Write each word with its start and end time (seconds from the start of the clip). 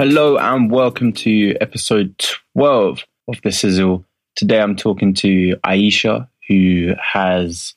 Hello 0.00 0.38
and 0.38 0.70
welcome 0.70 1.12
to 1.12 1.54
episode 1.60 2.16
12 2.54 3.04
of 3.28 3.42
The 3.42 3.52
Sizzle. 3.52 4.02
Today 4.34 4.58
I'm 4.58 4.74
talking 4.74 5.12
to 5.16 5.56
Iesha, 5.56 6.26
who 6.48 6.94
has 7.12 7.74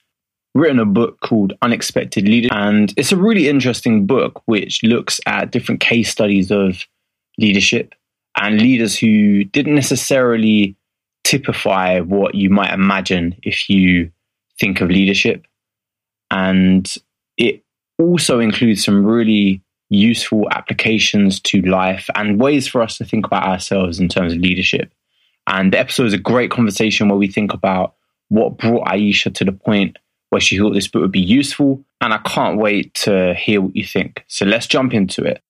written 0.55 0.80
a 0.80 0.86
book 0.86 1.20
called 1.20 1.52
Unexpected 1.62 2.26
Leader. 2.26 2.48
And 2.54 2.94
it's 2.96 3.12
a 3.12 3.18
really 3.18 3.50
interesting 3.50 4.05
book 4.05 4.41
which 4.46 4.84
looks 4.84 5.20
at 5.26 5.52
different 5.52 5.82
case 5.82 6.09
studies 6.09 6.50
of 6.50 6.86
leadership 7.38 7.94
and 8.38 8.58
leaders 8.58 8.98
who 8.98 9.44
didn't 9.44 9.76
necessarily 9.76 10.78
typify 11.26 12.00
what 12.00 12.35
you 12.35 12.49
might 12.49 12.74
imagine 12.74 13.35
if 13.44 13.70
you 13.70 14.10
think 14.62 14.80
of 14.80 14.90
leadership. 14.90 15.46
And 16.32 16.90
it 17.35 17.66
also 17.99 18.40
includes 18.40 18.85
some 18.85 19.05
really 19.05 19.62
useful 19.90 20.48
applications 20.52 21.40
to 21.42 21.62
life 21.62 22.10
and 22.16 22.40
ways 22.40 22.68
for 22.68 22.82
us 22.82 22.98
to 22.98 23.05
think 23.05 23.26
about 23.26 23.44
ourselves 23.44 24.00
in 24.00 24.10
terms 24.10 24.34
of 24.34 24.40
leadership. 24.40 24.91
And 25.48 25.74
the 25.74 25.80
episode 25.80 26.08
is 26.08 26.14
a 26.14 26.18
great 26.18 26.52
conversation 26.52 27.10
where 27.10 27.18
we 27.18 27.28
think 27.28 27.54
about 27.54 27.96
what 28.30 28.58
brought 28.58 28.88
Iesha 28.88 29.34
to 29.36 29.46
the 29.46 29.52
point 29.52 29.98
where 30.30 30.41
she 30.41 30.58
thought 30.58 30.74
this 30.74 30.88
book 30.88 31.02
would 31.02 31.12
be 31.12 31.22
useful. 31.22 31.84
And 32.02 32.14
I 32.14 32.18
can't 32.20 32.58
wait 32.58 32.94
to 32.96 33.34
hear 33.36 33.62
what 33.62 33.76
you 33.76 33.86
think. 33.86 34.24
So 34.27 34.46
let's 34.46 34.68
jump 34.68 34.94
into 34.94 35.24
it. 35.24 35.41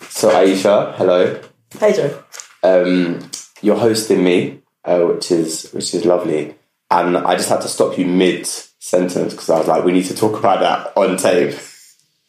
So, 0.00 0.30
Iesha, 0.30 0.94
hello. 0.96 1.40
Hey, 1.78 1.92
Jo. 1.92 2.22
Um, 2.62 3.30
you're 3.62 3.78
hosting 3.78 4.22
me, 4.22 4.60
uh, 4.84 5.00
which 5.00 5.30
is 5.32 5.70
which 5.72 5.94
is 5.94 6.04
lovely. 6.04 6.54
And 6.90 7.16
I 7.16 7.34
just 7.36 7.48
had 7.48 7.60
to 7.62 7.68
stop 7.68 7.98
you 7.98 8.06
mid 8.06 8.46
sentence 8.46 9.32
because 9.32 9.50
I 9.50 9.58
was 9.58 9.68
like, 9.68 9.84
we 9.84 9.92
need 9.92 10.06
to 10.06 10.14
talk 10.14 10.38
about 10.38 10.60
that 10.60 10.96
on 10.96 11.16
tape. 11.16 11.58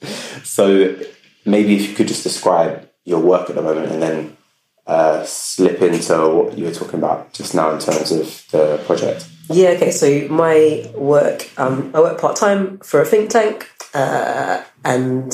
so 0.44 0.98
maybe 1.46 1.76
if 1.76 1.90
you 1.90 1.96
could 1.96 2.08
just 2.08 2.24
describe 2.24 2.90
your 3.06 3.20
work 3.20 3.50
at 3.50 3.56
the 3.56 3.62
moment 3.62 3.92
and 3.92 4.02
then 4.02 4.38
uh, 4.88 5.24
slip 5.24 5.82
into 5.82 6.14
what 6.30 6.58
you 6.58 6.66
were 6.66 6.72
talking 6.72 7.00
about 7.00 7.32
just 7.34 7.54
now 7.54 7.72
in 7.72 7.80
terms 7.80 8.12
of 8.12 8.46
the 8.52 8.82
project. 8.86 9.28
Yeah, 9.50 9.70
okay, 9.70 9.92
so 9.92 10.28
my 10.30 10.90
work, 10.96 11.50
um, 11.60 11.92
I 11.96 12.00
work 12.00 12.20
part 12.20 12.36
time 12.36 12.80
for 12.80 13.02
a 13.02 13.06
think 13.06 13.30
tank, 13.30 13.70
uh, 13.94 14.64
and 14.86 15.32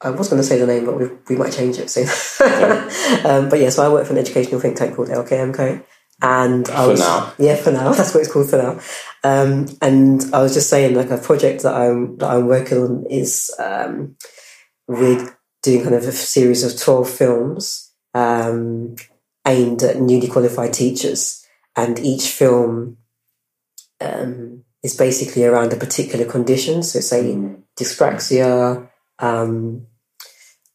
I 0.00 0.10
was 0.10 0.28
going 0.28 0.42
to 0.42 0.46
say 0.46 0.58
the 0.58 0.66
name, 0.66 0.84
but 0.84 0.98
we, 0.98 1.08
we 1.28 1.36
might 1.36 1.52
change 1.52 1.78
it 1.78 1.90
soon. 1.90 2.06
um, 3.24 3.48
but 3.48 3.60
yeah, 3.60 3.70
so 3.70 3.84
I 3.84 3.92
work 3.92 4.06
for 4.06 4.12
an 4.12 4.18
educational 4.18 4.60
think 4.60 4.76
tank 4.76 4.96
called 4.96 5.08
LKMCO. 5.08 5.84
And 6.22 6.68
I 6.68 6.84
For 6.84 6.90
was, 6.90 7.00
now. 7.00 7.32
yeah, 7.38 7.56
for 7.56 7.70
now, 7.72 7.92
that's 7.92 8.14
what 8.14 8.20
it's 8.20 8.32
called 8.32 8.48
for 8.50 8.56
now. 8.58 8.80
Um, 9.24 9.66
and 9.82 10.22
I 10.32 10.42
was 10.42 10.54
just 10.54 10.70
saying, 10.70 10.94
like, 10.94 11.10
a 11.10 11.18
project 11.18 11.62
that 11.62 11.74
I'm 11.74 12.16
that 12.18 12.30
I'm 12.30 12.46
working 12.46 12.78
on 12.78 13.06
is 13.10 13.50
um, 13.58 14.16
we're 14.86 15.36
doing 15.62 15.82
kind 15.82 15.94
of 15.94 16.04
a 16.04 16.12
series 16.12 16.62
of 16.62 16.78
twelve 16.80 17.10
films 17.10 17.90
um, 18.14 18.96
aimed 19.46 19.82
at 19.82 20.00
newly 20.00 20.28
qualified 20.28 20.72
teachers, 20.72 21.44
and 21.74 21.98
each 21.98 22.28
film 22.28 22.98
um, 24.00 24.64
is 24.82 24.96
basically 24.96 25.44
around 25.44 25.72
a 25.72 25.76
particular 25.76 26.24
condition. 26.24 26.82
So, 26.82 27.00
say 27.00 27.36
dyspraxia, 27.76 28.88
um, 29.18 29.86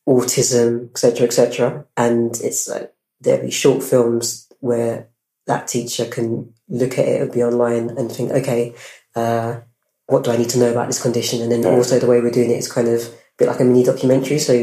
autism, 0.08 0.90
etc., 0.90 1.28
etc. 1.28 1.86
And 1.95 2.36
it's 2.42 2.67
like 2.67 2.94
there'll 3.22 3.45
be 3.45 3.52
short 3.52 3.84
films 3.84 4.48
where 4.60 5.08
that 5.50 5.67
teacher 5.67 6.05
can 6.05 6.53
look 6.69 6.94
at 6.97 7.08
it, 7.08 7.22
it'll 7.22 7.33
be 7.33 7.44
online, 7.44 7.89
and 7.97 8.11
think, 8.11 8.31
okay, 8.31 8.73
uh, 9.16 9.59
what 10.05 10.23
do 10.23 10.31
I 10.31 10.38
need 10.38 10.50
to 10.52 10.59
know 10.59 10.72
about 10.72 10.88
this 10.88 11.02
condition? 11.02 11.42
And 11.42 11.52
then 11.52 11.64
Yeah. 11.64 11.75
also 11.75 12.00
the 12.00 12.08
way 12.08 12.22
we're 12.22 12.31
doing 12.39 12.52
it 12.52 12.60
is 12.64 12.71
kind 12.71 12.87
of 12.87 13.02
a 13.04 13.11
bit 13.37 13.48
like 13.48 13.59
a 13.59 13.64
mini 13.65 13.83
documentary. 13.83 14.39
So, 14.39 14.54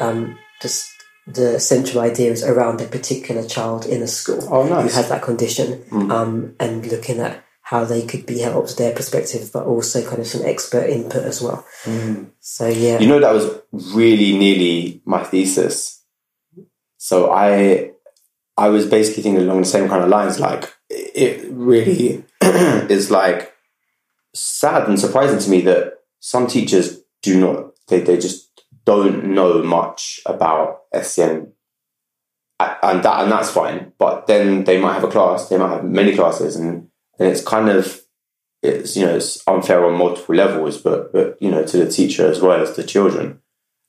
um, 0.00 0.36
just 0.60 0.86
the 1.26 1.58
central 1.58 2.02
idea 2.02 2.30
is 2.30 2.42
around 2.44 2.80
a 2.80 2.86
particular 2.86 3.44
child 3.44 3.86
in 3.86 4.02
a 4.02 4.06
school 4.06 4.42
Oh, 4.50 4.64
who 4.64 4.88
has 4.98 5.08
that 5.08 5.22
condition, 5.22 5.82
um, 6.18 6.54
and 6.60 6.86
looking 6.86 7.18
at 7.20 7.42
how 7.62 7.84
they 7.84 8.02
could 8.06 8.26
be 8.26 8.38
helped, 8.38 8.76
their 8.78 8.94
perspective, 8.94 9.50
but 9.52 9.64
also 9.66 10.04
kind 10.08 10.20
of 10.20 10.26
some 10.26 10.44
expert 10.44 10.86
input 10.88 11.24
as 11.24 11.42
well. 11.42 11.64
So 12.40 12.66
yeah, 12.68 12.98
You 13.00 13.08
know, 13.08 13.20
that 13.20 13.34
was 13.34 13.46
really 13.94 14.36
nearly 14.38 15.02
my 15.04 15.22
thesis. 15.24 16.00
So 16.98 17.32
I, 17.32 17.92
I 18.56 18.68
was 18.68 18.86
basically 18.86 19.22
thinking 19.22 19.42
along 19.42 19.60
the 19.60 19.66
same 19.66 19.88
kind 19.88 20.02
of 20.02 20.08
lines. 20.08 20.40
Like 20.40 20.74
it 20.88 21.46
really 21.50 22.24
is 22.42 23.10
like 23.10 23.54
sad 24.34 24.88
and 24.88 24.98
surprising 24.98 25.38
to 25.38 25.50
me 25.50 25.60
that 25.62 25.94
some 26.20 26.46
teachers 26.46 27.00
do 27.22 27.38
not. 27.38 27.72
They 27.88 28.00
they 28.00 28.18
just 28.18 28.50
don't 28.84 29.24
know 29.26 29.62
much 29.62 30.20
about 30.26 30.82
SEN, 31.02 31.52
and 32.60 33.02
that 33.02 33.22
and 33.22 33.32
that's 33.32 33.50
fine. 33.50 33.92
But 33.98 34.26
then 34.26 34.64
they 34.64 34.78
might 34.78 34.94
have 34.94 35.04
a 35.04 35.10
class. 35.10 35.48
They 35.48 35.58
might 35.58 35.72
have 35.72 35.84
many 35.84 36.14
classes, 36.14 36.56
and 36.56 36.88
and 37.18 37.28
it's 37.28 37.42
kind 37.42 37.68
of 37.68 38.02
it's 38.62 38.96
you 38.96 39.06
know 39.06 39.16
it's 39.16 39.46
unfair 39.46 39.84
on 39.84 39.98
multiple 39.98 40.34
levels, 40.34 40.78
but 40.78 41.12
but 41.12 41.36
you 41.40 41.50
know 41.50 41.64
to 41.64 41.76
the 41.78 41.90
teacher 41.90 42.26
as 42.30 42.40
well 42.40 42.60
as 42.60 42.74
the 42.74 42.84
children. 42.84 43.40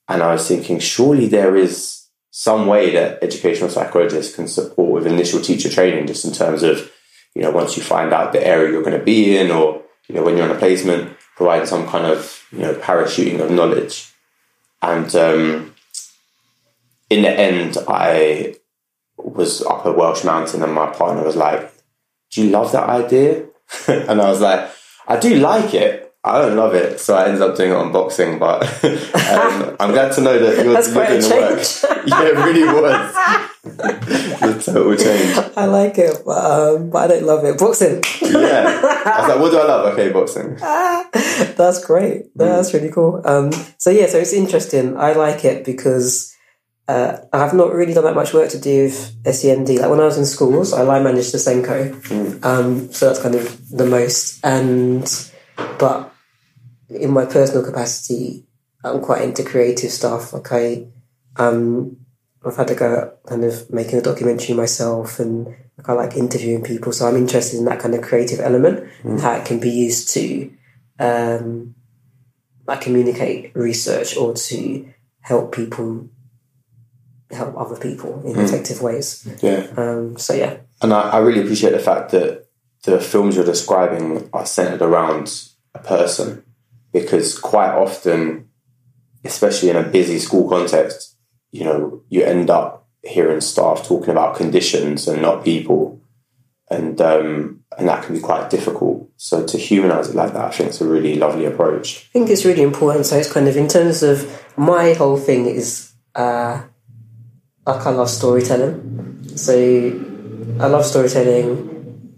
And 0.09 0.23
I 0.23 0.31
was 0.33 0.47
thinking, 0.47 0.79
surely 0.79 1.27
there 1.27 1.57
is 1.57 2.06
some 2.39 2.67
way 2.67 2.91
that 2.91 3.23
educational 3.23 3.67
psychologists 3.67 4.35
can 4.35 4.47
support 4.47 4.91
with 4.91 5.07
initial 5.07 5.41
teacher 5.41 5.69
training, 5.69 6.05
just 6.05 6.23
in 6.23 6.31
terms 6.31 6.61
of 6.61 6.91
you 7.33 7.41
know 7.41 7.49
once 7.49 7.75
you 7.75 7.81
find 7.81 8.13
out 8.13 8.31
the 8.31 8.45
area 8.45 8.71
you're 8.71 8.83
going 8.83 8.99
to 8.99 9.03
be 9.03 9.35
in, 9.35 9.49
or 9.49 9.81
you 10.07 10.13
know 10.13 10.21
when 10.21 10.37
you're 10.37 10.47
on 10.47 10.55
a 10.55 10.59
placement, 10.59 11.17
provide 11.35 11.67
some 11.67 11.87
kind 11.87 12.05
of 12.05 12.45
you 12.51 12.59
know 12.59 12.75
parachuting 12.75 13.39
of 13.39 13.49
knowledge. 13.49 14.13
And 14.83 15.13
um, 15.15 15.73
in 17.09 17.23
the 17.23 17.31
end, 17.31 17.75
I 17.87 18.57
was 19.17 19.63
up 19.63 19.87
a 19.87 19.91
Welsh 19.91 20.23
mountain, 20.23 20.61
and 20.61 20.71
my 20.71 20.91
partner 20.91 21.23
was 21.23 21.35
like, 21.35 21.73
"Do 22.29 22.43
you 22.43 22.51
love 22.51 22.71
that 22.73 22.87
idea?" 22.87 23.47
and 23.87 24.21
I 24.21 24.29
was 24.29 24.41
like, 24.41 24.69
"I 25.07 25.17
do 25.17 25.39
like 25.39 25.73
it. 25.73 26.06
I 26.27 26.41
don't 26.41 26.57
love 26.57 26.75
it." 26.75 26.99
So 26.99 27.15
I 27.15 27.25
ended 27.25 27.41
up 27.41 27.55
doing 27.55 27.71
it 27.71 27.75
on 27.75 27.91
boxing, 27.91 28.39
but 28.39 28.63
um, 28.83 29.75
I'm 29.79 29.91
glad 29.91 30.13
to 30.13 30.21
know 30.21 30.38
that 30.38 30.63
you're, 30.63 30.73
That's 30.73 30.88
you're 30.88 30.95
quite 30.95 31.11
a 31.11 31.19
doing 31.19 31.29
the 31.29 31.35
work. 31.35 32.07
yeah, 32.07 32.23
it 32.23 32.35
really 32.35 32.63
was 32.63 33.13
the 33.63 34.61
total 34.63 34.95
change. 34.95 35.57
I 35.57 35.65
like 35.65 35.97
it, 35.97 36.21
but, 36.25 36.38
um, 36.38 36.89
but 36.89 37.05
I 37.05 37.07
don't 37.07 37.25
love 37.25 37.43
it. 37.45 37.57
Boxing, 37.57 38.03
Yeah, 38.21 38.81
I 39.05 39.19
was 39.21 39.29
like, 39.29 39.39
"What 39.39 39.51
do 39.51 39.59
I 39.59 39.65
love?" 39.65 39.93
Okay, 39.93 40.11
boxing. 40.11 40.55
that's 41.55 41.83
great. 41.85 42.25
That's 42.35 42.73
really 42.73 42.91
cool. 42.91 43.21
Um, 43.25 43.51
so 43.77 43.89
yeah, 43.89 44.07
so 44.07 44.17
it's 44.17 44.33
interesting. 44.33 44.97
I 44.97 45.13
like 45.13 45.45
it 45.45 45.65
because 45.65 46.33
uh, 46.88 47.17
I've 47.33 47.53
not 47.53 47.73
really 47.73 47.94
done 47.94 48.05
that 48.05 48.15
much 48.15 48.33
work 48.33 48.49
to 48.51 48.59
do 48.59 48.83
with 48.85 49.35
SEND. 49.35 49.67
Like 49.69 49.89
when 49.89 49.99
I 49.99 50.05
was 50.05 50.17
in 50.17 50.25
schools, 50.25 50.73
I 50.73 50.83
line 50.83 51.03
managed 51.03 51.33
the 51.33 51.38
SENCO, 51.38 52.44
um, 52.45 52.91
so 52.91 53.07
that's 53.07 53.21
kind 53.21 53.35
of 53.35 53.69
the 53.69 53.85
most. 53.85 54.39
And 54.45 55.03
but 55.77 56.13
in 56.89 57.11
my 57.11 57.25
personal 57.25 57.63
capacity, 57.63 58.45
I'm 58.83 59.01
quite 59.01 59.21
into 59.21 59.43
creative 59.43 59.91
stuff. 59.91 60.33
Like 60.33 60.51
I, 60.51 60.87
um, 61.35 61.97
I've 62.45 62.55
had 62.55 62.67
to 62.69 62.75
go 62.75 63.13
kind 63.25 63.43
of 63.43 63.71
making 63.71 63.99
a 63.99 64.01
documentary 64.01 64.55
myself, 64.55 65.19
and 65.19 65.47
like 65.77 65.89
I 65.89 65.93
like 65.93 66.15
interviewing 66.15 66.63
people. 66.63 66.91
So 66.93 67.07
I'm 67.07 67.17
interested 67.17 67.57
in 67.57 67.65
that 67.65 67.79
kind 67.79 67.93
of 67.95 68.01
creative 68.01 68.39
element 68.39 68.89
and 69.03 69.19
how 69.19 69.33
it 69.33 69.45
can 69.45 69.59
be 69.59 69.69
used 69.69 70.09
to, 70.13 70.51
um, 70.99 71.75
like 72.65 72.81
communicate 72.81 73.55
research 73.55 74.15
or 74.15 74.33
to 74.33 74.93
help 75.21 75.53
people 75.53 76.09
help 77.31 77.57
other 77.57 77.77
people 77.77 78.21
in 78.25 78.39
effective 78.39 78.81
ways. 78.81 79.27
Yeah. 79.41 79.67
Um, 79.75 80.17
so 80.17 80.33
yeah, 80.33 80.57
And 80.81 80.93
I, 80.93 81.09
I 81.09 81.17
really 81.17 81.41
appreciate 81.41 81.71
the 81.71 81.79
fact 81.79 82.12
that 82.12 82.47
the 82.83 83.01
films 83.01 83.35
you're 83.35 83.45
describing 83.45 84.29
are 84.31 84.45
centered 84.45 84.81
around 84.81 85.44
a 85.73 85.79
person 85.79 86.44
because 86.92 87.38
quite 87.38 87.72
often, 87.72 88.50
especially 89.24 89.69
in 89.69 89.75
a 89.75 89.84
busy 89.84 90.19
school 90.19 90.50
context, 90.50 91.16
you 91.51 91.63
know, 91.63 92.04
you 92.10 92.24
end 92.24 92.50
up 92.50 92.88
hearing 93.04 93.42
staff 93.42 93.84
talking 93.86 94.10
about 94.10 94.36
conditions 94.36 95.07
and 95.07 95.22
not 95.22 95.44
people. 95.44 96.01
And 96.69 97.00
um, 97.00 97.63
and 97.78 97.88
that 97.88 98.04
can 98.04 98.13
be 98.13 98.22
quite 98.22 98.50
difficult. 98.50 99.10
So 99.16 99.45
to 99.45 99.57
humanize 99.57 100.10
it 100.10 100.16
like 100.16 100.34
that, 100.34 100.45
I 100.45 100.51
think 100.51 100.69
it's 100.69 100.81
a 100.81 100.88
really 100.88 101.16
lovely 101.16 101.45
approach. 101.45 102.10
I 102.10 102.13
think 102.13 102.30
it's 102.30 102.44
really 102.44 102.62
important. 102.62 103.06
So 103.06 103.18
it's 103.18 103.31
kind 103.31 103.48
of 103.48 103.56
in 103.56 103.69
terms 103.69 104.04
of 104.04 104.44
my 104.57 104.94
whole 104.94 105.18
thing 105.18 105.45
is 105.45 105.94
uh, 106.16 106.62
like 107.66 107.86
I 107.86 107.89
love 107.92 108.10
storytelling. 108.10 109.38
So 109.38 109.54
I 110.60 110.68
love 110.68 110.86
storytelling. 110.86 111.76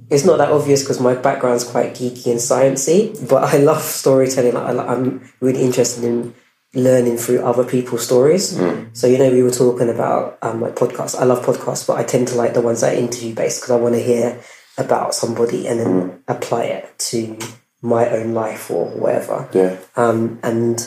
It's 0.10 0.26
not 0.26 0.38
that 0.38 0.52
obvious 0.52 0.84
because 0.84 1.00
my 1.00 1.16
background's 1.16 1.64
quite 1.64 1.94
geeky 1.94 2.32
and 2.32 2.40
sciencey, 2.40 3.30
but 3.30 3.54
I 3.54 3.58
love 3.58 3.82
storytelling. 3.82 4.56
I, 4.56 4.72
I'm 4.72 5.30
really 5.40 5.62
interested 5.62 6.04
in 6.04 6.34
learning 6.74 7.18
through 7.18 7.44
other 7.44 7.64
people's 7.64 8.06
stories. 8.06 8.60
So 8.94 9.08
you 9.08 9.18
know, 9.18 9.32
we 9.32 9.44
were 9.44 9.52
talking 9.52 9.90
about 9.90 10.38
um, 10.42 10.62
like 10.62 10.76
podcasts. 10.76 11.20
I 11.20 11.24
love 11.24 11.46
podcasts, 11.46 11.86
but 11.88 11.98
I 11.98 12.04
tend 12.04 12.28
to 12.30 12.36
like 12.36 12.54
the 12.54 12.62
ones 12.62 12.82
that 12.82 12.94
are 12.94 12.98
interview 12.98 13.34
based 13.34 13.62
because 13.62 13.72
I 13.72 13.80
want 13.80 13.96
to 13.96 14.02
hear 14.02 14.40
about 14.78 15.14
somebody 15.14 15.68
and 15.68 15.80
then 15.80 16.24
apply 16.28 16.64
it 16.64 16.98
to 16.98 17.38
my 17.82 18.10
own 18.10 18.34
life 18.34 18.70
or 18.72 18.86
whatever. 18.88 19.50
Yeah. 19.54 19.78
Um, 19.96 20.40
and 20.44 20.80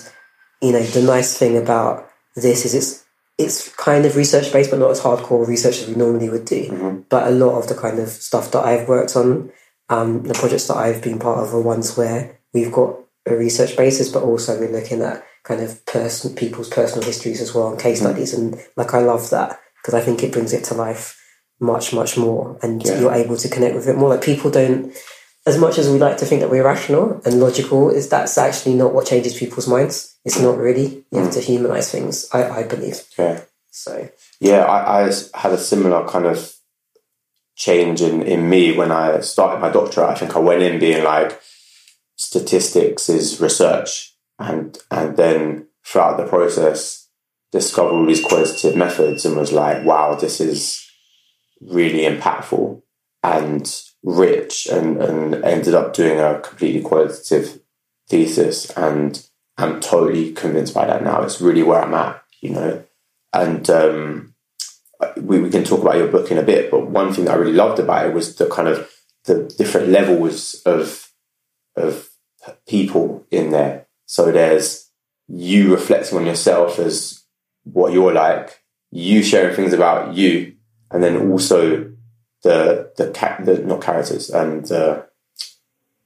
you 0.60 0.72
know, 0.72 0.82
the 0.82 1.02
nice 1.02 1.36
thing 1.36 1.56
about 1.56 2.08
this 2.36 2.64
is 2.64 2.74
it's 2.74 3.01
it's 3.38 3.74
kind 3.76 4.04
of 4.06 4.16
research 4.16 4.52
based, 4.52 4.70
but 4.70 4.78
not 4.80 4.90
as 4.90 5.00
hardcore 5.00 5.46
research 5.46 5.80
as 5.80 5.88
we 5.88 5.94
normally 5.94 6.28
would 6.28 6.44
do. 6.44 6.68
Mm-hmm. 6.68 7.00
But 7.08 7.26
a 7.28 7.30
lot 7.30 7.58
of 7.58 7.68
the 7.68 7.74
kind 7.74 7.98
of 7.98 8.08
stuff 8.08 8.50
that 8.52 8.64
I've 8.64 8.88
worked 8.88 9.16
on, 9.16 9.50
um, 9.88 10.22
the 10.24 10.34
projects 10.34 10.66
that 10.68 10.76
I've 10.76 11.02
been 11.02 11.18
part 11.18 11.38
of 11.38 11.54
are 11.54 11.60
ones 11.60 11.96
where 11.96 12.38
we've 12.52 12.72
got 12.72 12.96
a 13.26 13.34
research 13.36 13.76
basis, 13.76 14.10
but 14.10 14.22
also 14.22 14.58
we're 14.58 14.70
looking 14.72 15.00
at 15.02 15.24
kind 15.44 15.60
of 15.60 15.84
person 15.86 16.34
people's 16.36 16.68
personal 16.68 17.04
histories 17.04 17.40
as 17.40 17.54
well 17.54 17.70
and 17.70 17.80
case 17.80 18.00
Mm-hmm. 18.00 18.10
studies. 18.10 18.34
And 18.34 18.60
like 18.76 18.94
I 18.94 19.00
love 19.00 19.30
that 19.30 19.58
because 19.80 19.94
I 19.94 20.00
think 20.00 20.22
it 20.22 20.32
brings 20.32 20.52
it 20.52 20.64
to 20.64 20.74
life 20.74 21.18
much 21.60 21.92
much 21.92 22.16
more, 22.16 22.58
and 22.62 22.84
Yeah. 22.84 23.00
you're 23.00 23.12
able 23.14 23.36
to 23.36 23.48
connect 23.48 23.74
with 23.74 23.88
it 23.88 23.96
more. 23.96 24.08
Like 24.10 24.22
people 24.22 24.50
don't. 24.50 24.92
As 25.44 25.58
much 25.58 25.78
as 25.78 25.88
we 25.88 25.98
like 25.98 26.18
to 26.18 26.24
think 26.24 26.40
that 26.40 26.50
we're 26.50 26.64
rational 26.64 27.20
and 27.24 27.40
logical, 27.40 27.90
is 27.90 28.08
that's 28.08 28.38
actually 28.38 28.74
not 28.74 28.94
what 28.94 29.06
changes 29.06 29.36
people's 29.36 29.66
minds. 29.66 30.16
It's 30.24 30.40
not 30.40 30.56
really. 30.56 31.04
You 31.10 31.18
have 31.18 31.28
hmm. 31.28 31.32
to 31.32 31.40
humanize 31.40 31.90
things. 31.90 32.28
I, 32.32 32.48
I 32.48 32.62
believe 32.62 33.02
Yeah. 33.18 33.40
so. 33.70 34.08
Yeah, 34.38 34.64
I, 34.64 35.08
I 35.08 35.12
had 35.34 35.52
a 35.52 35.58
similar 35.58 36.06
kind 36.06 36.26
of 36.26 36.54
change 37.56 38.00
in, 38.00 38.22
in 38.22 38.48
me 38.48 38.76
when 38.76 38.92
I 38.92 39.20
started 39.20 39.60
my 39.60 39.70
doctorate. 39.70 40.10
I 40.10 40.14
think 40.14 40.36
I 40.36 40.38
went 40.38 40.62
in 40.62 40.78
being 40.78 41.02
like, 41.04 41.40
statistics 42.16 43.08
is 43.08 43.40
research, 43.40 44.14
and 44.38 44.78
and 44.90 45.16
then 45.16 45.66
throughout 45.84 46.16
the 46.16 46.26
process, 46.26 47.08
discovered 47.50 47.92
all 47.92 48.06
these 48.06 48.24
qualitative 48.24 48.76
methods 48.76 49.24
and 49.24 49.36
was 49.36 49.52
like, 49.52 49.84
wow, 49.84 50.14
this 50.14 50.40
is 50.40 50.84
really 51.60 52.00
impactful 52.00 52.82
and 53.22 53.82
rich, 54.02 54.66
and 54.66 55.00
and 55.00 55.34
ended 55.44 55.74
up 55.74 55.94
doing 55.94 56.20
a 56.20 56.40
completely 56.40 56.82
qualitative 56.82 57.60
thesis, 58.08 58.70
and 58.70 59.26
I'm 59.56 59.80
totally 59.80 60.32
convinced 60.32 60.74
by 60.74 60.86
that 60.86 61.04
now. 61.04 61.22
It's 61.22 61.40
really 61.40 61.62
where 61.62 61.82
I'm 61.82 61.94
at, 61.94 62.22
you 62.40 62.50
know 62.50 62.84
and 63.32 63.68
um, 63.70 64.34
we, 65.16 65.40
we 65.40 65.50
can 65.50 65.64
talk 65.64 65.80
about 65.80 65.96
your 65.96 66.08
book 66.08 66.30
in 66.30 66.38
a 66.38 66.42
bit. 66.42 66.70
But 66.70 66.88
one 66.88 67.12
thing 67.12 67.24
that 67.24 67.34
I 67.34 67.38
really 67.38 67.52
loved 67.52 67.78
about 67.78 68.06
it 68.06 68.14
was 68.14 68.36
the 68.36 68.48
kind 68.48 68.68
of 68.68 68.90
the 69.24 69.44
different 69.56 69.88
levels 69.88 70.54
of 70.66 71.08
of 71.76 72.08
people 72.68 73.26
in 73.30 73.50
there. 73.50 73.86
So 74.06 74.30
there's 74.30 74.90
you 75.28 75.72
reflecting 75.72 76.18
on 76.18 76.26
yourself 76.26 76.78
as 76.78 77.22
what 77.64 77.92
you're 77.92 78.12
like, 78.12 78.62
you 78.90 79.22
sharing 79.22 79.54
things 79.54 79.72
about 79.72 80.14
you, 80.14 80.56
and 80.90 81.02
then 81.02 81.30
also 81.30 81.91
the 82.42 82.92
the, 82.96 83.10
ca- 83.10 83.38
the 83.42 83.58
not 83.58 83.82
characters 83.82 84.30
and 84.30 84.66
the 84.66 85.06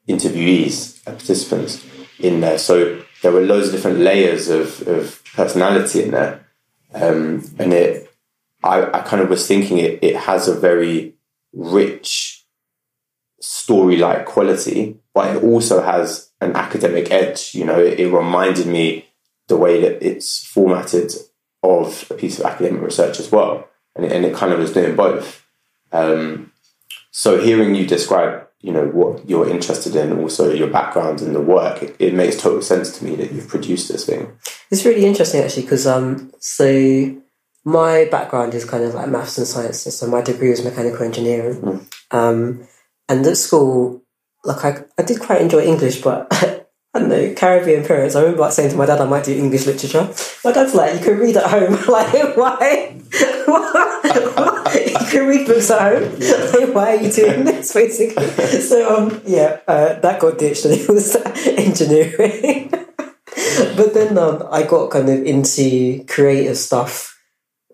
interviewees 0.09 1.05
and 1.07 1.19
participants 1.19 1.85
in 2.19 2.41
there. 2.41 2.59
So 2.59 3.03
there 3.23 3.33
were 3.33 3.41
loads 3.41 3.69
of 3.69 3.73
different 3.73 3.99
layers 3.99 4.49
of, 4.49 4.87
of 4.87 5.23
personality 5.35 6.05
in 6.05 6.11
there. 6.13 6.47
Um, 6.95 7.45
and 7.59 7.73
it 7.73 8.11
I, 8.63 8.85
I 8.85 9.01
kind 9.03 9.23
of 9.23 9.29
was 9.29 9.47
thinking 9.47 9.79
it, 9.79 9.99
it 10.03 10.17
has 10.17 10.49
a 10.49 10.55
very 10.55 11.15
rich 11.53 12.45
story 13.41 13.97
like 13.97 14.25
quality 14.25 14.99
but 15.15 15.37
it 15.37 15.43
also 15.43 15.83
has 15.83 16.31
an 16.41 16.57
academic 16.57 17.11
edge 17.11 17.55
you 17.55 17.65
know? 17.65 17.79
It, 17.79 18.01
it 18.01 18.13
reminded 18.13 18.67
me 18.67 19.07
the 19.49 19.57
way 19.57 19.81
that 19.81 20.03
it's 20.03 20.45
formatted 20.45 21.13
of 21.63 22.11
a 22.11 22.15
piece 22.15 22.39
of 22.39 22.47
academic 22.47 22.83
research 22.83 23.21
as 23.21 23.31
well. 23.31 23.69
And 23.95 24.05
it, 24.05 24.13
and 24.13 24.25
it 24.25 24.35
kind 24.35 24.53
of 24.53 24.59
was 24.59 24.73
doing 24.73 24.97
both 24.97 25.46
um, 25.93 26.53
so 27.11 27.39
hearing 27.41 27.75
you 27.75 27.87
describe 27.87 28.47
you 28.61 28.73
know 28.73 28.87
what 28.87 29.29
you're 29.29 29.49
interested 29.49 29.95
in 29.95 30.19
also 30.19 30.53
your 30.53 30.69
background 30.69 31.21
and 31.21 31.35
the 31.35 31.41
work 31.41 31.83
it, 31.83 31.95
it 31.99 32.15
makes 32.15 32.37
total 32.37 32.63
sense 32.63 32.99
to 32.99 33.05
me 33.05 33.15
that 33.15 33.31
you've 33.33 33.49
produced 33.49 33.89
this 33.89 34.07
thing 34.07 34.37
It's 34.71 34.85
really 34.85 35.05
interesting 35.05 35.43
actually 35.43 35.63
because 35.63 35.87
um 35.87 36.33
so 36.41 37.17
my 37.67 38.05
background 38.13 38.55
is 38.55 38.65
kind 38.65 38.85
of 38.85 38.95
like 38.95 39.09
maths 39.09 39.39
and 39.39 39.47
sciences, 39.47 39.99
so 39.99 40.07
my 40.07 40.23
degree 40.23 40.51
was 40.51 40.65
mechanical 40.65 41.05
engineering. 41.05 41.85
Um, 42.13 42.67
and 43.09 43.27
at 43.27 43.37
school, 43.37 44.03
like 44.45 44.65
I, 44.65 44.85
I 44.97 45.03
did 45.03 45.21
quite 45.21 45.41
enjoy 45.41 45.65
English, 45.65 46.01
but 46.01 46.29
I 46.95 47.01
don't 47.01 47.09
know 47.09 47.35
Caribbean 47.35 47.85
parents. 47.85 48.15
I 48.15 48.21
remember 48.21 48.43
like 48.43 48.53
saying 48.53 48.71
to 48.71 48.77
my 48.77 48.87
dad, 48.87 49.01
I 49.01 49.07
might 49.07 49.25
do 49.25 49.37
English 49.37 49.67
literature. 49.67 50.09
My 50.45 50.53
dad's 50.53 50.77
like, 50.77 50.95
you 50.95 51.01
can 51.05 51.19
read 51.19 51.37
at 51.37 51.51
home. 51.51 51.73
like 51.89 52.13
why? 52.37 52.96
You 53.13 55.07
can 55.11 55.27
read 55.27 55.47
books 55.47 55.71
at 55.71 55.81
home. 55.81 56.19
Like, 56.21 56.75
why 56.75 56.97
are 56.97 57.03
you 57.03 57.13
doing 57.13 57.45
this? 57.45 57.73
Basically, 57.73 58.27
so 58.61 58.97
um 58.97 59.23
yeah, 59.27 59.61
uh, 59.67 59.99
that 60.01 60.21
got 60.21 60.39
ditched, 60.39 60.65
and 60.65 60.75
it 60.75 60.89
was 60.89 61.17
engineering. 61.47 62.71
but 63.77 63.95
then 63.95 64.17
um, 64.19 64.47
I 64.51 64.63
got 64.63 64.91
kind 64.91 65.09
of 65.09 65.25
into 65.25 66.05
creative 66.05 66.57
stuff, 66.57 67.19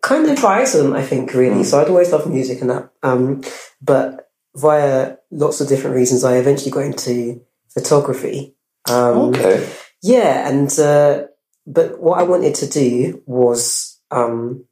kind 0.02 0.28
of 0.28 0.40
by 0.40 0.60
accident, 0.60 0.96
I 0.96 1.02
think, 1.02 1.34
really. 1.34 1.64
So 1.64 1.80
I'd 1.80 1.88
always 1.88 2.12
loved 2.12 2.28
music 2.28 2.60
and 2.60 2.70
that. 2.70 2.90
Um, 3.02 3.42
but 3.80 4.30
via 4.54 5.16
lots 5.30 5.60
of 5.60 5.68
different 5.68 5.96
reasons, 5.96 6.24
I 6.24 6.36
eventually 6.36 6.70
got 6.70 6.84
into 6.84 7.42
photography. 7.72 8.56
Um, 8.88 9.34
okay 9.34 9.72
yeah, 10.02 10.48
and 10.48 10.78
uh, 10.78 11.26
but 11.66 12.00
what 12.00 12.18
I 12.18 12.24
wanted 12.24 12.56
to 12.56 12.68
do 12.68 13.22
was 13.24 14.00
um, 14.10 14.64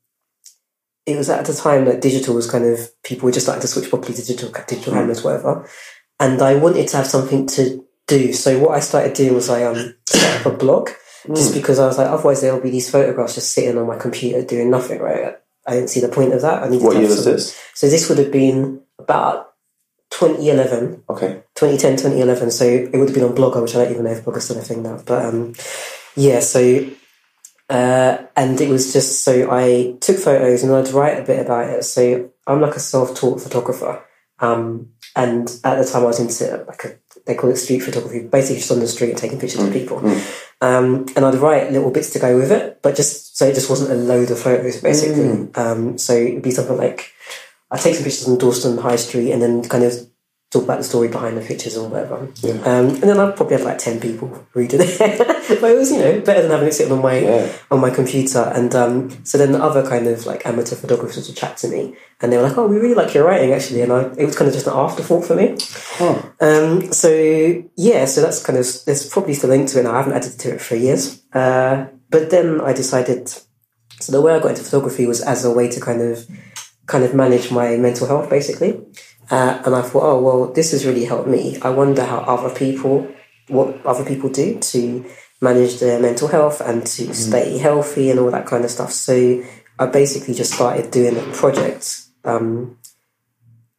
it 1.07 1.17
was 1.17 1.31
at 1.31 1.45
the 1.45 1.55
time 1.55 1.87
that 1.87 2.01
digital 2.01 2.35
was 2.35 2.51
kind 2.51 2.65
of 2.65 2.79
people 3.03 3.27
were 3.27 3.33
just 3.33 3.47
starting 3.47 3.63
to 3.63 3.69
switch 3.69 3.89
properly 3.89 4.15
to 4.15 4.25
digital 4.25 4.53
digital 4.67 4.93
cameras, 4.93 5.25
whatever. 5.25 5.69
And 6.19 6.43
I 6.43 6.55
wanted 6.55 6.89
to 6.89 6.97
have 6.99 7.07
something 7.07 7.47
to 7.49 7.85
do. 8.07 8.33
So 8.33 8.59
what 8.59 8.77
I 8.77 8.81
started 8.81 9.15
doing 9.15 9.35
was 9.35 9.49
I 9.49 9.65
um, 9.65 9.95
set 10.07 10.47
up 10.47 10.53
a 10.53 10.57
blog 10.57 10.91
just 11.29 11.55
because 11.55 11.79
I 11.79 11.87
was 11.87 11.99
like, 11.99 12.09
otherwise 12.09 12.41
there'll 12.41 12.61
be 12.61 12.71
these 12.71 12.91
photographs 12.91 13.35
just 13.35 13.53
sitting 13.53 13.79
on 13.79 13.87
my 13.87 13.97
computer 13.97 14.43
doing 14.43 14.71
nothing, 14.71 15.01
right? 15.01 15.37
I 15.67 15.75
didn't 15.75 15.91
see 15.91 16.01
the 16.01 16.09
point 16.09 16.33
of 16.33 16.43
that. 16.43 16.63
I 16.63 16.69
needed 16.69 16.85
what 16.85 16.97
year 16.97 17.09
was 17.09 17.25
this 17.25 17.59
So 17.75 17.89
this 17.89 18.09
would 18.09 18.19
have 18.19 18.33
been 18.33 18.83
about 18.99 19.53
2011. 20.11 21.05
okay 21.09 21.43
2010, 21.55 21.93
2011. 21.93 22.51
So 22.51 22.65
it 22.65 22.93
would 22.95 23.09
have 23.09 23.15
been 23.15 23.25
on 23.25 23.35
Blogger, 23.35 23.63
which 23.63 23.75
I 23.75 23.85
don't 23.85 23.93
even 23.93 24.05
know 24.05 24.13
if 24.13 24.25
Blogger's 24.25 24.45
still 24.45 24.59
a 24.59 24.63
thing 24.63 24.83
now. 24.83 25.01
But 25.05 25.27
um, 25.27 25.55
yeah, 26.17 26.41
so 26.41 26.61
uh, 27.71 28.27
and 28.37 28.61
it 28.61 28.69
was 28.69 28.93
just 28.93 29.23
so 29.23 29.49
I 29.51 29.97
took 30.01 30.19
photos 30.19 30.63
and 30.63 30.73
I'd 30.75 30.89
write 30.89 31.19
a 31.19 31.25
bit 31.25 31.45
about 31.45 31.71
it. 31.71 31.85
So 31.85 32.31
I'm 32.47 32.61
like 32.61 32.75
a 32.75 32.81
self-taught 32.81 33.41
photographer, 33.41 34.05
um, 34.41 34.91
and 35.17 35.49
at 35.65 35.77
the 35.79 35.89
time 35.91 36.03
I 36.03 36.07
was 36.07 36.21
into 36.21 36.65
like 36.67 36.85
a 36.85 36.99
they 37.27 37.35
call 37.35 37.51
it 37.51 37.57
street 37.57 37.81
photography, 37.81 38.27
basically 38.27 38.57
just 38.57 38.71
on 38.73 38.81
the 38.81 38.89
street 38.89 39.11
and 39.11 39.19
taking 39.19 39.39
pictures 39.39 39.63
of 39.63 39.73
people. 39.73 39.99
Um, 40.63 41.07
and 41.15 41.25
I'd 41.25 41.37
write 41.37 41.71
little 41.73 41.91
bits 41.91 42.11
to 42.11 42.19
go 42.19 42.37
with 42.37 42.51
it, 42.51 42.83
but 42.83 42.97
just 42.97 43.37
so 43.37 43.47
it 43.47 43.55
just 43.55 43.71
wasn't 43.71 43.93
a 43.93 43.95
load 43.95 44.31
of 44.31 44.39
photos, 44.39 44.81
basically. 44.81 45.23
Um, 45.55 45.97
so 45.99 46.15
it'd 46.15 46.43
be 46.43 46.51
something 46.51 46.77
like 46.77 47.13
I 47.71 47.77
take 47.77 47.95
some 47.95 48.05
pictures 48.05 48.29
on 48.29 48.39
Dalston 48.39 48.79
High 48.79 48.97
Street 48.97 49.31
and 49.33 49.41
then 49.41 49.63
kind 49.69 49.85
of 49.85 50.10
talk 50.51 50.65
about 50.65 50.79
the 50.79 50.85
story 50.85 51.07
behind 51.07 51.37
the 51.37 51.41
pictures 51.41 51.77
or 51.77 51.89
whatever. 51.89 52.29
Yeah. 52.43 52.55
Um, 52.65 52.87
and 52.89 53.03
then 53.03 53.21
I'd 53.21 53.37
probably 53.37 53.57
have 53.57 53.65
like 53.65 53.79
ten 53.79 54.01
people 54.01 54.47
reading 54.55 54.81
it, 54.83 54.99
but 55.61 55.71
it 55.71 55.79
was 55.79 55.91
you 55.93 55.99
know 55.99 56.21
better 56.21 56.43
than 56.43 56.51
having 56.51 56.69
it 56.69 56.73
sitting 56.75 56.93
on 56.93 57.01
my 57.03 57.19
Yeah. 57.19 57.53
on 57.71 57.81
my 57.81 57.91
computer. 57.91 58.41
And 58.55 58.75
um, 58.75 59.25
so 59.25 59.39
then 59.39 59.53
the 59.53 59.63
other 59.63 59.87
kind 59.89 60.07
of 60.09 60.27
like 60.27 60.45
amateur 60.45 60.75
photographers 60.77 61.29
would 61.29 61.37
chat 61.37 61.57
to 61.59 61.69
me, 61.69 61.95
and 62.21 62.33
they 62.33 62.37
were 62.37 62.43
like, 62.43 62.59
"Oh, 62.59 62.67
we 62.67 62.77
really 62.79 62.95
like 62.95 63.15
your 63.15 63.25
writing, 63.25 63.53
actually." 63.53 63.83
And 63.83 63.93
I, 63.93 64.03
it 64.19 64.27
was 64.27 64.37
kind 64.37 64.49
of 64.49 64.55
just 64.55 64.67
an 64.67 64.73
afterthought 64.75 65.25
for 65.25 65.37
me. 65.37 65.57
Um, 66.41 66.93
so 66.93 67.11
yeah, 67.77 68.05
so 68.07 68.21
that's 68.21 68.43
kind 68.45 68.59
of 68.59 68.67
there's 68.87 69.09
probably 69.09 69.35
still 69.35 69.51
a 69.51 69.53
link 69.53 69.69
to 69.71 69.79
it. 69.81 69.85
Now. 69.85 69.93
I 69.93 69.99
haven't 69.99 70.15
added 70.15 70.39
to 70.41 70.55
it 70.55 70.61
for 70.61 70.75
years, 70.77 71.23
uh, 71.33 71.87
but 72.11 72.31
then 72.31 72.61
I 72.61 72.73
decided. 72.73 73.29
So 74.01 74.13
the 74.13 74.21
way 74.23 74.33
I 74.35 74.39
got 74.41 74.49
into 74.53 74.65
photography 74.65 75.07
was 75.07 75.21
as 75.21 75.45
a 75.45 75.53
way 75.53 75.69
to 75.69 75.79
kind 75.81 76.01
of 76.01 76.27
kind 76.87 77.05
of 77.05 77.15
manage 77.15 77.51
my 77.53 77.77
mental 77.77 78.07
health, 78.09 78.31
basically. 78.31 78.81
Uh, 79.31 79.63
and 79.65 79.75
I 79.75 79.83
thought, 79.83 80.03
oh 80.03 80.21
well, 80.21 80.53
this 80.53 80.73
has 80.73 80.85
really 80.85 81.05
helped 81.05 81.29
me. 81.29 81.59
I 81.63 81.71
wonder 81.71 82.05
how 82.05 82.19
other 82.19 82.55
people, 82.55 83.09
what 83.49 83.85
other 83.87 84.05
people 84.05 84.29
do 84.31 84.59
to 84.59 85.05
manage 85.41 85.79
their 85.81 86.01
mental 86.01 86.29
health 86.29 86.61
and 86.61 86.85
to 86.87 87.15
stay 87.15 87.57
healthy 87.59 88.11
and 88.11 88.21
all 88.21 88.31
that 88.31 88.47
kind 88.47 88.65
of 88.65 88.71
stuff. 88.71 88.93
So 88.93 89.43
I 89.79 89.87
basically 89.87 90.35
just 90.35 90.53
started 90.53 90.91
doing 90.91 91.17
a 91.17 91.23
project. 91.33 92.03
Um, 92.25 92.77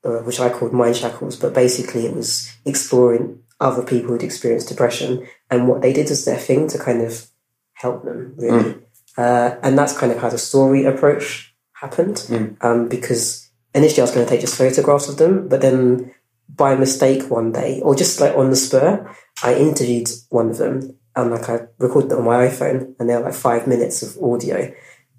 uh, 0.03 0.17
which 0.24 0.39
I 0.39 0.50
called 0.50 0.74
Mind 0.74 0.96
Shackles, 0.96 1.36
but 1.36 1.53
basically 1.53 2.08
it 2.08 2.15
was 2.15 2.51
exploring 2.65 3.43
other 3.60 3.84
people 3.84 4.10
who'd 4.10 4.24
experienced 4.24 4.67
depression 4.67 5.27
and 5.51 5.67
what 5.67 5.84
they 5.84 5.93
did 5.93 6.10
as 6.10 6.25
their 6.25 6.38
thing 6.38 6.67
to 6.70 6.79
kind 6.79 7.03
of 7.03 7.27
help 7.74 8.03
them, 8.03 8.34
really. 8.36 8.75
Uh, 9.15 9.58
and 9.62 9.77
that's 9.77 9.96
kind 9.96 10.12
of 10.12 10.17
how 10.17 10.29
the 10.29 10.39
story 10.39 10.86
approach 10.86 11.53
happened. 11.74 12.25
Um, 12.62 12.88
because 12.88 13.50
initially 13.73 14.01
I 14.01 14.03
was 14.03 14.11
going 14.11 14.25
to 14.25 14.29
take 14.29 14.41
just 14.41 14.57
photographs 14.57 15.09
of 15.09 15.17
them, 15.17 15.47
but 15.47 15.61
then 15.61 16.13
by 16.49 16.75
mistake 16.75 17.29
one 17.29 17.51
day, 17.51 17.81
or 17.81 17.95
just 17.95 18.19
like 18.19 18.35
on 18.35 18.49
the 18.49 18.55
spur, 18.55 19.09
I 19.43 19.55
interviewed 19.55 20.09
one 20.29 20.49
of 20.49 20.57
them 20.57 20.97
and 21.15 21.31
like 21.31 21.49
I 21.49 21.61
recorded 21.77 22.11
it 22.11 22.17
on 22.17 22.25
my 22.25 22.47
iPhone 22.47 22.95
and 22.99 23.09
they 23.09 23.15
were 23.15 23.23
like 23.23 23.33
five 23.33 23.67
minutes 23.67 24.01
of 24.01 24.21
audio. 24.23 24.73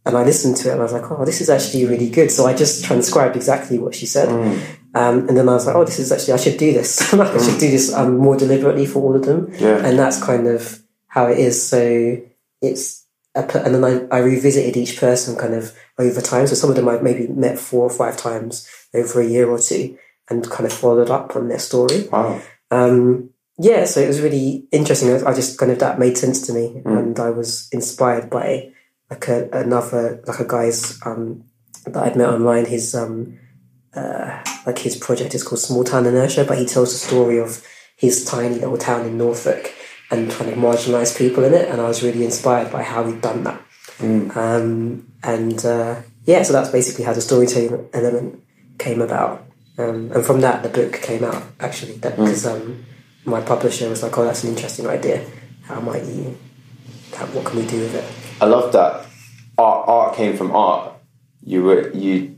And 0.04 0.16
I 0.16 0.25
listened 0.25 0.56
to 0.56 0.68
it 0.68 0.73
and 0.73 0.80
I 0.80 0.85
was 0.85 0.92
like, 0.92 1.09
oh, 1.11 1.25
this 1.25 1.40
is 1.40 1.49
actually 1.49 1.85
really 1.87 2.11
good. 2.11 2.30
So 2.30 2.47
I 2.47 2.54
just 2.54 2.85
transcribed 2.85 3.37
exactly 3.37 3.78
what 3.78 3.94
she 3.94 4.06
said. 4.06 4.28
Um, 4.94 5.28
and 5.28 5.37
then 5.37 5.49
I 5.49 5.52
was 5.52 5.66
like, 5.66 5.76
oh, 5.76 5.85
this 5.85 6.00
is 6.00 6.11
actually, 6.11 6.35
I 6.35 6.38
should 6.38 6.59
do 6.59 6.73
this. 6.73 7.12
like, 7.14 7.28
I 7.28 7.38
should 7.38 7.61
do 7.61 7.71
this 7.71 7.92
um, 7.94 8.18
more 8.18 8.37
deliberately 8.37 8.85
for 8.85 9.00
all 9.00 9.14
of 9.14 9.25
them. 9.25 9.52
Yeah. 9.59 9.76
And 9.76 9.99
that's 9.99 10.23
kind 10.23 10.49
of 10.49 10.82
how 11.06 11.26
it 11.26 11.38
is. 11.38 11.66
So 11.66 12.21
it's, 12.61 13.01
and 13.35 13.75
then 13.75 13.85
I, 13.85 14.17
I 14.17 14.19
revisited 14.21 14.77
each 14.77 14.99
person 14.99 15.37
kind 15.37 15.55
of 15.55 15.77
over 15.99 16.21
time. 16.21 16.47
So 16.47 16.55
some 16.55 16.71
of 16.71 16.77
them 16.77 16.89
I've 16.89 17.03
maybe 17.03 17.27
met 17.29 17.59
four 17.59 17.85
or 17.85 17.91
five 17.91 18.17
times 18.17 18.69
over 18.95 19.21
a 19.21 19.27
year 19.27 19.49
or 19.49 19.59
two 19.59 19.99
and 20.29 20.49
kind 20.51 20.67
of 20.67 20.73
followed 20.73 21.11
up 21.11 21.35
on 21.35 21.49
their 21.49 21.59
story. 21.59 22.09
Wow. 22.09 22.41
Um, 22.71 23.31
yeah, 23.59 23.85
so 23.85 24.01
it 24.01 24.09
was 24.09 24.21
really 24.21 24.67
interesting. 24.73 25.11
I 25.11 25.31
I 25.31 25.35
just 25.35 25.59
kind 25.59 25.71
of 25.71 25.79
that 25.79 25.99
made 25.99 26.17
sense 26.17 26.47
to 26.47 26.53
me, 26.53 26.83
and 26.85 27.19
I 27.21 27.31
was 27.31 27.69
inspired 27.71 28.31
by 28.31 28.73
like 29.11 29.29
a, 29.29 29.49
another 29.53 30.23
like 30.27 30.41
a 30.41 30.47
guy's 30.47 30.99
um, 31.05 31.45
that 31.85 32.03
I'd 32.03 32.17
met 32.17 32.31
online. 32.31 32.65
His 32.65 32.95
um, 32.95 33.39
uh, 33.95 34.43
like 34.67 34.79
his 34.79 34.97
project 34.97 35.35
is 35.35 35.43
called 35.43 35.61
Small 35.61 35.85
Town 35.85 36.07
Inertia, 36.07 36.45
but 36.45 36.59
he 36.59 36.67
tells 36.67 36.93
the 36.93 37.07
story 37.07 37.39
of 37.39 37.65
his 37.97 38.25
tiny 38.25 38.55
little 38.55 38.79
town 38.79 39.07
in 39.07 39.19
Norfolk 39.19 39.73
and 40.12 40.31
kind 40.31 40.50
of 40.50 40.59
marginalised 40.59 41.16
people 41.19 41.42
in 41.45 41.54
it, 41.54 41.69
and 41.71 41.81
I 41.81 41.88
was 41.88 42.02
really 42.02 42.25
inspired 42.25 42.71
by 42.71 42.83
how 42.83 43.02
he'd 43.04 43.21
done 43.23 43.45
that. 43.45 43.61
Um, 44.37 45.07
and 45.23 45.64
uh, 45.64 46.02
yeah, 46.25 46.42
so 46.42 46.52
that's 46.52 46.71
basically 46.71 47.04
how 47.04 47.12
the 47.12 47.21
storytelling 47.21 47.88
element 47.92 48.42
came 48.78 49.00
about. 49.00 49.45
Um, 49.78 50.11
and 50.12 50.25
from 50.25 50.40
that, 50.42 50.62
the 50.62 50.69
book 50.69 50.92
came 51.00 51.25
out 51.25 51.42
actually, 51.61 51.97
because 51.97 52.47
um, 52.47 52.85
my 53.25 53.40
publisher 53.40 53.88
was 53.88 54.02
like, 54.02 54.16
"Oh, 54.19 54.25
that's 54.25 54.45
an 54.45 54.50
interesting 54.50 54.87
idea. 54.87 55.25
How 55.64 55.81
might 55.81 56.04
you? 56.04 56.37
How, 57.14 57.26
what 57.26 57.47
can 57.47 57.59
we 57.61 57.66
do 57.66 57.81
with 57.81 57.95
it?" 57.95 58.04
I 58.42 58.47
love 58.47 58.73
that 58.73 59.07
art. 59.57 59.88
Art 59.88 60.16
came 60.16 60.37
from 60.37 60.50
art. 60.54 60.92
You 61.45 61.62
were 61.64 61.90
you 61.92 62.37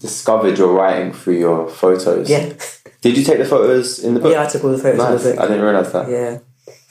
discovered 0.00 0.58
your 0.58 0.72
writing 0.72 1.12
through 1.12 1.38
your 1.38 1.68
photos. 1.68 2.28
Yeah, 2.28 2.52
Did 3.00 3.16
you 3.16 3.24
take 3.24 3.38
the 3.38 3.44
photos 3.44 3.98
in 4.00 4.14
the 4.14 4.20
book? 4.20 4.32
yeah. 4.32 4.42
I 4.42 4.46
took 4.46 4.64
all 4.64 4.72
the 4.72 4.78
photos 4.78 4.98
Nice. 4.98 5.24
of 5.26 5.36
the 5.36 5.42
I 5.42 5.46
didn't 5.46 5.62
realize 5.62 5.92
that. 5.92 6.08
Yeah, 6.08 6.38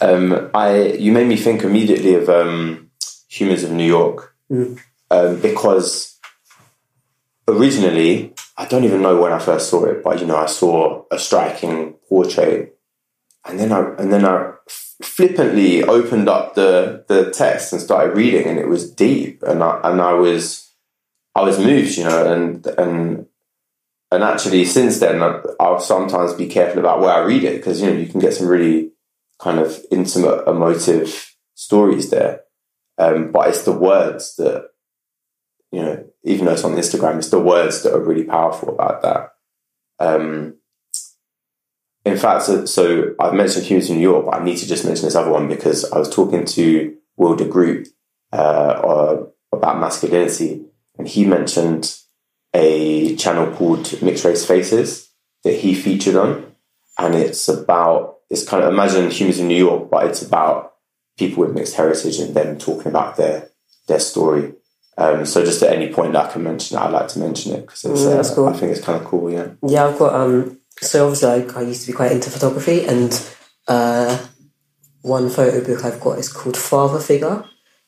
Um, 0.03 0.50
I 0.53 0.69
you 1.05 1.12
made 1.12 1.27
me 1.27 1.38
think 1.38 1.63
immediately 1.63 2.13
of 2.15 2.27
um, 2.29 2.91
Humans 3.29 3.63
of 3.63 3.72
New 3.72 3.88
York. 3.88 4.36
Mm. 4.51 4.77
um, 5.10 5.39
because 5.39 6.19
originally 7.48 8.33
I 8.57 8.65
don't 8.65 8.83
even 8.83 9.01
know 9.01 9.19
when 9.22 9.31
I 9.31 9.39
first 9.39 9.69
saw 9.69 9.86
it, 9.86 10.03
but 10.03 10.19
you 10.19 10.27
know 10.27 10.36
I 10.38 10.45
saw 10.48 11.05
a 11.10 11.17
striking 11.17 11.93
portrait, 12.10 12.77
and 13.45 13.60
then 13.60 13.72
I 13.72 13.79
and 14.00 14.12
then 14.12 14.25
I 14.25 14.53
flippantly 15.01 15.83
opened 15.83 16.27
up 16.29 16.55
the 16.55 17.05
the 17.07 17.31
text 17.31 17.74
and 17.74 17.81
started 17.81 18.15
reading, 18.15 18.45
and 18.48 18.60
it 18.60 18.67
was 18.67 18.91
deep, 18.91 19.41
and 19.43 19.63
I 19.63 19.79
and 19.83 20.01
I 20.01 20.13
was 20.13 20.69
I 21.36 21.41
was 21.41 21.57
moved, 21.57 21.98
you 21.98 22.03
know, 22.03 22.31
and 22.33 22.65
and 22.77 23.25
and 24.12 24.24
actually 24.24 24.65
since 24.65 25.00
then 25.00 25.24
I- 25.24 25.41
I'll 25.60 25.79
sometimes 25.79 26.33
be 26.33 26.48
careful 26.48 26.79
about 26.79 27.00
where 27.01 27.13
I 27.15 27.25
read 27.25 27.43
it 27.43 27.57
because 27.57 27.81
you 27.81 27.88
know 27.89 27.98
you 27.98 28.07
can 28.07 28.19
get 28.19 28.33
some 28.33 28.48
really 28.48 28.91
kind 29.39 29.59
of 29.59 29.79
intimate, 29.91 30.47
emotive 30.47 31.35
stories 31.55 32.09
there. 32.09 32.41
Um, 32.97 33.31
but 33.31 33.49
it's 33.49 33.63
the 33.63 33.71
words 33.71 34.35
that, 34.35 34.69
you 35.71 35.81
know, 35.81 36.05
even 36.23 36.45
though 36.45 36.53
it's 36.53 36.63
on 36.63 36.75
Instagram, 36.75 37.17
it's 37.17 37.29
the 37.29 37.39
words 37.39 37.83
that 37.83 37.93
are 37.93 37.99
really 37.99 38.23
powerful 38.23 38.69
about 38.69 39.01
that. 39.01 39.31
Um, 39.99 40.55
in 42.05 42.17
fact, 42.17 42.43
so, 42.43 42.65
so 42.65 43.15
I've 43.19 43.33
mentioned 43.33 43.65
Humans 43.65 43.89
in 43.89 43.97
New 43.97 44.01
York, 44.01 44.25
but 44.25 44.35
I 44.35 44.43
need 44.43 44.57
to 44.57 44.67
just 44.67 44.85
mention 44.85 45.05
this 45.05 45.15
other 45.15 45.31
one 45.31 45.47
because 45.47 45.89
I 45.91 45.97
was 45.97 46.13
talking 46.13 46.45
to 46.45 46.95
Will 47.15 47.35
de 47.35 47.45
Groot 47.45 47.87
uh, 48.31 49.23
about 49.51 49.79
masculinity, 49.79 50.65
and 50.97 51.07
he 51.07 51.25
mentioned 51.25 51.95
a 52.53 53.15
channel 53.15 53.55
called 53.55 54.01
Mixed 54.01 54.25
Race 54.25 54.45
Faces 54.45 55.09
that 55.43 55.59
he 55.59 55.73
featured 55.73 56.15
on, 56.15 56.55
and 56.97 57.15
it's 57.15 57.47
about 57.47 58.12
it's 58.33 58.43
kind 58.43 58.63
of 58.63 58.73
imagine 58.73 59.11
humans 59.11 59.39
in 59.39 59.47
New 59.47 59.63
York, 59.67 59.91
but 59.91 60.07
it's 60.07 60.23
about 60.23 60.73
people 61.19 61.43
with 61.43 61.53
mixed 61.53 61.75
heritage 61.75 62.17
and 62.19 62.33
them 62.33 62.57
talking 62.57 62.87
about 62.87 63.15
their 63.15 63.49
their 63.87 63.99
story. 63.99 64.53
Um, 64.97 65.25
so 65.25 65.45
just 65.45 65.61
at 65.63 65.73
any 65.73 65.93
point 65.93 66.13
that 66.13 66.29
I 66.29 66.33
can 66.33 66.43
mention 66.43 66.77
it, 66.77 66.81
I'd 66.81 66.91
like 66.91 67.07
to 67.09 67.19
mention 67.19 67.53
it 67.53 67.61
because 67.61 67.85
it's 67.85 68.01
Mm, 68.01 68.31
uh, 68.31 68.35
cool. 68.35 68.47
I 68.47 68.53
think 68.53 68.71
it's 68.71 68.85
kind 68.85 68.99
of 69.01 69.07
cool. 69.07 69.31
Yeah, 69.31 69.47
yeah. 69.67 69.85
I've 69.85 69.99
got 69.99 70.13
um. 70.15 70.59
So 70.81 71.05
obviously, 71.05 71.29
I, 71.29 71.59
I 71.59 71.61
used 71.61 71.81
to 71.81 71.87
be 71.91 71.93
quite 71.93 72.11
into 72.11 72.31
photography, 72.31 72.85
and 72.85 73.11
uh, 73.67 74.17
one 75.03 75.29
photo 75.29 75.63
book 75.63 75.85
I've 75.85 76.01
got 76.01 76.17
is 76.17 76.31
called 76.31 76.57
Father 76.57 76.99
Figure 76.99 77.45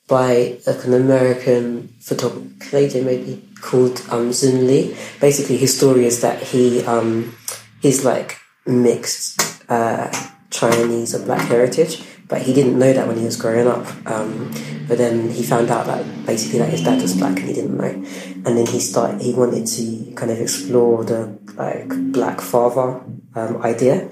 by 0.07 0.59
like 0.67 0.85
an 0.85 0.93
American 0.93 1.95
photographer, 2.01 2.47
Canadian 2.59 3.05
maybe, 3.05 3.43
called 3.61 3.99
um, 4.11 4.29
Zun 4.29 4.67
Lee. 4.67 4.95
Basically, 5.19 5.57
his 5.57 5.75
story 5.75 6.05
is 6.05 6.21
that 6.21 6.41
he 6.43 6.83
um, 6.85 7.35
he's 7.81 8.05
like 8.05 8.37
mixed 8.67 9.41
uh, 9.69 10.11
Chinese 10.55 11.13
or 11.13 11.25
black 11.25 11.47
heritage, 11.47 12.01
but 12.27 12.41
he 12.41 12.53
didn't 12.53 12.79
know 12.79 12.93
that 12.93 13.07
when 13.07 13.17
he 13.17 13.25
was 13.25 13.38
growing 13.38 13.67
up. 13.67 13.85
Um, 14.07 14.51
but 14.88 14.97
then 14.97 15.29
he 15.31 15.43
found 15.43 15.69
out 15.69 15.88
that 15.88 16.25
basically 16.25 16.59
that 16.59 16.69
his 16.69 16.83
dad 16.83 17.01
was 17.01 17.15
black 17.15 17.38
and 17.38 17.47
he 17.47 17.53
didn't 17.53 17.77
know. 17.77 17.83
And 17.85 18.57
then 18.57 18.65
he 18.67 18.79
started. 18.79 19.21
He 19.21 19.33
wanted 19.33 19.65
to 19.67 20.13
kind 20.15 20.31
of 20.31 20.39
explore 20.39 21.03
the 21.03 21.38
like 21.55 21.89
black 22.12 22.41
father 22.41 23.01
um, 23.35 23.62
idea. 23.63 24.09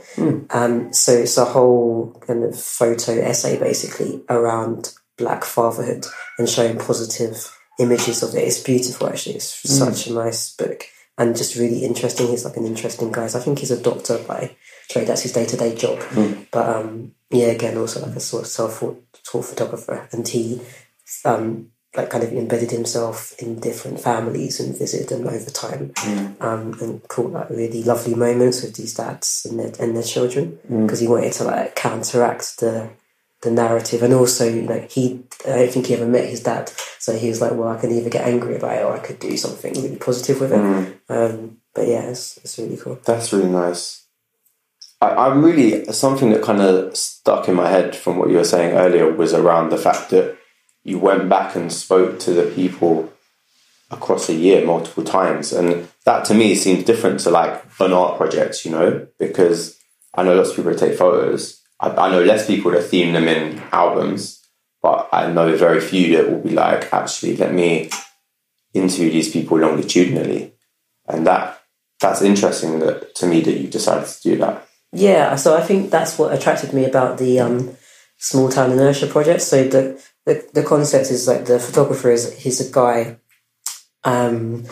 Um, 0.50 0.92
so 0.94 1.12
it's 1.12 1.38
a 1.38 1.46
whole 1.46 2.20
kind 2.26 2.44
of 2.44 2.60
photo 2.60 3.20
essay 3.20 3.60
basically 3.60 4.24
around 4.30 4.94
black 5.18 5.44
fatherhood 5.44 6.06
and 6.38 6.50
showing 6.50 6.78
positive 6.78 7.56
images 7.80 8.24
of 8.24 8.34
it. 8.36 8.48
It's 8.48 8.60
beautiful 8.60 9.08
actually. 9.08 9.36
It's 9.36 9.70
such 9.70 10.08
a 10.08 10.14
nice 10.14 10.56
book 10.56 10.86
and 11.18 11.36
just 11.36 11.56
really 11.56 11.86
interesting. 11.86 12.28
He's 12.28 12.46
like 12.46 12.58
an 12.58 12.66
interesting 12.66 13.12
guy. 13.12 13.28
So 13.28 13.40
I 13.40 13.42
think 13.42 13.60
he's 13.60 13.72
a 13.72 13.82
doctor 13.82 14.18
by 14.28 14.56
trade. 14.90 15.08
That's 15.08 15.22
his 15.24 15.34
day 15.34 15.46
to 15.46 15.58
day 15.58 15.76
job. 15.76 16.02
But 16.52 16.76
um, 16.76 17.14
yeah, 17.30 17.48
again, 17.48 17.78
also 17.78 18.06
like 18.06 18.16
a 18.16 18.20
sort 18.20 18.44
of 18.44 18.48
self 18.48 18.80
taught 18.80 19.46
photographer, 19.46 20.08
and 20.12 20.28
he 20.28 20.62
um, 21.26 21.70
like 21.96 22.10
kind 22.10 22.24
of 22.24 22.32
embedded 22.34 22.72
himself 22.72 23.34
in 23.40 23.60
different 23.60 24.00
families 24.00 24.60
and 24.60 24.78
visited 24.78 25.10
them 25.10 25.28
over 25.28 25.50
time, 25.50 25.94
um, 26.42 26.76
and 26.82 27.08
caught 27.08 27.32
like 27.32 27.50
really 27.50 27.84
lovely 27.84 28.16
moments 28.16 28.62
with 28.64 28.76
these 28.76 28.94
dads 28.94 29.46
and 29.50 29.60
their 29.60 29.74
and 29.80 29.96
their 29.96 30.04
children. 30.04 30.60
Because 30.84 31.00
he 31.00 31.08
wanted 31.08 31.34
to 31.34 31.44
like 31.44 31.76
counteract 31.76 32.60
the 32.60 32.90
the 33.42 33.52
narrative. 33.52 34.02
And 34.04 34.14
also 34.14 34.48
you 34.48 34.64
know 34.64 34.86
he 34.90 35.24
I 35.46 35.50
don't 35.58 35.72
think 35.72 35.88
he 35.88 35.94
ever 35.94 36.08
met 36.08 36.30
his 36.30 36.42
dad. 36.42 36.72
So 37.00 37.18
he 37.18 37.30
was 37.30 37.42
like 37.42 37.52
well 37.52 37.70
I 37.70 37.80
can 37.80 37.92
either 37.92 38.10
get 38.10 38.28
angry 38.28 38.56
about 38.56 38.78
it 38.78 38.86
or 38.86 38.94
I 38.94 39.00
could 39.00 39.20
do 39.20 39.36
something 39.38 39.74
really 39.74 39.98
positive 39.98 40.40
with 40.40 40.54
it. 40.54 40.60
Um, 41.10 41.58
but 41.76 41.88
yeah 41.88 42.04
it's, 42.04 42.38
it's 42.38 42.58
really 42.58 42.78
cool. 42.78 43.00
That's 43.06 43.34
really 43.34 43.50
nice. 43.50 44.03
I, 45.04 45.28
I'm 45.28 45.44
really 45.44 45.84
something 45.92 46.30
that 46.30 46.42
kind 46.42 46.62
of 46.62 46.96
stuck 46.96 47.50
in 47.50 47.56
my 47.56 47.70
head 47.70 47.96
from 47.96 48.18
what 48.18 48.30
you 48.30 48.38
were 48.38 48.44
saying 48.46 48.76
earlier 48.78 49.12
was 49.12 49.34
around 49.34 49.70
the 49.70 49.78
fact 49.78 50.10
that 50.12 50.38
you 50.84 50.98
went 50.98 51.28
back 51.30 51.56
and 51.56 51.72
spoke 51.72 52.20
to 52.20 52.34
the 52.34 52.50
people 52.52 53.12
across 53.92 54.30
a 54.30 54.34
year 54.34 54.66
multiple 54.66 55.04
times, 55.04 55.52
and 55.54 55.88
that 56.06 56.26
to 56.26 56.34
me 56.34 56.56
seems 56.56 56.84
different 56.84 57.20
to 57.22 57.30
like 57.30 57.64
an 57.80 57.94
art 57.94 58.18
project, 58.18 58.66
you 58.66 58.72
know, 58.72 59.08
because 59.20 59.78
I 60.16 60.24
know 60.24 60.36
lots 60.36 60.52
of 60.52 60.56
people 60.56 60.74
take 60.74 60.98
photos. 60.98 61.62
I, 61.80 61.90
I 61.90 62.10
know 62.10 62.24
less 62.24 62.48
people 62.48 62.72
that 62.72 62.84
theme 62.84 63.14
them 63.14 63.28
in 63.28 63.62
albums, 63.72 64.48
but 64.82 65.10
I 65.12 65.32
know 65.32 65.56
very 65.56 65.82
few 65.82 66.16
that 66.16 66.32
will 66.32 66.40
be 66.40 66.52
like, 66.52 66.92
actually, 66.94 67.36
let 67.38 67.54
me 67.54 67.90
interview 68.74 69.12
these 69.12 69.32
people 69.32 69.60
longitudinally, 69.60 70.54
and 71.08 71.28
that 71.28 71.62
that's 72.00 72.22
interesting 72.22 72.80
that 72.80 73.16
to 73.16 73.28
me 73.28 73.42
that 73.42 73.58
you 73.58 73.68
decided 73.68 74.08
to 74.08 74.22
do 74.22 74.38
that. 74.38 74.68
Yeah, 74.94 75.36
so 75.36 75.58
I 75.58 75.62
think 75.62 75.90
that's 75.90 76.20
what 76.20 76.34
attracted 76.34 76.72
me 76.72 76.86
about 76.86 77.18
the 77.18 77.40
um, 77.40 77.76
small 78.18 78.50
town 78.50 78.72
inertia 78.72 79.08
project. 79.08 79.42
So 79.42 79.64
the, 79.64 80.02
the 80.26 80.48
the 80.54 80.64
concept 80.64 81.10
is 81.10 81.28
like 81.28 81.46
the 81.46 81.60
photographer 81.60 82.12
is 82.12 82.32
he's 82.38 82.62
a 82.62 82.72
guy. 82.72 83.18
Um, 84.04 84.66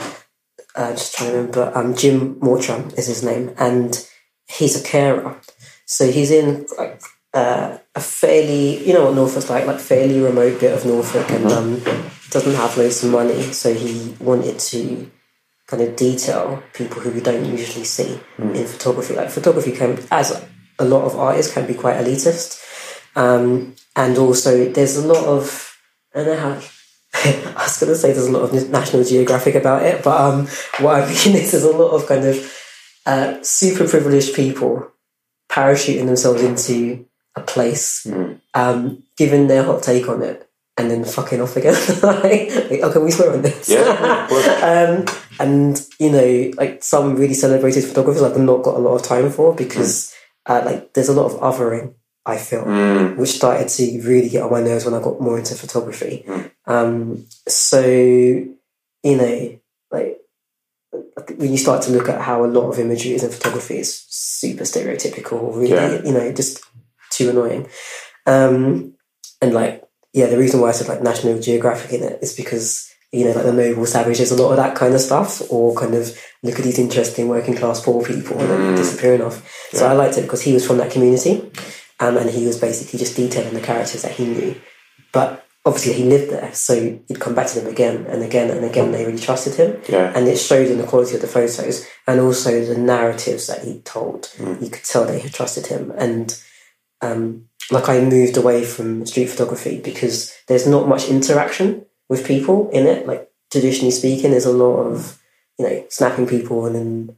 uh, 0.76 0.92
just 0.92 1.16
trying 1.16 1.32
to 1.32 1.38
remember. 1.38 1.72
Um, 1.76 1.96
Jim 1.96 2.38
Mortram 2.40 2.92
is 2.98 3.08
his 3.08 3.24
name, 3.24 3.54
and 3.58 4.08
he's 4.48 4.80
a 4.80 4.84
carer. 4.84 5.42
So 5.86 6.12
he's 6.12 6.30
in 6.30 6.68
like 6.78 7.02
uh, 7.34 7.80
a 7.96 8.00
fairly, 8.00 8.86
you 8.88 8.94
know 8.94 9.06
what 9.06 9.16
Norfolk's 9.16 9.50
like, 9.50 9.66
like 9.66 9.80
fairly 9.80 10.20
remote 10.20 10.60
bit 10.60 10.74
of 10.74 10.86
Norfolk, 10.86 11.30
and 11.32 11.52
um, 11.52 11.82
doesn't 12.30 12.56
have 12.56 12.78
loads 12.78 13.04
of 13.04 13.12
money. 13.12 13.42
So 13.42 13.74
he 13.74 14.16
wanted 14.20 14.60
to 14.60 15.10
kind 15.72 15.82
of 15.82 15.96
detail 15.96 16.62
people 16.74 17.02
who 17.02 17.10
we 17.12 17.22
don't 17.22 17.46
usually 17.46 17.86
see 17.86 18.20
in 18.38 18.68
photography. 18.68 19.16
Like 19.16 19.30
photography 19.30 19.72
can, 19.72 19.98
as 20.12 20.46
a 20.78 20.86
lot 20.86 21.06
of 21.06 21.16
artists, 21.18 21.54
can 21.54 21.66
be 21.66 21.74
quite 21.74 21.96
elitist, 21.96 22.62
um, 23.16 23.74
and 23.96 24.18
also 24.18 24.70
there's 24.70 24.98
a 24.98 25.08
lot 25.08 25.26
of 25.26 25.78
I 26.14 26.24
don't 26.24 26.28
know 26.28 26.56
how. 26.56 26.62
I 27.14 27.64
was 27.64 27.78
going 27.78 27.92
to 27.92 27.96
say 27.96 28.14
there's 28.14 28.28
a 28.28 28.32
lot 28.32 28.44
of 28.44 28.70
National 28.70 29.04
Geographic 29.04 29.56
about 29.56 29.84
it, 29.84 30.04
but 30.04 30.20
um, 30.20 30.48
what 30.80 31.02
I 31.02 31.06
mean 31.08 31.36
is 31.36 31.52
there's 31.52 31.64
a 31.64 31.72
lot 31.76 31.92
of 31.92 32.08
kind 32.08 32.26
of 32.26 32.58
uh, 33.06 33.42
super 33.44 33.88
privileged 33.88 34.36
people 34.36 34.92
parachuting 35.50 36.06
themselves 36.06 36.42
into 36.42 37.06
a 37.36 37.42
place, 37.42 38.08
um, 38.54 39.04
giving 39.18 39.48
their 39.48 39.64
hot 39.64 39.84
take 39.84 40.08
on 40.08 40.22
it, 40.22 40.50
and 40.78 40.90
then 40.90 41.04
fucking 41.04 41.42
off 41.42 41.56
again. 41.56 41.74
like, 42.02 42.82
oh, 42.82 42.92
can 42.92 43.04
we 43.04 43.12
swear 43.12 43.34
on 43.34 43.42
this? 43.42 43.70
Yeah, 43.70 44.28
um, 44.64 45.06
and 45.44 45.80
you 46.00 46.12
know, 46.12 46.52
like 46.58 46.84
some 46.84 47.16
really 47.16 47.34
celebrated 47.34 47.84
photographers, 47.84 48.24
I've 48.24 48.38
not 48.38 48.64
got 48.64 48.76
a 48.76 48.80
lot 48.80 48.96
of 48.96 49.04
time 49.04 49.30
for 49.32 49.54
because 49.56 50.14
uh, 50.46 50.62
like 50.66 50.94
there's 50.94 51.10
a 51.10 51.14
lot 51.14 51.32
of 51.32 51.40
othering 51.40 51.94
I 52.26 52.38
feel, 52.38 52.64
Mm. 52.66 53.18
which 53.18 53.32
started 53.32 53.68
to 53.70 54.02
really 54.04 54.30
get 54.30 54.44
on 54.44 54.52
my 54.52 54.62
nerves 54.62 54.86
when 54.86 54.94
I 54.94 55.02
got 55.02 55.20
more 55.20 55.38
into 55.40 55.56
photography. 55.56 56.24
Mm. 56.28 56.52
Um, 56.68 57.26
so, 57.48 57.82
you 57.82 59.18
know, 59.18 59.60
like 59.92 60.18
when 61.38 61.52
you 61.52 61.58
start 61.58 61.82
to 61.84 61.92
look 61.92 62.10
at 62.10 62.22
how 62.22 62.46
a 62.46 62.48
lot 62.48 62.70
of 62.70 62.78
imagery 62.80 63.14
is 63.14 63.24
in 63.24 63.32
photography 63.32 63.78
is 63.80 64.06
super 64.10 64.64
stereotypical, 64.66 65.56
really, 65.56 65.70
Yeah. 65.70 66.02
you 66.04 66.12
know, 66.12 66.32
just 66.32 66.62
too 67.10 67.30
annoying. 67.32 67.68
Um, 68.28 68.94
and 69.42 69.54
like, 69.54 69.84
yeah, 70.14 70.28
the 70.28 70.38
reason 70.38 70.60
why 70.62 70.70
I 70.70 70.74
said 70.74 70.88
like 70.90 71.02
National 71.02 71.40
Geographic 71.40 71.94
in 71.94 72.04
it 72.04 72.20
is 72.22 72.36
because 72.36 72.91
you 73.12 73.26
know, 73.26 73.32
like 73.32 73.44
the 73.46 73.54
noble 73.54 73.86
savages, 73.86 74.32
a 74.32 74.42
lot 74.42 74.52
of 74.52 74.58
that 74.58 74.76
kind 74.76 74.94
of 74.94 75.02
stuff, 75.02 75.42
or 75.52 75.76
kind 75.76 75.94
of 75.96 76.18
look 76.44 76.58
at 76.58 76.64
these 76.64 76.80
interesting 76.80 77.28
working 77.28 77.56
class 77.56 77.84
poor 77.84 78.04
people 78.04 78.40
and 78.40 78.50
then 78.50 78.60
Mm. 78.74 78.78
disappearing 78.78 79.22
off. 79.22 79.44
So 79.74 79.86
I 79.86 79.94
liked 79.94 80.18
it 80.18 80.22
because 80.22 80.42
he 80.42 80.54
was 80.54 80.66
from 80.66 80.78
that 80.78 80.92
community, 80.92 81.52
um, 82.00 82.18
and 82.18 82.30
he 82.30 82.46
was 82.48 82.58
basically 82.58 83.00
just 83.00 83.16
detailing 83.18 83.54
the 83.54 83.60
characters 83.60 84.02
that 84.04 84.14
he 84.14 84.26
knew. 84.26 84.56
But 85.12 85.44
obviously, 85.66 85.94
he 85.94 86.06
lived 86.06 86.32
there, 86.32 86.52
so 86.54 86.74
he'd 87.08 87.20
come 87.20 87.36
back 87.36 87.48
to 87.48 87.60
them 87.60 87.68
again 87.68 88.06
and 88.08 88.24
again 88.24 88.50
and 88.50 88.64
again. 88.64 88.92
They 88.94 89.06
really 89.06 89.20
trusted 89.20 89.56
him, 89.56 89.82
Yeah. 89.90 90.12
and 90.16 90.28
it 90.28 90.38
showed 90.38 90.68
in 90.72 90.78
the 90.78 90.86
quality 90.88 91.16
of 91.16 91.22
the 91.22 91.28
photos 91.28 91.86
and 92.08 92.20
also 92.22 92.64
the 92.66 92.78
narratives 92.78 93.48
that 93.48 93.64
he 93.66 93.80
told. 93.82 94.30
Mm. 94.38 94.62
You 94.64 94.70
could 94.70 94.84
tell 94.86 95.04
they 95.06 95.20
had 95.20 95.34
trusted 95.34 95.68
him, 95.68 95.92
and 95.98 96.36
um, 97.02 97.46
like 97.72 97.90
I 97.90 98.00
moved 98.00 98.38
away 98.38 98.64
from 98.64 99.06
street 99.06 99.30
photography 99.30 99.80
because 99.84 100.32
there's 100.48 100.66
not 100.68 100.88
much 100.88 101.10
interaction 101.10 101.86
with 102.12 102.28
people 102.28 102.70
in 102.72 102.86
it. 102.86 103.08
Like 103.08 103.32
traditionally 103.50 103.92
speaking, 103.92 104.32
there's 104.32 104.46
a 104.46 104.52
lot 104.52 104.76
of 104.82 105.18
you 105.58 105.66
know 105.66 105.86
snapping 105.90 106.28
people 106.28 106.66
and 106.66 106.76
then 106.76 107.18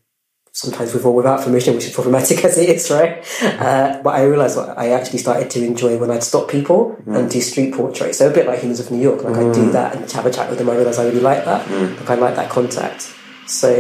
sometimes 0.51 0.93
with 0.93 1.03
or 1.03 1.15
without 1.15 1.43
permission, 1.43 1.73
which 1.73 1.85
is 1.85 1.93
problematic 1.93 2.45
as 2.45 2.59
it 2.59 2.69
is, 2.69 2.91
right? 2.91 3.25
Uh, 3.41 3.99
but 4.03 4.11
I 4.11 4.23
realized 4.23 4.55
what 4.55 4.77
I 4.77 4.91
actually 4.91 5.17
started 5.17 5.49
to 5.49 5.65
enjoy 5.65 5.97
when 5.97 6.11
I'd 6.11 6.23
stop 6.23 6.47
people 6.47 6.95
mm. 7.05 7.17
and 7.17 7.29
do 7.29 7.41
street 7.41 7.73
portraits. 7.73 8.19
So 8.19 8.29
a 8.29 8.33
bit 8.33 8.45
like 8.45 8.59
Humans 8.59 8.79
of 8.79 8.91
New 8.91 9.01
York, 9.01 9.23
like 9.23 9.35
I 9.35 9.51
do 9.51 9.65
mm. 9.65 9.71
that 9.71 9.95
and 9.95 10.09
have 10.11 10.27
a 10.27 10.31
chat 10.31 10.49
with 10.49 10.59
them. 10.59 10.69
I 10.69 10.75
realized 10.75 10.99
I 10.99 11.05
really 11.05 11.21
like 11.21 11.43
that. 11.45 11.67
Mm. 11.67 11.99
Like 11.99 12.09
I 12.11 12.15
like 12.15 12.35
that 12.35 12.51
contact. 12.51 13.11
So 13.47 13.71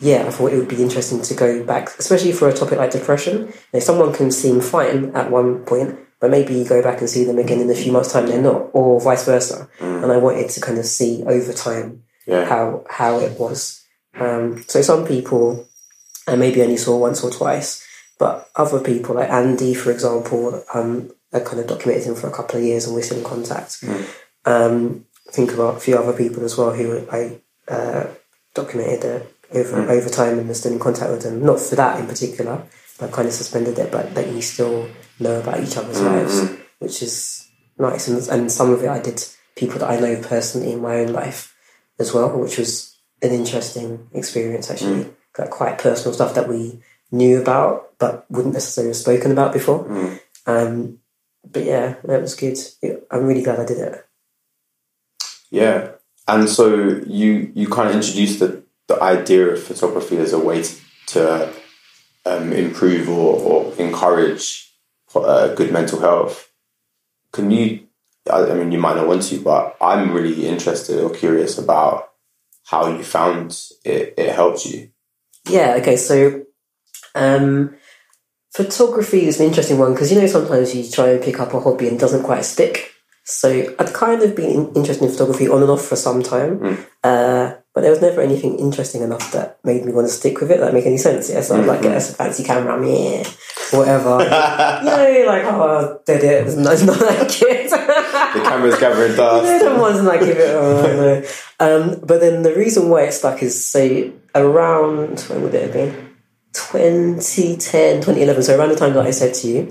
yeah, 0.00 0.24
I 0.26 0.30
thought 0.30 0.54
it 0.54 0.56
would 0.56 0.68
be 0.68 0.82
interesting 0.82 1.20
to 1.20 1.34
go 1.34 1.62
back, 1.64 1.90
especially 1.98 2.32
for 2.32 2.48
a 2.48 2.54
topic 2.54 2.78
like 2.78 2.92
depression. 2.92 3.48
You 3.48 3.54
know, 3.74 3.80
someone 3.80 4.14
can 4.14 4.30
seem 4.30 4.62
fine 4.62 5.14
at 5.14 5.30
one 5.30 5.66
point, 5.66 5.98
but 6.20 6.30
maybe 6.30 6.54
you 6.54 6.64
go 6.64 6.82
back 6.82 7.00
and 7.00 7.08
see 7.08 7.24
them 7.24 7.38
again 7.38 7.60
in 7.60 7.70
a 7.70 7.74
few 7.74 7.92
months' 7.92 8.12
time, 8.12 8.26
they're 8.26 8.40
not, 8.42 8.70
or 8.72 9.00
vice 9.00 9.24
versa. 9.24 9.68
And 9.80 10.12
I 10.12 10.16
wanted 10.18 10.50
to 10.50 10.60
kind 10.60 10.78
of 10.78 10.84
see 10.86 11.22
over 11.26 11.52
time 11.52 12.02
Yeah. 12.26 12.44
how 12.44 12.84
how 12.88 13.18
it 13.20 13.38
was. 13.40 13.82
Um, 14.18 14.64
so 14.68 14.82
some 14.82 15.06
people 15.06 15.66
I 16.26 16.36
maybe 16.36 16.62
only 16.62 16.76
saw 16.76 16.96
once 16.98 17.24
or 17.24 17.30
twice, 17.30 17.82
but 18.18 18.48
other 18.54 18.80
people 18.80 19.14
like 19.16 19.30
Andy, 19.30 19.74
for 19.74 19.90
example, 19.90 20.62
um, 20.74 21.10
I 21.32 21.40
kind 21.40 21.60
of 21.60 21.66
documented 21.66 22.04
him 22.08 22.14
for 22.14 22.28
a 22.28 22.32
couple 22.32 22.58
of 22.58 22.64
years, 22.64 22.84
and 22.86 22.94
we're 22.94 23.02
still 23.02 23.18
in 23.18 23.24
contact. 23.24 23.82
Um, 24.44 25.06
think 25.30 25.52
about 25.52 25.76
a 25.76 25.80
few 25.80 25.96
other 25.96 26.12
people 26.12 26.44
as 26.44 26.56
well 26.56 26.72
who 26.72 27.06
I 27.10 27.40
uh, 27.68 28.06
documented 28.54 29.04
uh, 29.04 29.24
over 29.58 29.88
over 29.90 30.08
time 30.08 30.38
and 30.38 30.50
are 30.50 30.54
still 30.54 30.72
in 30.72 30.78
contact 30.78 31.10
with 31.10 31.22
them. 31.22 31.44
Not 31.44 31.60
for 31.60 31.76
that 31.76 31.98
in 32.00 32.06
particular, 32.06 32.62
but 32.98 33.12
kind 33.12 33.28
of 33.28 33.34
suspended 33.34 33.78
it, 33.78 33.90
but 33.90 34.14
that 34.14 34.28
we 34.28 34.40
still 34.40 34.88
know 35.20 35.40
about 35.40 35.60
each 35.62 35.76
other's 35.76 36.00
lives, 36.00 36.50
which 36.78 37.02
is 37.02 37.48
nice. 37.78 38.08
And, 38.08 38.26
and 38.28 38.52
some 38.52 38.72
of 38.72 38.82
it 38.82 38.88
I 38.88 39.00
did 39.00 39.24
people 39.56 39.78
that 39.78 39.90
I 39.90 40.00
know 40.00 40.20
personally 40.22 40.72
in 40.72 40.80
my 40.80 40.96
own 41.00 41.12
life 41.12 41.54
as 41.98 42.12
well, 42.14 42.36
which 42.38 42.58
was 42.58 42.96
an 43.22 43.30
interesting 43.30 44.08
experience 44.14 44.70
actually. 44.70 45.10
Like 45.38 45.50
quite 45.50 45.78
personal 45.78 46.12
stuff 46.12 46.34
that 46.34 46.48
we 46.48 46.80
knew 47.12 47.40
about 47.40 47.98
but 47.98 48.26
wouldn't 48.30 48.54
necessarily 48.54 48.90
have 48.90 48.96
spoken 48.96 49.30
about 49.30 49.52
before. 49.52 49.86
Um, 50.46 50.98
but 51.44 51.64
yeah, 51.64 51.96
that 52.04 52.20
was 52.20 52.34
good. 52.34 52.58
I'm 53.10 53.26
really 53.26 53.42
glad 53.42 53.60
I 53.60 53.64
did 53.64 53.78
it. 53.78 54.06
Yeah. 55.50 55.92
And 56.28 56.48
so 56.48 57.00
you 57.06 57.52
you 57.54 57.68
kind 57.68 57.88
of 57.88 57.96
introduced 57.96 58.40
the, 58.40 58.62
the 58.86 59.02
idea 59.02 59.48
of 59.48 59.62
photography 59.62 60.16
as 60.18 60.32
a 60.32 60.38
way 60.38 60.62
to, 60.62 60.76
to 61.06 61.52
um, 62.26 62.52
improve 62.52 63.08
or, 63.08 63.40
or 63.40 63.74
encourage 63.76 64.69
uh, 65.14 65.54
good 65.54 65.72
mental 65.72 66.00
health. 66.00 66.50
Can 67.32 67.50
you? 67.50 67.86
I, 68.30 68.50
I 68.50 68.54
mean, 68.54 68.72
you 68.72 68.78
might 68.78 68.96
not 68.96 69.06
want 69.06 69.22
to, 69.24 69.40
but 69.40 69.76
I'm 69.80 70.12
really 70.12 70.46
interested 70.46 71.02
or 71.02 71.10
curious 71.10 71.58
about 71.58 72.10
how 72.64 72.88
you 72.88 73.02
found 73.02 73.58
it, 73.84 74.14
it 74.16 74.34
helped 74.34 74.66
you. 74.66 74.90
Yeah, 75.48 75.74
okay, 75.80 75.96
so 75.96 76.44
um, 77.14 77.74
photography 78.52 79.26
is 79.26 79.40
an 79.40 79.46
interesting 79.46 79.78
one 79.78 79.92
because 79.92 80.12
you 80.12 80.20
know 80.20 80.26
sometimes 80.26 80.74
you 80.74 80.88
try 80.88 81.10
and 81.10 81.22
pick 81.22 81.40
up 81.40 81.54
a 81.54 81.60
hobby 81.60 81.88
and 81.88 81.98
doesn't 81.98 82.22
quite 82.22 82.44
stick. 82.44 82.92
So 83.24 83.74
I'd 83.78 83.92
kind 83.92 84.22
of 84.22 84.34
been 84.34 84.72
interested 84.74 85.04
in 85.04 85.10
photography 85.12 85.48
on 85.48 85.62
and 85.62 85.70
off 85.70 85.84
for 85.84 85.94
some 85.96 86.22
time, 86.22 86.78
uh, 87.04 87.54
but 87.74 87.82
there 87.82 87.90
was 87.90 88.00
never 88.00 88.20
anything 88.20 88.58
interesting 88.58 89.02
enough 89.02 89.30
that 89.32 89.58
made 89.62 89.84
me 89.84 89.92
want 89.92 90.08
to 90.08 90.12
stick 90.12 90.40
with 90.40 90.50
it. 90.50 90.58
That 90.58 90.74
make 90.74 90.86
any 90.86 90.96
sense? 90.96 91.30
Yeah, 91.30 91.40
so 91.42 91.56
I'd 91.60 91.66
like 91.66 91.82
get 91.82 91.96
a 91.96 92.00
fancy 92.00 92.42
camera, 92.42 92.74
I'm 92.74 92.82
yeah, 92.84 93.22
whatever. 93.70 94.18
no, 94.84 95.24
like 95.26 95.44
oh, 95.44 96.00
did 96.06 96.24
it? 96.24 96.46
It's 96.48 96.56
not, 96.56 96.72
it's 96.72 96.82
not 96.82 97.00
like 97.00 97.42
it. 97.42 97.70
The 97.70 98.40
camera's 98.42 98.78
gathering 98.78 99.12
No, 99.12 99.16
dust. 99.16 99.64
the 99.64 99.74
ones 99.80 100.02
like 100.02 100.20
give 100.20 100.38
it. 100.38 100.54
Oh, 100.54 100.82
no. 100.82 101.22
um, 101.60 102.00
but 102.04 102.20
then 102.20 102.42
the 102.42 102.54
reason 102.54 102.88
why 102.88 103.02
it 103.02 103.12
stuck 103.12 103.42
is 103.42 103.64
say 103.64 104.12
around 104.34 105.20
when 105.20 105.42
would 105.42 105.54
it 105.54 105.62
have 105.62 105.72
been? 105.72 106.10
2010, 106.52 107.96
2011. 107.96 108.42
So 108.42 108.58
around 108.58 108.70
the 108.70 108.76
time 108.76 108.94
that 108.94 109.06
I 109.06 109.10
said 109.12 109.34
to 109.34 109.48
you, 109.48 109.70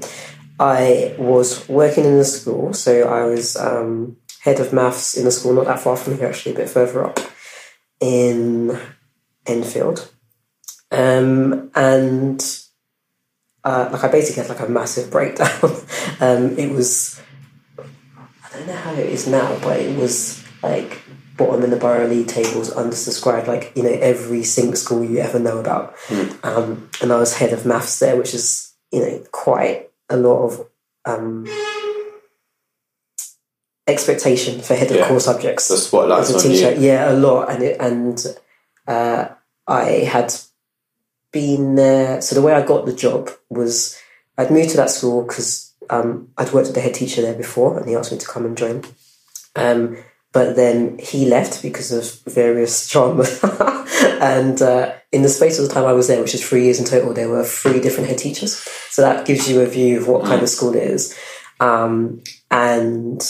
I 0.60 1.15
was 1.17 1.67
working 1.69 2.04
in 2.04 2.17
the 2.17 2.26
school. 2.26 2.74
So 2.74 3.08
I 3.08 3.26
was 3.26 3.56
um, 3.56 4.17
head 4.41 4.60
of 4.60 4.74
maths 4.74 5.15
in 5.15 5.26
the 5.26 5.32
school 5.32 5.54
not 5.54 5.65
that 5.65 5.80
far 5.80 5.95
from 5.95 6.17
here, 6.17 6.28
actually, 6.28 6.54
a 6.54 6.58
bit 6.58 6.69
further 6.69 7.06
up 7.06 7.19
in 8.00 8.78
Enfield. 9.45 10.12
Um, 10.91 11.72
and 11.76 12.41
uh, 13.63 13.89
like 13.91 14.04
I 14.04 14.08
basically 14.10 14.43
had 14.43 14.50
like 14.50 14.67
a 14.67 14.72
massive 14.72 15.12
breakdown. 15.12 15.50
um, 16.19 16.58
it 16.58 16.72
was 16.72 17.22
I 17.78 18.58
don't 18.58 18.67
know 18.67 18.76
how 18.76 18.93
it 18.93 19.06
is 19.06 19.28
now, 19.28 19.58
but 19.62 19.80
it 19.80 19.98
was 19.98 20.43
like 20.62 21.02
bottom 21.38 21.63
in 21.63 21.69
the 21.69 21.78
borough 21.78 22.08
league 22.08 22.28
tables, 22.28 22.74
undersubscribed, 22.74 23.48
like 23.48 23.72
you 23.76 23.84
know 23.84 23.91
every 24.02 24.43
single 24.43 24.76
school 24.76 25.04
you 25.04 25.19
ever 25.19 25.39
know 25.39 25.60
about. 25.60 25.95
Um, 26.43 26.89
and 27.02 27.13
I 27.13 27.19
was 27.19 27.38
head 27.38 27.54
of 27.54 27.65
maths 27.65 28.00
there, 28.00 28.17
which 28.17 28.34
is 28.34 28.74
you 28.91 29.02
know 29.02 29.24
quite 29.32 29.88
a 30.10 30.17
lot 30.17 30.43
of 30.43 30.67
um, 31.06 31.45
expectation 33.88 34.62
for 34.62 34.76
head 34.76 34.91
of 34.91 34.98
Yeah. 34.98 35.08
core 35.08 35.19
subjects 35.19 35.67
The 35.67 35.78
spotlight's 35.78 36.30
as 36.30 36.45
a 36.45 36.48
teacher. 36.50 36.74
Yeah, 36.74 37.12
a 37.12 37.13
lot, 37.13 37.50
and 37.50 37.63
it, 37.63 37.78
and 37.80 38.26
uh, 38.88 39.30
I 39.67 39.84
had 39.84 40.34
been 41.32 41.76
there. 41.76 42.22
So 42.22 42.36
the 42.36 42.41
way 42.41 42.54
I 42.54 42.65
got 42.65 42.86
the 42.86 42.93
job 42.93 43.30
was 43.50 43.98
I'd 44.38 44.52
moved 44.52 44.72
to 44.72 44.78
that 44.78 44.89
school 44.89 45.24
because 45.24 45.74
um, 45.89 46.30
I'd 46.38 46.52
worked 46.54 46.67
with 46.67 46.76
the 46.76 46.82
head 46.82 46.93
teacher 46.93 47.22
there 47.22 47.36
before, 47.36 47.78
and 47.78 47.88
he 47.88 47.95
asked 47.95 48.12
me 48.12 48.17
to 48.17 48.28
come 48.28 48.45
and 48.45 48.58
join. 48.58 48.84
Um, 49.56 49.98
but 50.32 50.56
then 50.56 50.98
he 51.00 51.26
left 51.26 51.62
because 51.62 51.92
of 51.92 52.34
various 52.34 52.88
trauma. 52.92 53.26
and 54.22 54.62
uh, 54.62 54.94
in 55.12 55.22
the 55.22 55.30
space 55.30 55.60
of 55.60 55.68
the 55.68 55.74
time 55.74 55.86
I 55.86 55.94
was 55.94 56.08
there, 56.08 56.22
which 56.22 56.36
is 56.36 56.48
three 56.48 56.65
years 56.65 56.80
in 56.80 56.86
total, 56.86 57.13
there 57.13 57.30
were 57.30 57.44
three 57.44 57.80
different 57.80 58.10
head 58.10 58.20
teachers. 58.20 58.56
So 58.89 59.02
that 59.02 59.26
gives 59.26 59.50
you 59.50 59.62
a 59.62 59.65
view 59.65 60.00
of 60.00 60.08
what 60.08 60.26
kind 60.26 60.42
of 60.42 60.50
school 60.50 60.76
it 60.76 60.84
is. 60.84 61.18
Um, 61.60 62.24
and 62.52 63.22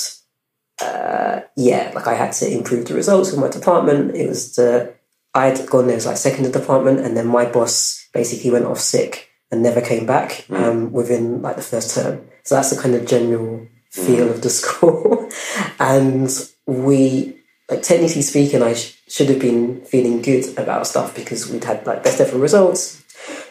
uh, 0.81 1.41
yeah, 1.55 1.91
like 1.95 2.07
I 2.07 2.15
had 2.15 2.31
to 2.33 2.51
improve 2.51 2.85
the 2.85 2.93
results 2.93 3.31
of 3.31 3.39
my 3.39 3.49
department. 3.49 4.15
It 4.15 4.27
was 4.27 4.55
the 4.55 4.93
I'd 5.33 5.67
gone 5.67 5.87
there 5.87 5.97
as 5.97 6.05
like 6.05 6.17
second 6.17 6.45
in 6.45 6.51
the 6.51 6.59
department, 6.59 6.99
and 6.99 7.15
then 7.15 7.27
my 7.27 7.45
boss 7.45 8.07
basically 8.13 8.51
went 8.51 8.65
off 8.65 8.79
sick 8.79 9.29
and 9.51 9.61
never 9.61 9.81
came 9.81 10.05
back 10.05 10.45
um, 10.49 10.91
within 10.91 11.41
like 11.41 11.55
the 11.55 11.61
first 11.61 11.95
term. 11.95 12.27
So 12.43 12.55
that's 12.55 12.69
the 12.69 12.81
kind 12.81 12.95
of 12.95 13.07
general 13.07 13.67
feel 13.91 14.29
of 14.29 14.41
the 14.41 14.49
school. 14.61 15.18
And 15.79 16.29
we, 16.65 17.37
like 17.69 17.81
technically 17.81 18.21
speaking, 18.21 18.61
I 18.61 18.73
sh- 18.73 18.97
should 19.07 19.29
have 19.29 19.39
been 19.39 19.81
feeling 19.85 20.21
good 20.21 20.57
about 20.57 20.87
stuff 20.87 21.15
because 21.15 21.49
we'd 21.49 21.63
had 21.63 21.85
like 21.85 22.03
best 22.03 22.21
ever 22.21 22.37
results, 22.37 23.03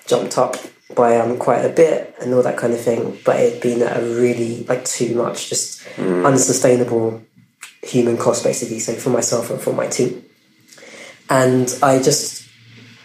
jumped 0.06 0.38
up 0.38 0.56
by 0.94 1.16
um, 1.16 1.38
quite 1.38 1.64
a 1.64 1.68
bit 1.68 2.14
and 2.20 2.32
all 2.34 2.42
that 2.42 2.56
kind 2.56 2.72
of 2.72 2.80
thing. 2.80 3.18
But 3.24 3.40
it'd 3.40 3.62
been 3.62 3.82
a 3.82 4.00
really 4.00 4.64
like 4.64 4.84
too 4.84 5.14
much, 5.14 5.48
just 5.48 5.86
unsustainable 5.98 7.22
human 7.82 8.16
cost 8.16 8.42
basically. 8.44 8.78
So 8.80 8.94
for 8.94 9.10
myself 9.10 9.50
and 9.50 9.60
for 9.60 9.72
my 9.72 9.86
team. 9.86 10.24
And 11.30 11.72
I 11.82 12.00
just 12.02 12.48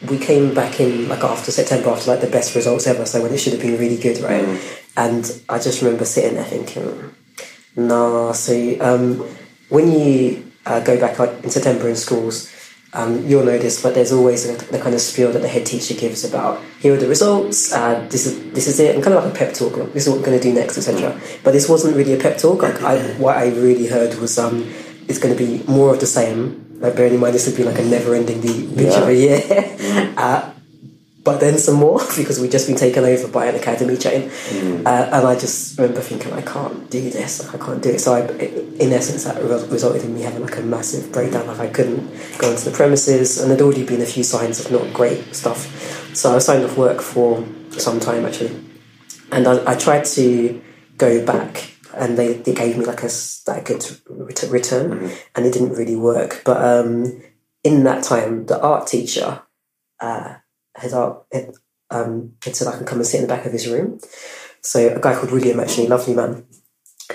we 0.10 0.18
came 0.18 0.54
back 0.54 0.80
in 0.80 1.08
like 1.08 1.24
after 1.24 1.52
September 1.52 1.90
after 1.90 2.12
like 2.12 2.22
the 2.22 2.28
best 2.28 2.56
results 2.56 2.88
ever, 2.88 3.06
so 3.06 3.22
when 3.22 3.34
it 3.34 3.38
should 3.38 3.54
have 3.54 3.62
been 3.62 3.78
really 3.78 3.98
good, 3.98 4.20
right? 4.20 4.44
And 4.98 5.42
I 5.50 5.60
just 5.60 5.82
remember 5.82 6.06
sitting 6.06 6.36
there 6.36 6.44
thinking, 6.46 7.14
nah. 7.76 8.32
So 8.34 8.54
um, 8.82 9.20
when 9.70 9.92
you 9.92 10.52
uh, 10.66 10.80
go 10.82 11.00
back 11.00 11.20
in 11.44 11.50
September 11.50 11.90
in 11.90 11.96
schools, 11.96 12.50
um, 12.94 13.26
you'll 13.26 13.44
notice, 13.44 13.82
but 13.82 13.96
there's 13.96 14.12
always 14.12 14.46
the, 14.46 14.54
the 14.72 14.78
kind 14.80 14.94
of 14.94 15.02
spiel 15.02 15.32
that 15.32 15.42
the 15.42 15.48
head 15.48 15.66
teacher 15.66 15.96
gives 15.96 16.24
about 16.24 16.62
here 16.80 16.94
are 16.94 16.98
the 16.98 17.08
results, 17.08 17.74
uh, 17.74 18.06
this 18.12 18.28
is 18.28 18.52
this 18.54 18.68
is 18.68 18.80
it, 18.80 18.94
and 18.94 19.04
kind 19.04 19.16
of 19.18 19.24
like 19.24 19.34
a 19.34 19.36
pep 19.36 19.54
talk. 19.56 19.76
Like, 19.78 19.94
this 19.94 20.04
is 20.06 20.10
what 20.10 20.20
we're 20.20 20.26
going 20.28 20.38
to 20.40 20.44
do 20.44 20.54
next, 20.54 20.78
etc. 20.78 21.20
But 21.44 21.54
this 21.54 21.68
wasn't 21.68 21.96
really 21.96 22.14
a 22.14 22.18
pep 22.22 22.38
talk. 22.38 22.62
Like 22.62 22.84
I, 22.84 23.02
what 23.18 23.36
I 23.38 23.48
really 23.50 23.88
heard 23.88 24.14
was 24.20 24.38
um, 24.38 24.70
it's 25.08 25.18
going 25.18 25.36
to 25.36 25.40
be 25.44 25.64
more 25.66 25.92
of 25.94 26.00
the 26.00 26.06
same. 26.06 26.78
Like 26.80 26.96
bearing 26.96 27.16
in 27.16 27.20
mind 27.20 27.34
this 27.34 27.48
would 27.48 27.56
be 27.58 27.64
like 27.64 27.80
a 27.80 27.84
never-ending 27.86 28.42
beach 28.42 28.68
Yeah. 28.76 29.02
of 29.02 29.08
a 29.16 29.16
year. 29.16 30.14
uh, 30.18 30.53
but 31.24 31.40
then 31.40 31.58
some 31.58 31.76
more 31.76 32.00
because 32.18 32.40
we'd 32.40 32.52
just 32.52 32.68
been 32.68 32.76
taken 32.76 33.04
over 33.04 33.28
by 33.28 33.46
an 33.46 33.56
academy 33.56 33.98
chain. 33.98 34.30
Uh, 34.86 35.10
and 35.12 35.28
I 35.28 35.38
just 35.38 35.78
remember 35.78 36.02
thinking, 36.02 36.34
I 36.34 36.42
can't 36.42 36.90
do 36.90 37.10
this, 37.10 37.48
I 37.54 37.58
can't 37.58 37.82
do 37.82 37.90
it. 37.92 38.00
So, 38.00 38.14
I, 38.14 38.22
in 38.22 38.92
essence, 38.92 39.24
that 39.24 39.42
re- 39.42 39.68
resulted 39.70 40.04
in 40.04 40.14
me 40.14 40.22
having 40.22 40.42
like 40.42 40.58
a 40.58 40.62
massive 40.62 41.12
breakdown. 41.12 41.48
Like, 41.48 41.60
I 41.60 41.68
couldn't 41.68 42.06
go 42.38 42.52
into 42.52 42.70
the 42.70 42.76
premises, 42.76 43.40
and 43.40 43.50
there'd 43.50 43.62
already 43.62 43.86
been 43.86 44.02
a 44.02 44.06
few 44.06 44.24
signs 44.24 44.64
of 44.64 44.72
not 44.72 44.94
great 44.94 45.34
stuff. 45.34 46.16
So, 46.16 46.32
I 46.32 46.36
was 46.36 46.46
signed 46.46 46.64
off 46.64 46.78
work 46.78 47.02
for 47.02 47.46
some 47.72 48.00
time 48.00 48.26
actually. 48.26 48.60
And 49.32 49.48
I, 49.48 49.72
I 49.72 49.76
tried 49.76 50.06
to 50.06 50.62
go 50.98 51.26
back. 51.26 51.70
And 51.96 52.18
they, 52.18 52.34
they 52.34 52.56
gave 52.56 52.76
me 52.76 52.86
like 52.86 53.04
a 53.04 53.10
like 53.46 53.70
a 53.70 53.78
t- 53.78 53.96
ret- 54.10 54.50
return, 54.50 55.12
and 55.36 55.46
it 55.46 55.54
didn't 55.54 55.74
really 55.74 55.96
work. 55.96 56.42
But 56.44 56.58
um, 56.58 57.22
in 57.64 57.84
that 57.84 58.04
time, 58.04 58.48
the 58.48 58.60
art 58.60 58.88
teacher 58.88 59.44
uh, 60.00 60.38
had, 60.76 60.94
art, 60.94 61.26
um, 61.90 62.34
had 62.44 62.56
said 62.56 62.68
I 62.68 62.78
can 62.78 62.86
come 62.86 63.00
and 63.00 63.08
sit 63.08 63.22
in 63.22 63.28
the 63.28 63.34
back 63.34 63.46
of 63.46 63.52
his 63.52 63.68
room. 63.68 64.00
So 64.62 64.96
a 64.96 65.00
guy 65.00 65.16
called 65.16 65.32
William, 65.32 65.60
actually, 65.60 65.88
lovely 65.88 66.14
man. 66.14 66.46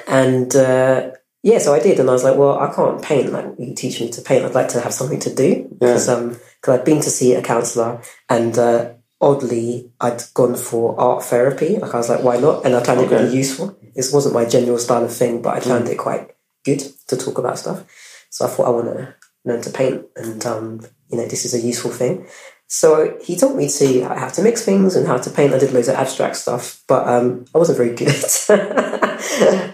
And 0.06 0.54
uh, 0.54 1.12
yeah, 1.42 1.58
so 1.58 1.74
I 1.74 1.80
did, 1.80 1.98
and 1.98 2.08
I 2.10 2.12
was 2.12 2.24
like, 2.24 2.36
well, 2.36 2.58
I 2.58 2.72
can't 2.74 3.02
paint. 3.02 3.32
Like, 3.32 3.46
you 3.58 3.74
teach 3.74 4.00
me 4.00 4.10
to 4.10 4.22
paint. 4.22 4.44
I'd 4.44 4.54
like 4.54 4.68
to 4.68 4.80
have 4.80 4.92
something 4.92 5.20
to 5.20 5.34
do 5.34 5.68
because 5.78 6.08
um, 6.08 6.36
cause 6.60 6.78
I'd 6.78 6.84
been 6.84 7.00
to 7.00 7.10
see 7.10 7.34
a 7.34 7.42
counsellor, 7.42 8.02
and 8.28 8.58
uh, 8.58 8.92
oddly, 9.20 9.90
I'd 10.00 10.22
gone 10.34 10.56
for 10.56 10.98
art 11.00 11.24
therapy. 11.24 11.76
Like, 11.76 11.94
I 11.94 11.96
was 11.96 12.08
like, 12.08 12.22
why 12.22 12.38
not? 12.38 12.66
And 12.66 12.74
I 12.74 12.82
found 12.82 13.00
it 13.00 13.10
really 13.10 13.34
useful. 13.34 13.78
This 13.94 14.12
wasn't 14.12 14.34
my 14.34 14.44
general 14.44 14.78
style 14.78 15.04
of 15.04 15.14
thing, 15.14 15.40
but 15.40 15.56
I 15.56 15.60
found 15.60 15.88
it 15.88 15.96
quite 15.96 16.32
good 16.64 16.82
to 17.06 17.16
talk 17.16 17.38
about 17.38 17.58
stuff. 17.58 17.84
So 18.30 18.44
I 18.44 18.48
thought 18.48 18.66
I 18.66 18.70
want 18.70 18.86
to 18.86 19.14
learn 19.44 19.62
to 19.62 19.70
paint, 19.70 20.04
and 20.16 20.44
um, 20.44 20.80
you 21.08 21.18
know, 21.18 21.26
this 21.26 21.44
is 21.44 21.54
a 21.54 21.66
useful 21.66 21.90
thing. 21.90 22.26
So 22.70 23.18
he 23.24 23.34
taught 23.34 23.56
me 23.56 23.66
to 23.66 24.02
how 24.04 24.28
to 24.28 24.42
mix 24.42 24.62
things 24.62 24.94
and 24.94 25.06
how 25.06 25.16
to 25.16 25.30
paint. 25.30 25.54
I 25.54 25.58
did 25.58 25.72
loads 25.72 25.88
of 25.88 25.94
abstract 25.94 26.36
stuff, 26.36 26.82
but 26.86 27.08
um, 27.08 27.46
I 27.54 27.58
wasn't 27.58 27.78
very 27.78 27.94
good. 27.94 28.08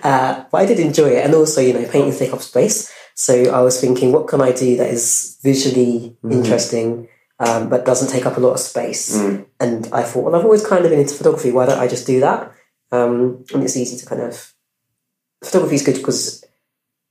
uh, 0.04 0.44
but 0.50 0.58
I 0.58 0.64
did 0.64 0.78
enjoy 0.78 1.08
it, 1.10 1.24
and 1.24 1.34
also, 1.34 1.60
you 1.60 1.72
know, 1.72 1.84
painting 1.88 2.16
take 2.16 2.32
up 2.32 2.40
space. 2.40 2.92
So 3.14 3.52
I 3.52 3.60
was 3.62 3.80
thinking, 3.80 4.12
what 4.12 4.28
can 4.28 4.40
I 4.40 4.52
do 4.52 4.76
that 4.76 4.90
is 4.90 5.38
visually 5.42 6.16
interesting, 6.30 7.08
um, 7.40 7.68
but 7.68 7.84
doesn't 7.84 8.10
take 8.10 8.26
up 8.26 8.36
a 8.36 8.40
lot 8.40 8.52
of 8.52 8.60
space? 8.60 9.14
And 9.58 9.88
I 9.92 10.02
thought, 10.04 10.24
well, 10.24 10.36
I've 10.36 10.44
always 10.44 10.64
kind 10.64 10.84
of 10.84 10.90
been 10.90 11.00
into 11.00 11.14
photography. 11.16 11.50
Why 11.50 11.66
don't 11.66 11.80
I 11.80 11.88
just 11.88 12.06
do 12.06 12.20
that? 12.20 12.52
Um, 12.92 13.44
and 13.52 13.64
it's 13.64 13.76
easy 13.76 13.96
to 13.96 14.06
kind 14.06 14.22
of 14.22 14.54
photography 15.42 15.74
is 15.74 15.82
good 15.82 15.96
because 15.96 16.44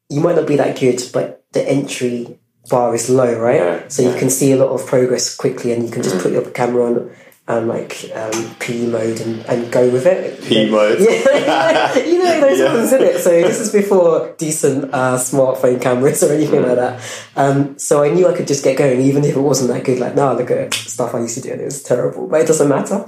you 0.09 0.21
might 0.21 0.37
not 0.37 0.47
be 0.47 0.55
that 0.55 0.79
good, 0.79 1.01
but 1.11 1.45
the 1.51 1.67
entry 1.67 2.39
bar 2.69 2.93
is 2.95 3.09
low, 3.09 3.37
right? 3.39 3.55
Yeah, 3.55 3.87
so 3.87 4.03
you 4.03 4.17
can 4.17 4.29
see 4.29 4.51
a 4.51 4.57
lot 4.57 4.69
of 4.69 4.85
progress 4.87 5.35
quickly, 5.35 5.71
and 5.73 5.83
you 5.83 5.91
can 5.91 6.03
just 6.03 6.19
put 6.21 6.31
your 6.31 6.49
camera 6.51 6.85
on 6.85 7.11
and 7.45 7.67
like 7.67 8.09
um, 8.15 8.55
P 8.59 8.87
mode 8.87 9.19
and, 9.19 9.45
and 9.47 9.69
go 9.69 9.89
with 9.89 10.05
it. 10.05 10.41
P 10.45 10.69
mode. 10.69 10.97
Yeah, 11.01 11.93
you 11.97 12.23
know 12.23 12.39
those 12.39 12.57
Yeah. 12.59 12.73
ones, 12.73 12.93
isn't 12.93 13.01
it? 13.01 13.19
So 13.19 13.31
this 13.31 13.59
is 13.59 13.69
before 13.69 14.33
decent 14.37 14.85
uh, 14.93 15.17
smartphone 15.17 15.81
cameras 15.81 16.23
or 16.23 16.31
anything 16.31 16.61
like 16.61 16.77
that. 16.77 17.01
Um, 17.35 17.77
so 17.77 18.01
I 18.01 18.11
knew 18.11 18.29
I 18.29 18.33
could 18.33 18.47
just 18.47 18.63
get 18.63 18.77
going, 18.77 19.01
even 19.01 19.25
if 19.25 19.35
it 19.35 19.41
wasn't 19.41 19.71
that 19.71 19.83
good. 19.83 19.99
Like, 19.99 20.15
now 20.15 20.31
look 20.33 20.51
at 20.51 20.73
stuff 20.73 21.13
I 21.13 21.19
used 21.19 21.35
to 21.35 21.41
do, 21.41 21.51
and 21.51 21.59
it 21.61 21.65
was 21.65 21.83
terrible, 21.83 22.27
but 22.29 22.39
it 22.39 22.47
doesn't 22.47 22.69
matter. 22.69 23.05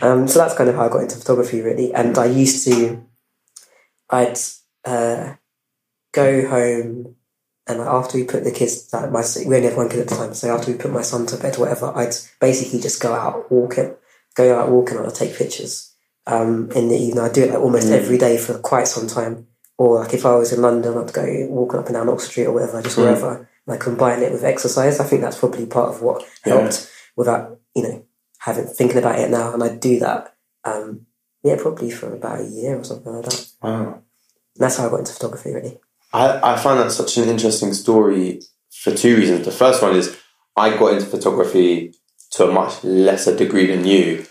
Um, 0.00 0.28
so 0.28 0.38
that's 0.38 0.54
kind 0.54 0.70
of 0.70 0.76
how 0.76 0.86
I 0.86 0.88
got 0.88 1.02
into 1.02 1.18
photography, 1.18 1.60
really. 1.60 1.92
And 1.92 2.16
I 2.16 2.24
used 2.24 2.66
to, 2.66 3.04
I'd 4.08 4.38
uh, 4.86 5.34
go 6.12 6.48
home 6.48 7.13
and 7.66 7.80
after 7.80 8.18
we 8.18 8.24
put 8.24 8.44
the 8.44 8.50
kids, 8.50 8.92
like 8.92 9.10
my 9.10 9.24
we 9.46 9.56
only 9.56 9.68
had 9.68 9.76
one 9.76 9.88
kid 9.88 10.00
at 10.00 10.08
the 10.08 10.16
time, 10.16 10.34
so 10.34 10.54
after 10.54 10.70
we 10.70 10.78
put 10.78 10.92
my 10.92 11.02
son 11.02 11.26
to 11.26 11.36
bed, 11.36 11.56
or 11.56 11.60
whatever, 11.60 11.92
I'd 11.96 12.14
basically 12.40 12.80
just 12.80 13.00
go 13.00 13.14
out 13.14 13.50
walking, 13.50 13.94
go 14.34 14.58
out 14.58 14.70
walking, 14.70 14.98
and 14.98 15.06
I'd 15.06 15.14
take 15.14 15.36
pictures. 15.36 15.92
Um, 16.26 16.70
in 16.72 16.88
the 16.88 16.96
evening, 16.96 17.24
I'd 17.24 17.32
do 17.32 17.42
it 17.42 17.50
like 17.50 17.60
almost 17.60 17.90
every 17.90 18.18
day 18.18 18.36
for 18.36 18.58
quite 18.58 18.88
some 18.88 19.06
time. 19.06 19.46
Or 19.76 20.00
like 20.00 20.14
if 20.14 20.24
I 20.24 20.36
was 20.36 20.52
in 20.52 20.62
London, 20.62 20.96
I'd 20.96 21.12
go 21.12 21.46
walking 21.48 21.80
up 21.80 21.86
and 21.86 21.94
down 21.94 22.08
Oxford 22.08 22.30
Street 22.30 22.46
or 22.46 22.52
whatever, 22.52 22.82
just 22.82 22.96
wherever. 22.96 23.48
And 23.66 23.74
I 23.74 23.78
combine 23.78 24.22
it 24.22 24.32
with 24.32 24.44
exercise. 24.44 25.00
I 25.00 25.04
think 25.04 25.22
that's 25.22 25.38
probably 25.38 25.66
part 25.66 25.94
of 25.94 26.02
what 26.02 26.24
helped 26.44 26.90
without 27.16 27.58
you 27.74 27.82
know 27.82 28.04
having 28.38 28.66
thinking 28.66 28.98
about 28.98 29.18
it 29.18 29.30
now. 29.30 29.54
And 29.54 29.62
I 29.62 29.74
do 29.74 29.98
that. 30.00 30.34
Um, 30.64 31.06
yeah, 31.42 31.56
probably 31.58 31.90
for 31.90 32.14
about 32.14 32.40
a 32.40 32.44
year 32.44 32.78
or 32.78 32.84
something 32.84 33.12
like 33.12 33.24
that. 33.24 33.46
Wow. 33.62 33.84
And 33.84 34.02
that's 34.56 34.76
how 34.76 34.86
I 34.86 34.90
got 34.90 35.00
into 35.00 35.12
photography, 35.12 35.52
really. 35.52 35.78
I, 36.14 36.54
I 36.54 36.56
find 36.56 36.78
that 36.78 36.92
such 36.92 37.18
an 37.18 37.28
interesting 37.28 37.74
story 37.74 38.40
for 38.70 38.94
two 38.94 39.16
reasons. 39.16 39.44
The 39.44 39.50
first 39.50 39.82
one 39.82 39.96
is 39.96 40.16
I 40.56 40.76
got 40.76 40.94
into 40.94 41.06
photography 41.06 41.92
to 42.32 42.48
a 42.48 42.52
much 42.52 42.82
lesser 42.84 43.36
degree 43.36 43.66
than 43.66 43.84
you 43.84 44.24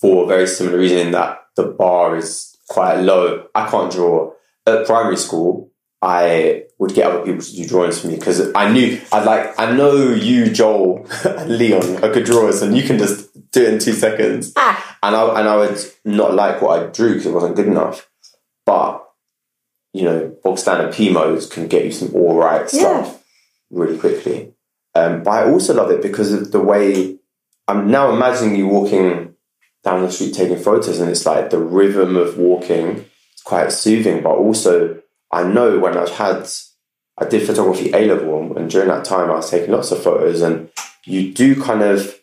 for 0.00 0.24
a 0.24 0.26
very 0.26 0.46
similar 0.48 0.78
reason 0.78 0.98
in 0.98 1.12
that 1.12 1.38
the 1.54 1.66
bar 1.66 2.16
is 2.16 2.56
quite 2.68 3.00
low. 3.00 3.46
I 3.54 3.68
can't 3.70 3.92
draw. 3.92 4.32
At 4.66 4.86
primary 4.86 5.16
school, 5.16 5.70
I 6.02 6.64
would 6.78 6.94
get 6.94 7.10
other 7.10 7.24
people 7.24 7.40
to 7.40 7.56
do 7.56 7.66
drawings 7.66 8.00
for 8.00 8.08
me 8.08 8.16
because 8.16 8.52
I 8.54 8.70
knew 8.72 9.00
I'd 9.12 9.24
like 9.24 9.58
I 9.58 9.72
know 9.72 10.12
you, 10.12 10.50
Joel, 10.50 11.06
and 11.24 11.56
Leon 11.56 12.04
are 12.04 12.12
good 12.12 12.24
drawers, 12.24 12.60
and 12.60 12.76
you 12.76 12.82
can 12.82 12.98
just 12.98 13.50
do 13.52 13.62
it 13.62 13.72
in 13.72 13.78
two 13.78 13.92
seconds. 13.92 14.52
Ah. 14.56 14.98
And 15.02 15.16
I 15.16 15.40
and 15.40 15.48
I 15.48 15.56
would 15.56 15.78
not 16.04 16.34
like 16.34 16.60
what 16.60 16.78
I 16.78 16.86
drew 16.86 17.14
because 17.14 17.26
it 17.26 17.32
wasn't 17.32 17.56
good 17.56 17.68
enough. 17.68 18.08
But 18.66 19.09
you 19.92 20.02
know, 20.02 20.36
bog 20.42 20.58
standard 20.58 20.94
P 20.94 21.10
modes 21.10 21.46
can 21.46 21.66
get 21.66 21.84
you 21.84 21.92
some 21.92 22.14
all 22.14 22.36
right 22.36 22.62
Yeah. 22.72 23.02
stuff 23.02 23.22
really 23.70 23.98
quickly. 23.98 24.54
Um, 24.94 25.22
but 25.22 25.30
I 25.30 25.50
also 25.50 25.74
love 25.74 25.90
it 25.90 26.02
because 26.02 26.32
of 26.32 26.50
the 26.52 26.60
way 26.60 27.18
I'm 27.68 27.90
now 27.90 28.12
imagining 28.12 28.56
you 28.56 28.66
walking 28.66 29.34
down 29.84 30.02
the 30.02 30.10
street 30.10 30.34
taking 30.34 30.58
photos, 30.58 30.98
and 31.00 31.08
it's 31.10 31.24
like 31.24 31.50
the 31.50 31.58
rhythm 31.58 32.16
of 32.16 32.36
walking. 32.36 33.06
It's 33.32 33.42
quite 33.42 33.72
soothing, 33.72 34.22
but 34.22 34.30
also 34.30 35.00
I 35.32 35.44
know 35.44 35.78
when 35.78 35.96
I've 35.96 36.10
had 36.10 36.48
I 37.16 37.26
did 37.26 37.46
photography 37.46 37.90
A 37.92 38.06
level, 38.06 38.56
and 38.56 38.68
during 38.70 38.88
that 38.88 39.04
time 39.04 39.30
I 39.30 39.34
was 39.36 39.50
taking 39.50 39.72
lots 39.72 39.90
of 39.92 40.02
photos, 40.02 40.40
and 40.42 40.70
you 41.04 41.32
do 41.32 41.60
kind 41.60 41.82
of 41.82 42.16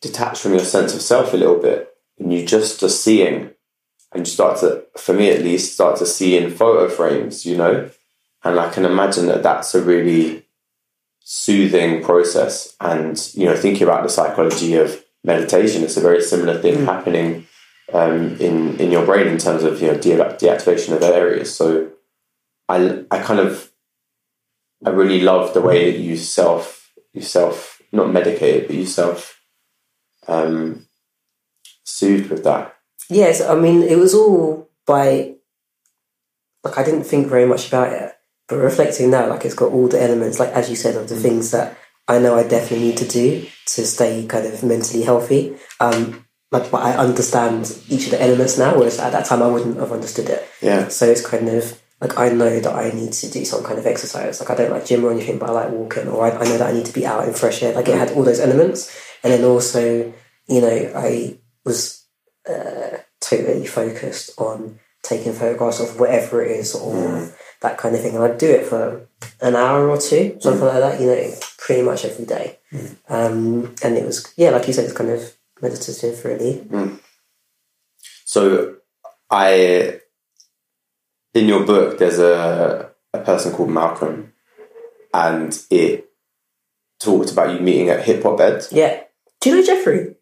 detach 0.00 0.40
from 0.40 0.52
your 0.52 0.60
sense 0.60 0.94
of 0.94 1.02
self 1.02 1.32
a 1.32 1.36
little 1.36 1.58
bit, 1.58 1.88
and 2.18 2.32
you 2.32 2.44
just 2.44 2.82
are 2.82 2.88
seeing, 2.88 3.50
and 4.16 4.26
you 4.26 4.32
start 4.32 4.58
to, 4.60 4.82
for 4.96 5.12
me 5.12 5.30
at 5.30 5.42
least, 5.42 5.74
start 5.74 5.98
to 5.98 6.06
see 6.06 6.38
in 6.38 6.50
photo 6.50 6.88
frames, 6.88 7.44
you 7.44 7.54
know, 7.54 7.90
and 8.42 8.58
I 8.58 8.70
can 8.70 8.86
imagine 8.86 9.26
that 9.26 9.42
that's 9.42 9.74
a 9.74 9.82
really 9.82 10.46
soothing 11.20 12.02
process, 12.02 12.74
and 12.80 13.30
you 13.34 13.44
know, 13.44 13.56
thinking 13.56 13.82
about 13.82 14.04
the 14.04 14.08
psychology 14.08 14.74
of 14.74 15.04
meditation, 15.22 15.82
it's 15.82 15.98
a 15.98 16.00
very 16.00 16.22
similar 16.22 16.56
thing 16.58 16.86
happening 16.86 17.46
um, 17.92 18.36
in 18.38 18.78
in 18.78 18.90
your 18.90 19.04
brain 19.04 19.26
in 19.26 19.38
terms 19.38 19.64
of 19.64 19.82
you 19.82 19.88
know 19.88 19.98
de- 19.98 20.16
deactivation 20.16 20.94
of 20.96 21.02
areas. 21.02 21.54
So 21.54 21.90
I 22.68 23.04
I 23.10 23.18
kind 23.18 23.40
of 23.40 23.70
I 24.84 24.90
really 24.90 25.20
love 25.20 25.52
the 25.52 25.60
way 25.60 25.90
that 25.90 25.98
you 25.98 26.16
self 26.16 26.90
you 27.12 27.20
self 27.20 27.82
not 27.92 28.06
medicate 28.06 28.42
it, 28.42 28.66
but 28.68 28.76
you 28.76 28.86
self 28.86 29.40
um, 30.26 30.86
soothed 31.84 32.30
with 32.30 32.44
that. 32.44 32.75
Yes, 33.08 33.40
I 33.40 33.54
mean 33.54 33.82
it 33.82 33.98
was 33.98 34.14
all 34.14 34.68
by 34.86 35.34
like 36.64 36.78
I 36.78 36.84
didn't 36.84 37.04
think 37.04 37.28
very 37.28 37.46
much 37.46 37.68
about 37.68 37.92
it, 37.92 38.12
but 38.48 38.56
reflecting 38.56 39.10
now, 39.10 39.28
like 39.28 39.44
it's 39.44 39.54
got 39.54 39.72
all 39.72 39.88
the 39.88 40.02
elements, 40.02 40.38
like 40.38 40.50
as 40.50 40.68
you 40.68 40.76
said, 40.76 40.96
of 40.96 41.08
the 41.08 41.16
things 41.16 41.50
that 41.52 41.76
I 42.08 42.18
know 42.18 42.36
I 42.36 42.42
definitely 42.42 42.88
need 42.88 42.98
to 42.98 43.08
do 43.08 43.46
to 43.66 43.86
stay 43.86 44.26
kind 44.26 44.46
of 44.46 44.62
mentally 44.62 45.02
healthy. 45.02 45.56
Um, 45.80 46.24
like, 46.52 46.70
but 46.70 46.82
I 46.82 46.96
understand 46.96 47.76
each 47.88 48.04
of 48.04 48.12
the 48.12 48.22
elements 48.22 48.56
now, 48.56 48.76
whereas 48.76 49.00
at 49.00 49.12
that 49.12 49.26
time 49.26 49.42
I 49.42 49.48
wouldn't 49.48 49.78
have 49.78 49.90
understood 49.90 50.28
it. 50.28 50.48
Yeah, 50.62 50.88
So 50.88 51.06
it's 51.06 51.26
kind 51.26 51.48
of 51.48 51.80
like 52.00 52.18
I 52.18 52.28
know 52.28 52.60
that 52.60 52.74
I 52.74 52.90
need 52.90 53.12
to 53.12 53.30
do 53.30 53.44
some 53.44 53.64
kind 53.64 53.78
of 53.78 53.86
exercise. 53.86 54.40
Like 54.40 54.50
I 54.50 54.54
don't 54.54 54.70
like 54.70 54.86
gym 54.86 55.04
or 55.04 55.10
anything, 55.12 55.38
but 55.38 55.50
I 55.50 55.52
like 55.52 55.70
walking, 55.70 56.08
or 56.08 56.26
I, 56.26 56.30
I 56.30 56.44
know 56.44 56.58
that 56.58 56.68
I 56.68 56.72
need 56.72 56.86
to 56.86 56.92
be 56.92 57.06
out 57.06 57.26
in 57.26 57.34
fresh 57.34 57.62
air. 57.62 57.74
Like 57.74 57.88
it 57.88 57.98
had 57.98 58.12
all 58.12 58.22
those 58.22 58.40
elements, 58.40 58.94
and 59.22 59.32
then 59.32 59.44
also, 59.44 60.12
you 60.48 60.60
know, 60.60 60.92
I 60.94 61.38
was 61.64 61.95
uh, 62.48 62.98
totally 63.20 63.66
focused 63.66 64.30
on 64.38 64.78
taking 65.02 65.32
photographs 65.32 65.80
of 65.80 65.98
whatever 66.00 66.42
it 66.44 66.50
is, 66.50 66.74
or 66.74 67.32
that 67.62 67.78
kind 67.78 67.94
of 67.94 68.02
thing. 68.02 68.14
And 68.14 68.24
I'd 68.24 68.38
do 68.38 68.50
it 68.50 68.66
for 68.66 69.08
an 69.40 69.56
hour 69.56 69.88
or 69.88 69.98
two, 69.98 70.36
something 70.40 70.64
like 70.64 70.80
that. 70.80 71.00
You 71.00 71.06
know, 71.06 71.34
pretty 71.58 71.82
much 71.82 72.04
every 72.04 72.24
day. 72.26 72.58
Um, 73.08 73.74
and 73.82 73.96
it 73.96 74.04
was 74.04 74.32
yeah, 74.36 74.50
like 74.50 74.66
you 74.66 74.72
said, 74.72 74.84
it's 74.84 74.92
kind 74.94 75.10
of 75.10 75.34
meditative, 75.62 76.24
really. 76.24 76.66
So 78.24 78.76
I 79.30 80.00
in 81.34 81.46
your 81.48 81.64
book 81.64 81.98
there's 81.98 82.18
a 82.18 82.90
a 83.12 83.20
person 83.20 83.52
called 83.52 83.70
Malcolm 83.70 84.32
and 85.14 85.58
it 85.70 86.10
talked 86.98 87.32
about 87.32 87.54
you 87.54 87.60
meeting 87.60 87.88
at 87.88 88.04
Hip 88.04 88.22
Hop 88.22 88.40
Ed. 88.40 88.66
Yeah. 88.70 89.02
Do 89.40 89.50
you 89.50 89.56
know 89.56 89.66
Jeffrey? 89.66 90.15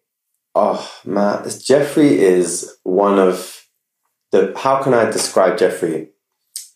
Oh 0.54 0.90
man, 1.04 1.48
Jeffrey 1.62 2.20
is 2.20 2.76
one 2.84 3.18
of 3.18 3.66
the. 4.30 4.54
How 4.56 4.82
can 4.82 4.94
I 4.94 5.10
describe 5.10 5.58
Jeffrey? 5.58 6.10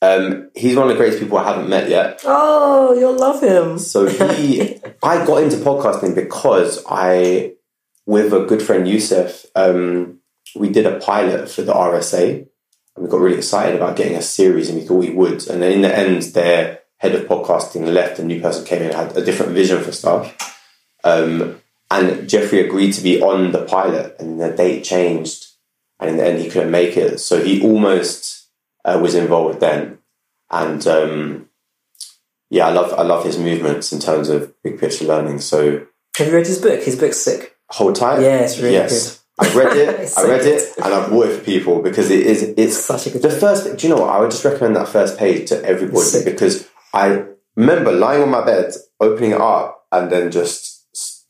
Um, 0.00 0.50
he's 0.54 0.76
one 0.76 0.88
of 0.88 0.90
the 0.90 0.96
greatest 0.96 1.20
people 1.20 1.38
I 1.38 1.44
haven't 1.44 1.68
met 1.68 1.88
yet. 1.88 2.20
Oh, 2.24 2.94
you'll 2.94 3.18
love 3.18 3.42
him. 3.42 3.78
So 3.78 4.06
he, 4.06 4.76
I 5.02 5.24
got 5.26 5.42
into 5.42 5.56
podcasting 5.56 6.14
because 6.14 6.84
I, 6.88 7.54
with 8.06 8.32
a 8.32 8.44
good 8.44 8.62
friend 8.62 8.86
Yusuf, 8.86 9.44
um, 9.56 10.20
we 10.54 10.68
did 10.70 10.86
a 10.86 11.00
pilot 11.00 11.50
for 11.50 11.62
the 11.62 11.72
RSA, 11.72 12.46
and 12.96 13.04
we 13.04 13.08
got 13.08 13.20
really 13.20 13.38
excited 13.38 13.76
about 13.76 13.96
getting 13.96 14.16
a 14.16 14.22
series, 14.22 14.68
and 14.68 14.78
we 14.78 14.86
thought 14.86 14.96
we 14.96 15.10
would. 15.10 15.46
And 15.48 15.62
then 15.62 15.72
in 15.72 15.82
the 15.82 15.96
end, 15.96 16.22
their 16.22 16.80
head 16.98 17.14
of 17.14 17.26
podcasting 17.26 17.92
left, 17.92 18.18
a 18.18 18.24
new 18.24 18.40
person 18.40 18.64
came 18.64 18.82
in, 18.82 18.90
and 18.90 18.96
had 18.96 19.16
a 19.16 19.24
different 19.24 19.52
vision 19.52 19.82
for 19.82 19.92
stuff. 19.92 20.56
Um, 21.02 21.60
and 21.90 22.28
Jeffrey 22.28 22.60
agreed 22.60 22.92
to 22.92 23.02
be 23.02 23.20
on 23.22 23.52
the 23.52 23.64
pilot, 23.64 24.16
and 24.18 24.40
the 24.40 24.50
date 24.50 24.84
changed, 24.84 25.46
and 26.00 26.10
in 26.10 26.16
the 26.18 26.26
end, 26.26 26.40
he 26.42 26.50
couldn't 26.50 26.70
make 26.70 26.96
it. 26.96 27.18
So 27.18 27.42
he 27.42 27.62
almost 27.62 28.46
uh, 28.84 28.98
was 29.02 29.14
involved 29.14 29.60
then, 29.60 29.98
and 30.50 30.86
um, 30.86 31.48
yeah, 32.50 32.66
I 32.66 32.70
love 32.72 32.92
I 32.98 33.02
love 33.02 33.24
his 33.24 33.38
movements 33.38 33.92
in 33.92 34.00
terms 34.00 34.28
of 34.28 34.54
big 34.62 34.78
picture 34.78 35.04
learning. 35.04 35.40
So 35.40 35.86
Have 36.16 36.26
you 36.28 36.34
read 36.34 36.46
his 36.46 36.60
book? 36.60 36.82
His 36.82 36.96
book's 36.96 37.18
sick. 37.18 37.56
hold 37.70 37.96
tight. 37.96 38.20
Yeah, 38.22 38.40
it's 38.40 38.58
really 38.58 38.74
yes, 38.74 39.22
I've 39.38 39.54
read 39.56 39.76
it. 39.76 40.12
I 40.16 40.24
read 40.24 40.46
it, 40.46 40.72
and 40.84 40.92
I 40.94 41.08
bought 41.08 41.26
it 41.28 41.38
for 41.38 41.44
people 41.44 41.82
because 41.82 42.10
it 42.10 42.20
is 42.26 42.54
it's 42.56 42.76
Such 42.76 43.06
a 43.06 43.10
good 43.10 43.22
the 43.22 43.28
book. 43.28 43.40
first. 43.40 43.76
Do 43.76 43.86
you 43.86 43.94
know 43.94 44.00
what? 44.02 44.10
I 44.10 44.20
would 44.20 44.30
just 44.30 44.44
recommend 44.44 44.76
that 44.76 44.88
first 44.88 45.18
page 45.18 45.48
to 45.50 45.64
everybody 45.64 46.24
because 46.24 46.68
I 46.92 47.24
remember 47.56 47.92
lying 47.92 48.22
on 48.22 48.30
my 48.30 48.44
bed, 48.44 48.72
opening 49.00 49.32
it 49.32 49.40
up, 49.40 49.86
and 49.92 50.10
then 50.10 50.30
just 50.30 50.77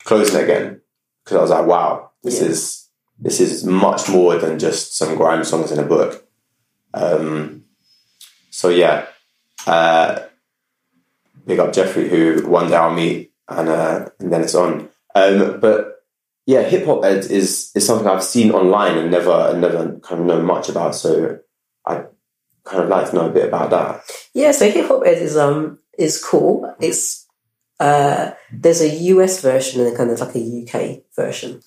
closing 0.08 0.42
again 0.42 0.80
because 1.22 1.36
I 1.36 1.40
was 1.42 1.50
like, 1.50 1.66
"Wow, 1.66 2.10
this 2.24 2.40
Yeah. 2.40 2.48
is 2.48 2.88
this 3.26 3.40
is 3.40 3.64
much 3.64 4.08
more 4.08 4.38
than 4.42 4.58
just 4.58 4.96
some 4.96 5.16
grime 5.16 5.44
songs 5.44 5.70
in 5.70 5.78
a 5.78 5.90
book." 5.94 6.26
Um, 6.94 7.64
so 8.50 8.70
yeah, 8.70 9.06
uh, 9.66 10.20
big 11.46 11.58
up 11.58 11.72
Jeffrey, 11.72 12.08
who 12.08 12.48
one 12.48 12.68
day 12.70 12.76
I'll 12.76 12.94
meet, 13.04 13.32
and 13.48 13.68
uh, 13.68 14.08
and 14.18 14.32
then 14.32 14.42
it's 14.42 14.54
on. 14.54 14.88
Um, 15.14 15.60
but 15.60 16.04
yeah, 16.46 16.62
hip 16.62 16.86
hop 16.86 17.04
ed 17.04 17.24
is 17.40 17.70
is 17.74 17.86
something 17.86 18.08
I've 18.08 18.24
seen 18.24 18.50
online 18.52 18.96
and 18.96 19.10
never 19.10 19.54
never 19.56 19.98
kind 20.00 20.20
of 20.22 20.26
know 20.26 20.42
much 20.42 20.68
about. 20.70 20.94
So 20.94 21.38
I 21.84 22.04
kind 22.64 22.82
of 22.82 22.88
like 22.88 23.10
to 23.10 23.14
know 23.16 23.26
a 23.28 23.32
bit 23.38 23.48
about 23.48 23.70
that. 23.70 24.02
Yeah, 24.32 24.52
so 24.52 24.70
hip 24.70 24.88
hop 24.88 25.02
ed 25.04 25.20
is 25.20 25.36
um 25.36 25.78
is 25.98 26.22
cool. 26.24 26.74
It's 26.80 27.27
uh 27.80 28.32
there's 28.52 28.80
a 28.80 28.88
US 28.88 29.40
version 29.40 29.80
and 29.80 29.94
a 29.94 29.96
kind 29.96 30.10
of 30.10 30.20
like 30.20 30.34
a 30.34 30.62
UK 30.62 31.02
version. 31.14 31.60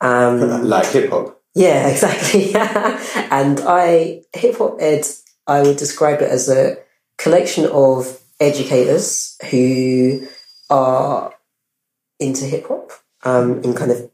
Um 0.00 0.40
like 0.68 0.86
hip 0.86 1.10
hop. 1.10 1.40
Yeah, 1.54 1.88
exactly. 1.92 2.54
and 3.30 3.60
I 3.60 4.22
hip 4.34 4.56
hop 4.58 4.76
ed, 4.80 5.06
I 5.46 5.62
would 5.62 5.76
describe 5.76 6.22
it 6.22 6.30
as 6.30 6.48
a 6.48 6.78
collection 7.18 7.66
of 7.66 8.20
educators 8.40 9.36
who 9.50 10.26
are 10.70 11.34
into 12.18 12.44
hip 12.44 12.66
hop, 12.68 12.92
um, 13.24 13.62
in 13.62 13.74
kind 13.74 13.90
of, 13.90 14.10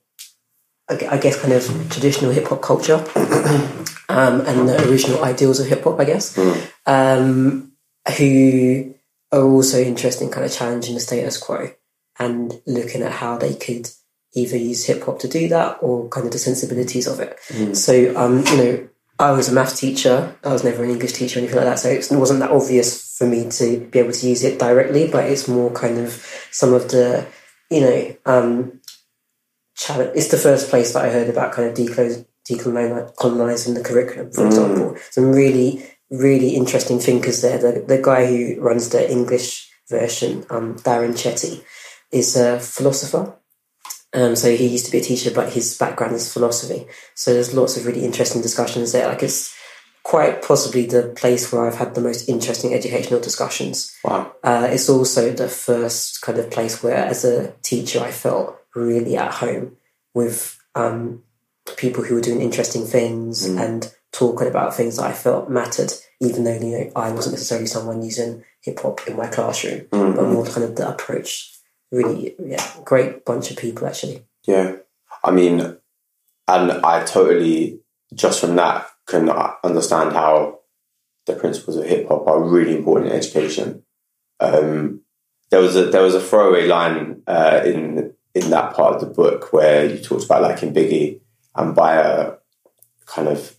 I 0.88 1.09
I 1.12 1.18
guess, 1.18 1.40
kind 1.40 1.52
of 1.52 1.64
traditional 1.90 2.32
hip 2.32 2.48
hop 2.48 2.62
culture, 2.62 2.94
um, 4.09 4.40
and 4.40 4.68
the 4.68 4.88
original 4.88 5.24
ideals 5.24 5.61
of 5.61 5.66
hip 5.66 5.85
hop, 5.85 6.00
I 6.00 6.04
guess, 6.04 6.38
um, 6.87 7.72
who 8.16 8.94
are 9.32 9.42
also 9.42 9.80
interested 9.80 10.24
in 10.24 10.30
kind 10.30 10.46
of 10.46 10.52
challenging 10.52 10.94
the 10.94 11.00
status 11.00 11.38
quo 11.38 11.70
and 12.18 12.60
looking 12.66 13.02
at 13.02 13.12
how 13.12 13.36
they 13.36 13.54
could 13.54 13.90
either 14.34 14.56
use 14.56 14.84
hip 14.84 15.04
hop 15.04 15.18
to 15.20 15.28
do 15.28 15.48
that 15.48 15.78
or 15.80 16.08
kind 16.08 16.26
of 16.26 16.32
the 16.32 16.38
sensibilities 16.38 17.06
of 17.06 17.20
it. 17.20 17.38
So, 17.74 18.16
um, 18.16 18.44
you 18.46 18.56
know, 18.56 18.88
I 19.18 19.32
was 19.32 19.48
a 19.48 19.52
math 19.52 19.78
teacher. 19.78 20.36
I 20.44 20.52
was 20.52 20.62
never 20.62 20.84
an 20.84 20.90
English 20.90 21.14
teacher 21.14 21.38
or 21.38 21.42
anything 21.42 21.56
like 21.56 21.66
that. 21.66 21.78
So 21.78 21.88
it 21.88 22.18
wasn't 22.18 22.40
that 22.40 22.50
obvious 22.50 23.16
for 23.16 23.26
me 23.26 23.48
to 23.50 23.80
be 23.80 23.98
able 23.98 24.12
to 24.12 24.28
use 24.28 24.44
it 24.44 24.58
directly, 24.58 25.08
but 25.08 25.24
it's 25.24 25.48
more 25.48 25.70
kind 25.72 25.98
of 25.98 26.12
some 26.50 26.74
of 26.74 26.90
the, 26.90 27.26
you 27.70 27.80
know, 27.80 28.16
um, 28.26 28.80
challenge. 29.74 30.12
It's 30.14 30.28
the 30.28 30.36
first 30.36 30.68
place 30.68 30.92
that 30.92 31.04
I 31.04 31.10
heard 31.10 31.30
about 31.30 31.52
kind 31.52 31.68
of 31.68 31.74
decolonizing 31.74 33.74
the 33.74 33.82
curriculum, 33.82 34.32
for 34.32 34.46
example. 34.46 34.96
Some 35.10 35.32
really, 35.32 35.82
really 36.11 36.51
interesting 36.51 36.99
thinkers 36.99 37.42
there. 37.42 37.59
The, 37.59 37.85
the 37.87 38.03
guy 38.03 38.27
who 38.27 38.61
runs 38.61 38.90
the 38.90 39.11
English 39.11 39.71
version, 39.88 40.45
um, 40.51 40.77
Darren 40.77 41.12
Chetty, 41.12 41.62
is 42.12 42.37
a 42.37 42.61
philosopher. 42.61 43.35
Um, 44.12 44.37
so 44.37 44.55
he 44.55 44.66
used 44.66 44.87
to 44.87 44.92
be 44.92 44.99
a 44.99 45.03
teacher, 45.03 45.31
but 45.35 45.53
his 45.53 45.77
background 45.77 46.14
is 46.14 46.33
philosophy. 46.33 46.87
So 47.14 47.35
there's 47.35 47.55
lots 47.55 47.77
of 47.77 47.87
really 47.87 48.05
interesting 48.05 48.40
discussions 48.40 48.92
there. 48.92 49.09
Like 49.09 49.23
it's 49.23 49.55
quite 50.05 50.40
possibly 50.40 50.87
the 50.87 51.12
place 51.16 51.53
where 51.53 51.66
I've 51.66 51.75
had 51.75 51.95
the 51.95 52.01
most 52.01 52.29
interesting 52.29 52.73
educational 52.73 53.21
discussions. 53.21 53.95
Wow. 54.05 54.33
Uh, 54.42 54.69
it's 54.71 54.88
also 54.88 55.33
the 55.33 55.49
first 55.49 56.23
kind 56.23 56.38
of 56.38 56.51
place 56.51 56.83
where, 56.83 57.05
as 57.05 57.25
a 57.25 57.53
teacher, 57.62 58.01
I 58.01 58.12
felt 58.12 58.57
really 58.75 59.16
at 59.16 59.35
home 59.35 59.77
with 60.14 60.59
um, 60.77 61.25
people 61.77 62.05
who 62.05 62.14
were 62.14 62.21
doing 62.21 62.40
interesting 62.40 62.87
things 62.87 63.45
and 63.45 63.92
talking 64.16 64.48
about 64.48 64.74
things 64.74 64.96
that 64.96 65.05
I 65.05 65.12
felt 65.12 65.50
mattered, 65.50 65.92
even 66.20 66.44
though 66.44 66.55
you 66.55 66.79
know 66.79 66.92
I 66.96 67.11
wasn't 67.12 67.35
necessarily 67.35 67.66
someone 67.66 68.02
using 68.02 68.42
hip 68.62 68.81
hop 68.81 69.07
in 69.07 69.16
my 69.16 69.26
classroom, 69.26 69.87
but 69.90 70.29
more 70.29 70.46
kind 70.46 70.64
of 70.64 70.74
the 70.74 70.88
approach. 70.88 71.52
Really, 71.92 72.35
yeah, 72.42 72.66
great 72.85 73.24
bunch 73.26 73.50
of 73.50 73.59
people 73.59 73.87
actually. 73.87 74.24
Yeah. 74.46 74.76
I 75.22 75.31
mean, 75.31 75.76
and 76.48 76.72
I 76.72 77.05
totally, 77.05 77.81
just 78.14 78.40
from 78.40 78.57
that, 78.57 78.88
can 79.07 79.29
understand 79.62 80.14
how 80.14 80.61
the 81.26 81.35
principles 81.35 81.76
of 81.76 81.85
hip 81.85 82.09
hop 82.09 82.26
are 82.26 82.42
really 82.42 82.76
important 82.76 83.11
in 83.11 83.16
education. 83.16 83.83
Um, 84.40 85.02
there 85.50 85.61
was 85.61 85.76
a 85.76 85.87
there 85.87 86.02
was 86.02 86.14
a 86.14 86.20
throwaway 86.20 86.66
line 86.66 87.22
uh, 87.26 87.61
in 87.64 88.14
in 88.35 88.50
that 88.50 88.74
part 88.74 88.94
of 88.94 89.00
the 89.00 89.14
book 89.14 89.52
where 89.52 89.87
you 89.87 90.02
talked 90.02 90.24
about 90.24 90.42
like 90.42 90.62
in 90.62 90.72
Biggie, 90.72 91.20
and 91.55 91.74
by 91.74 91.96
a 91.96 92.33
kind 93.07 93.29
of 93.29 93.56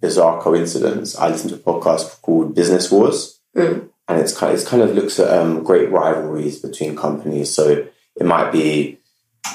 bizarre 0.00 0.40
coincidence, 0.40 1.16
I 1.18 1.28
listened 1.28 1.50
to 1.50 1.56
a 1.56 1.58
podcast 1.72 2.20
called 2.22 2.54
Business 2.54 2.90
Wars, 2.90 3.40
Mm. 3.56 3.88
and 4.06 4.20
it's 4.20 4.36
kind 4.36 4.52
it's 4.52 4.68
kind 4.68 4.82
of 4.82 4.94
looks 4.94 5.18
at 5.18 5.32
um, 5.32 5.62
great 5.64 5.90
rivalries 5.90 6.60
between 6.60 6.94
companies. 6.94 7.54
So 7.54 7.86
it 8.14 8.26
might 8.26 8.50
be 8.52 8.98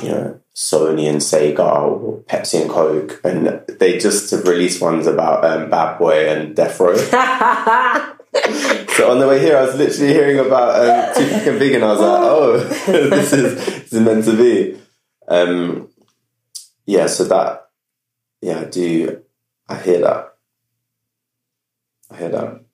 you 0.01 0.09
know 0.09 0.39
Sony 0.55 1.07
and 1.07 1.19
Sega 1.21 1.59
or 1.59 2.19
Pepsi 2.23 2.61
and 2.61 2.69
Coke, 2.69 3.21
and 3.23 3.61
they 3.79 3.97
just 3.99 4.31
have 4.31 4.47
released 4.47 4.81
ones 4.81 5.05
about 5.05 5.45
um, 5.45 5.69
Bad 5.69 5.99
Boy 5.99 6.27
and 6.29 6.55
Death 6.55 6.79
Row. 6.79 6.95
so 8.95 9.11
on 9.11 9.19
the 9.19 9.27
way 9.27 9.39
here, 9.39 9.57
I 9.57 9.65
was 9.65 9.75
literally 9.75 10.13
hearing 10.13 10.39
about 10.39 10.75
um, 10.79 11.15
Tupac 11.15 11.47
and 11.47 11.59
Big, 11.59 11.73
and 11.73 11.83
I 11.83 11.91
was 11.91 11.99
like, 11.99 12.21
oh, 12.21 12.57
this 13.09 13.33
is 13.33 13.55
this 13.65 13.93
is 13.93 13.99
meant 13.99 14.25
to 14.25 14.35
be. 14.35 14.79
Um, 15.27 15.89
yeah, 16.85 17.07
so 17.07 17.25
that 17.25 17.69
yeah, 18.41 18.61
I 18.61 18.63
do 18.65 19.21
I 19.69 19.77
hear 19.77 19.99
that? 20.01 20.30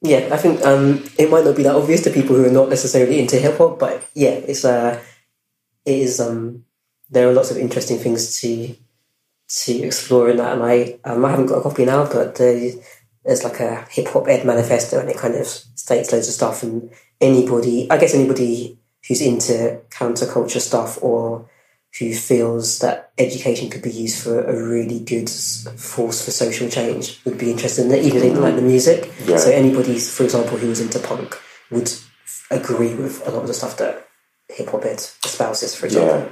Yeah, 0.01 0.29
I 0.31 0.37
think 0.37 0.63
um, 0.65 1.03
it 1.17 1.29
might 1.29 1.45
not 1.45 1.55
be 1.55 1.63
that 1.63 1.75
obvious 1.75 2.03
to 2.03 2.09
people 2.09 2.35
who 2.35 2.45
are 2.45 2.51
not 2.51 2.69
necessarily 2.69 3.19
into 3.19 3.37
hip 3.37 3.57
hop, 3.57 3.79
but 3.79 4.07
yeah, 4.13 4.29
it's 4.29 4.65
uh, 4.65 5.01
it 5.85 5.95
is. 5.95 6.19
Um, 6.19 6.65
there 7.09 7.29
are 7.29 7.33
lots 7.33 7.51
of 7.51 7.57
interesting 7.57 7.97
things 7.97 8.39
to 8.41 8.75
to 9.47 9.73
explore 9.83 10.29
in 10.29 10.37
that, 10.37 10.53
and 10.53 10.63
I 10.63 10.99
um, 11.03 11.25
I 11.25 11.31
haven't 11.31 11.47
got 11.47 11.59
a 11.59 11.61
copy 11.61 11.85
now, 11.85 12.05
but 12.05 12.35
there, 12.35 12.71
there's 13.23 13.43
like 13.43 13.59
a 13.59 13.85
hip 13.89 14.07
hop 14.07 14.27
ed 14.27 14.45
manifesto, 14.45 14.99
and 14.99 15.09
it 15.09 15.17
kind 15.17 15.35
of 15.35 15.47
states 15.47 16.11
loads 16.11 16.27
of 16.27 16.33
stuff. 16.33 16.63
And 16.63 16.91
anybody, 17.21 17.89
I 17.89 17.97
guess, 17.97 18.13
anybody 18.13 18.77
who's 19.07 19.21
into 19.21 19.81
counterculture 19.89 20.59
stuff 20.59 21.01
or 21.01 21.49
who 21.99 22.13
feels 22.13 22.79
that 22.79 23.11
education 23.17 23.69
could 23.69 23.81
be 23.81 23.91
used 23.91 24.23
for 24.23 24.43
a 24.43 24.63
really 24.63 24.99
good 24.99 25.29
force 25.29 26.23
for 26.23 26.31
social 26.31 26.69
change 26.69 27.19
would 27.25 27.37
be 27.37 27.51
interested 27.51 27.85
in 27.85 27.91
it, 27.91 28.03
even 28.03 28.17
if 28.17 28.23
they 28.23 28.29
didn't 28.29 28.43
like 28.43 28.55
the 28.55 28.61
music. 28.61 29.11
Yeah. 29.25 29.37
So 29.37 29.49
anybody, 29.51 29.97
for 29.99 30.23
example, 30.23 30.57
who 30.57 30.67
was 30.67 30.79
into 30.79 30.99
punk 30.99 31.39
would 31.71 31.91
agree 32.51 32.93
with 32.93 33.27
a 33.27 33.31
lot 33.31 33.41
of 33.41 33.47
the 33.47 33.53
stuff 33.53 33.77
that 33.77 34.07
hip 34.49 34.69
hop 34.69 34.85
ed 34.85 35.01
espouses, 35.25 35.75
for 35.75 35.87
example. 35.87 36.31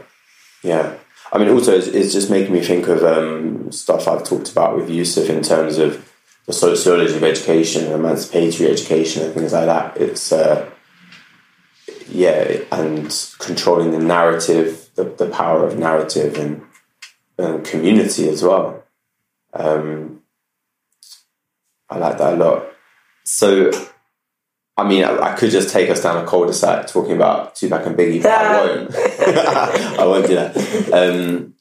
Yeah, 0.64 0.70
yeah. 0.70 0.98
I 1.32 1.38
mean, 1.38 1.50
also, 1.50 1.76
it's, 1.76 1.88
it's 1.88 2.14
just 2.14 2.30
making 2.30 2.54
me 2.54 2.62
think 2.62 2.88
of 2.88 3.04
um, 3.04 3.72
stuff 3.72 4.08
I've 4.08 4.24
talked 4.24 4.52
about 4.52 4.76
with 4.76 4.90
Yusuf 4.90 5.30
in 5.30 5.42
terms 5.42 5.78
of 5.78 6.12
the 6.46 6.54
sociology 6.54 7.16
of 7.16 7.24
education, 7.24 7.86
and 7.86 7.94
emancipatory 7.94 8.70
education, 8.70 9.24
and 9.24 9.34
things 9.34 9.52
like 9.52 9.66
that. 9.66 9.98
It's 9.98 10.32
uh, 10.32 10.70
yeah, 12.08 12.60
and 12.72 13.14
controlling 13.40 13.92
the 13.92 14.00
narrative, 14.00 14.85
the, 14.96 15.04
the 15.04 15.30
power 15.30 15.66
of 15.66 15.78
narrative, 15.78 16.38
and, 16.38 16.62
and 17.38 17.66
community 17.66 18.30
as 18.30 18.44
well. 18.44 18.84
Um, 19.54 20.22
I 21.90 21.98
like 21.98 22.18
that 22.18 22.34
a 22.34 22.38
lot. 22.38 22.66
So, 23.24 23.72
I 24.78 24.88
mean, 24.88 25.04
I, 25.04 25.32
I 25.32 25.36
could 25.36 25.52
just 25.52 25.70
take 25.70 25.90
us 25.90 26.04
down 26.04 26.24
a 26.24 26.28
cul-de-sac 26.28 26.88
talking 26.88 27.16
about 27.16 27.56
Tupac 27.56 27.86
and 27.86 27.96
Biggie, 27.96 28.24
but 28.24 28.32
I 28.32 28.66
won't. 28.66 28.96
I 30.00 30.06
won't 30.06 30.28
do 30.28 30.36
that. 30.36 30.94
Um, 30.94 31.54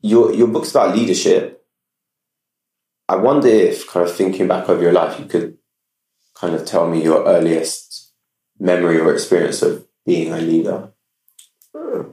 your 0.00 0.32
your 0.32 0.48
book's 0.48 0.70
about 0.70 0.96
leadership. 0.96 1.64
I 3.08 3.16
wonder 3.16 3.48
if, 3.48 3.88
kind 3.88 4.06
of 4.06 4.14
thinking 4.14 4.48
back 4.48 4.68
over 4.68 4.82
your 4.82 4.92
life, 4.92 5.18
you 5.18 5.24
could 5.24 5.58
kind 6.34 6.54
of 6.54 6.66
tell 6.66 6.88
me 6.88 7.02
your 7.02 7.24
earliest 7.24 8.12
memory 8.58 9.00
or 9.00 9.12
experience 9.12 9.62
of 9.62 9.86
being 10.04 10.32
a 10.32 10.38
leader. 10.38 10.92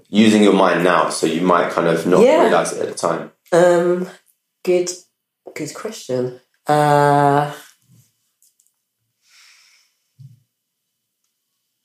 Using 0.09 0.43
your 0.43 0.53
mind 0.53 0.83
now, 0.83 1.09
so 1.09 1.25
you 1.27 1.41
might 1.41 1.71
kind 1.71 1.87
of 1.87 2.05
not 2.07 2.21
Yeah. 2.21 2.41
realize 2.43 2.73
it 2.73 2.81
at 2.81 2.87
the 2.89 2.95
time. 2.95 3.31
Um, 3.51 4.09
good, 4.63 4.89
good 5.53 5.73
question. 5.73 6.39
Uh, 6.67 7.51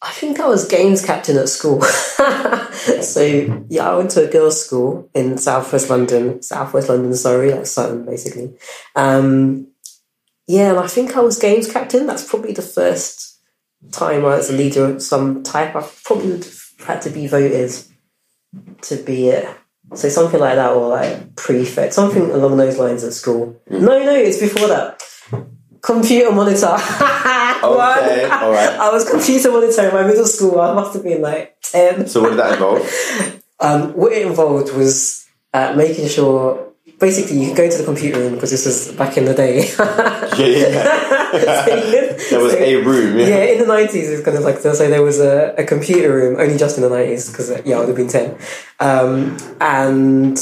I 0.02 0.10
think 0.12 0.40
I 0.40 0.46
was 0.48 0.66
games 0.66 1.04
captain 1.04 1.36
at 1.36 1.48
school. 1.48 1.82
so 3.02 3.20
yeah, 3.68 3.90
I 3.90 3.96
went 3.96 4.10
to 4.12 4.26
a 4.26 4.30
girls' 4.32 4.64
school 4.64 5.10
in 5.14 5.36
Southwest 5.36 5.90
London, 5.90 6.42
Southwest 6.42 6.88
London, 6.88 7.14
sorry, 7.14 7.52
like 7.52 7.66
Sutton, 7.66 8.06
basically. 8.06 8.54
Um, 8.96 9.68
yeah, 10.46 10.70
and 10.70 10.78
I 10.78 10.86
think 10.86 11.16
I 11.16 11.20
was 11.20 11.38
games 11.38 11.70
captain. 11.70 12.06
That's 12.06 12.28
probably 12.28 12.52
the 12.52 12.62
first 12.62 13.38
time 13.92 14.20
I 14.24 14.36
was 14.36 14.48
a 14.50 14.54
leader 14.54 14.86
of 14.86 15.02
some 15.02 15.42
type. 15.42 15.76
I 15.76 15.86
probably 16.04 16.30
would 16.32 16.44
have 16.44 16.59
had 16.84 17.02
to 17.02 17.10
be 17.10 17.26
voted 17.26 17.70
to 18.82 18.96
be 18.96 19.28
it. 19.28 19.48
So 19.94 20.08
something 20.08 20.38
like 20.38 20.54
that, 20.54 20.72
or 20.72 20.88
like 20.88 21.34
prefect, 21.36 21.94
something 21.94 22.30
along 22.30 22.56
those 22.56 22.78
lines 22.78 23.02
at 23.02 23.12
school. 23.12 23.60
No, 23.68 23.78
no, 23.78 24.14
it's 24.14 24.38
before 24.38 24.68
that. 24.68 25.02
Computer 25.82 26.32
monitor. 26.32 26.76
Okay, 27.62 28.24
all 28.24 28.50
right. 28.52 28.70
I 28.70 28.90
was 28.90 29.08
computer 29.08 29.50
monitor 29.50 29.88
in 29.88 29.94
my 29.94 30.02
middle 30.06 30.24
school. 30.24 30.58
I 30.60 30.72
must 30.72 30.94
have 30.94 31.02
been 31.02 31.20
like 31.20 31.56
ten. 31.60 32.06
So 32.06 32.22
what 32.22 32.30
did 32.30 32.38
that 32.38 32.52
involve? 32.54 32.90
Um, 33.62 33.92
what 33.92 34.12
it 34.12 34.26
involved 34.26 34.72
was 34.72 35.28
uh, 35.52 35.74
making 35.76 36.08
sure. 36.08 36.69
Basically, 37.00 37.38
you 37.40 37.48
could 37.48 37.56
go 37.56 37.70
to 37.70 37.78
the 37.78 37.84
computer 37.84 38.20
room 38.20 38.34
because 38.34 38.50
this 38.50 38.66
was 38.66 38.92
back 38.92 39.16
in 39.16 39.24
the 39.24 39.34
day. 39.34 39.66
yeah, 39.78 40.68
yeah. 40.68 41.06
So 41.64 41.74
you 41.76 41.92
There 42.30 42.40
was 42.40 42.52
so- 42.52 42.58
a 42.58 42.74
room. 42.76 43.18
Yeah. 43.18 43.26
yeah, 43.28 43.44
in 43.52 43.58
the 43.58 43.66
nineties, 43.66 44.10
it's 44.10 44.24
kind 44.24 44.36
of 44.36 44.44
like 44.44 44.58
so. 44.58 44.72
There 44.74 45.02
was 45.02 45.18
a, 45.20 45.54
a 45.56 45.64
computer 45.64 46.12
room 46.12 46.38
only 46.40 46.58
just 46.58 46.76
in 46.76 46.82
the 46.82 46.90
nineties 46.90 47.30
because 47.30 47.50
yeah, 47.64 47.76
I 47.76 47.78
would 47.80 47.88
have 47.88 47.96
been 47.96 48.08
ten, 48.08 48.36
um, 48.80 49.36
and 49.60 50.36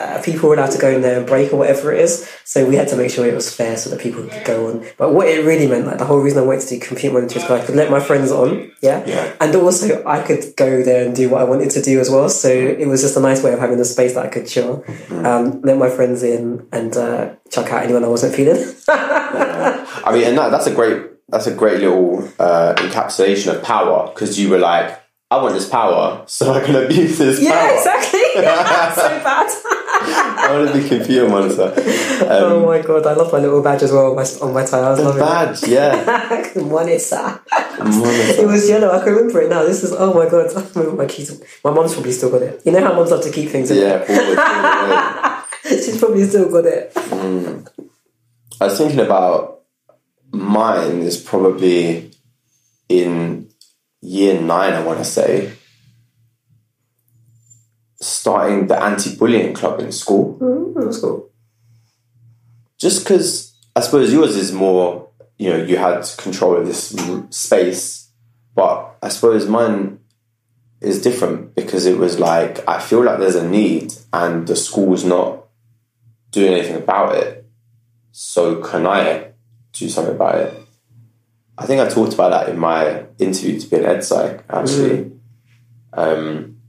uh, 0.00 0.20
people 0.24 0.48
were 0.48 0.54
allowed 0.54 0.70
to 0.72 0.78
go 0.78 0.88
in 0.90 1.02
there 1.02 1.18
and 1.18 1.26
break 1.26 1.52
or 1.52 1.56
whatever 1.56 1.92
it 1.92 2.00
is. 2.00 2.26
So 2.44 2.64
we 2.64 2.74
had 2.76 2.88
to 2.88 2.96
make 2.96 3.10
sure 3.10 3.26
it 3.26 3.34
was 3.34 3.54
fair 3.54 3.76
so 3.76 3.90
that 3.90 4.00
people 4.00 4.22
could 4.24 4.44
go 4.44 4.68
on. 4.68 4.84
But 4.96 5.12
what 5.12 5.28
it 5.28 5.44
really 5.44 5.66
meant, 5.66 5.86
like 5.86 5.98
the 5.98 6.04
whole 6.06 6.18
reason 6.20 6.38
I 6.42 6.46
wanted 6.46 6.62
to 6.62 6.68
do 6.74 6.80
computer 6.80 7.12
monitor 7.14 7.38
is 7.38 7.44
'cause 7.44 7.60
I 7.60 7.64
could 7.64 7.76
let 7.76 7.90
my 7.90 8.00
friends 8.00 8.32
on, 8.32 8.72
yeah, 8.80 9.02
Yeah. 9.06 9.28
and 9.40 9.54
also 9.56 10.02
I 10.06 10.20
could 10.22 10.56
go 10.56 10.82
there 10.82 11.04
and 11.04 11.14
do 11.14 11.28
what 11.28 11.42
I 11.42 11.44
wanted 11.44 11.70
to 11.72 11.82
do 11.82 12.00
as 12.00 12.08
well. 12.10 12.28
So 12.30 12.48
it 12.48 12.88
was 12.88 13.02
just 13.02 13.16
a 13.16 13.20
nice 13.20 13.42
way 13.42 13.52
of 13.52 13.60
having 13.60 13.78
a 13.78 13.84
space 13.84 14.14
that 14.14 14.24
I 14.24 14.28
could 14.28 14.46
chill, 14.48 14.82
um, 15.24 15.60
let 15.62 15.76
my 15.76 15.90
friends 15.90 16.22
in, 16.22 16.66
and 16.72 16.96
uh, 16.96 17.28
chuck 17.50 17.70
out 17.72 17.82
anyone 17.84 18.02
I 18.04 18.08
wasn't 18.08 18.34
feeling. 18.34 18.64
I 18.88 20.10
mean, 20.12 20.24
and 20.24 20.38
that, 20.38 20.50
that's 20.50 20.66
a 20.66 20.72
great 20.74 21.02
that's 21.28 21.46
a 21.46 21.52
great 21.54 21.78
little 21.80 22.28
uh, 22.40 22.74
encapsulation 22.78 23.54
of 23.54 23.62
power 23.62 24.08
because 24.12 24.36
you 24.40 24.48
were 24.50 24.58
like, 24.58 24.98
I 25.30 25.36
want 25.40 25.54
this 25.54 25.68
power, 25.68 26.22
so 26.26 26.52
I 26.52 26.60
can 26.60 26.74
abuse 26.74 27.18
this 27.18 27.40
yeah, 27.40 27.52
power. 27.68 27.76
exactly. 27.78 28.20
so 28.34 28.42
bad. 28.42 29.48
I 30.02 30.58
want 30.58 30.72
to 30.72 30.82
be 30.82 30.88
computer 30.88 31.28
monitor. 31.28 31.72
oh 31.76 32.60
um, 32.60 32.66
my 32.66 32.80
god, 32.82 33.06
I 33.06 33.12
love 33.14 33.32
my 33.32 33.38
little 33.38 33.62
badge 33.62 33.82
as 33.82 33.92
well 33.92 34.10
on 34.10 34.16
my, 34.16 34.24
on 34.42 34.54
my 34.54 34.64
tie. 34.64 34.78
I 34.78 34.90
was 34.90 35.00
loving 35.00 35.20
Badge, 35.20 35.62
yeah. 35.68 36.32
it. 36.44 36.56
Monitor. 36.56 37.40
It 38.40 38.46
was 38.46 38.68
yellow. 38.68 38.90
I 38.90 39.02
can 39.04 39.14
remember 39.14 39.42
it 39.42 39.50
now. 39.50 39.62
This 39.62 39.84
is 39.84 39.92
oh 39.92 40.12
my 40.12 40.28
god. 40.28 40.50
I 40.56 40.78
remember 40.78 41.02
my 41.02 41.06
keys. 41.06 41.42
My 41.64 41.72
mum's 41.72 41.94
probably 41.94 42.12
still 42.12 42.30
got 42.30 42.42
it. 42.42 42.62
You 42.64 42.72
know 42.72 42.82
how 42.82 42.94
mums 42.94 43.10
love 43.10 43.22
to 43.24 43.30
keep 43.30 43.50
things. 43.50 43.70
In 43.70 43.78
Yeah, 43.80 45.44
She's 45.64 45.98
probably 45.98 46.24
still 46.24 46.50
got 46.50 46.64
it. 46.66 46.92
Hmm. 46.96 47.60
I 48.60 48.66
was 48.66 48.78
thinking 48.78 49.00
about 49.00 49.62
mine 50.32 51.02
is 51.02 51.16
probably 51.16 52.10
in 52.88 53.48
year 54.00 54.40
nine, 54.40 54.72
I 54.72 54.82
want 54.82 54.98
to 54.98 55.04
say, 55.04 55.52
starting 58.00 58.66
the 58.66 58.82
anti 58.82 59.14
bullying 59.16 59.54
club 59.54 59.80
in 59.80 59.92
school. 59.92 60.38
Mm, 60.40 60.74
that's 60.82 61.00
cool. 61.00 61.30
just 62.78 63.04
because 63.04 63.54
I 63.76 63.80
suppose 63.80 64.12
yours 64.12 64.36
is 64.36 64.52
more, 64.52 65.08
you 65.38 65.50
know, 65.50 65.62
you 65.62 65.76
had 65.76 66.02
control 66.16 66.56
of 66.56 66.66
this 66.66 66.96
space, 67.30 68.08
but 68.54 68.96
I 69.02 69.08
suppose 69.08 69.46
mine 69.46 69.98
is 70.80 71.02
different 71.02 71.54
because 71.54 71.84
it 71.86 71.98
was 71.98 72.18
like 72.18 72.66
I 72.66 72.80
feel 72.80 73.04
like 73.04 73.18
there's 73.18 73.34
a 73.36 73.48
need 73.48 73.92
and 74.12 74.46
the 74.46 74.56
school's 74.56 75.04
not 75.04 75.44
doing 76.30 76.54
anything 76.54 76.76
about 76.76 77.16
it. 77.16 77.46
So 78.12 78.56
can 78.62 78.86
I 78.86 79.32
do 79.72 79.88
something 79.88 80.14
about 80.14 80.36
it? 80.36 80.54
I 81.58 81.66
think 81.66 81.80
I 81.82 81.88
talked 81.88 82.14
about 82.14 82.30
that 82.30 82.48
in 82.48 82.58
my 82.58 83.04
interview 83.18 83.60
to 83.60 83.66
be 83.68 83.76
an 83.76 83.84
ed 83.84 84.02
psych 84.02 84.42
actually. 84.48 85.12
Um, 85.92 86.59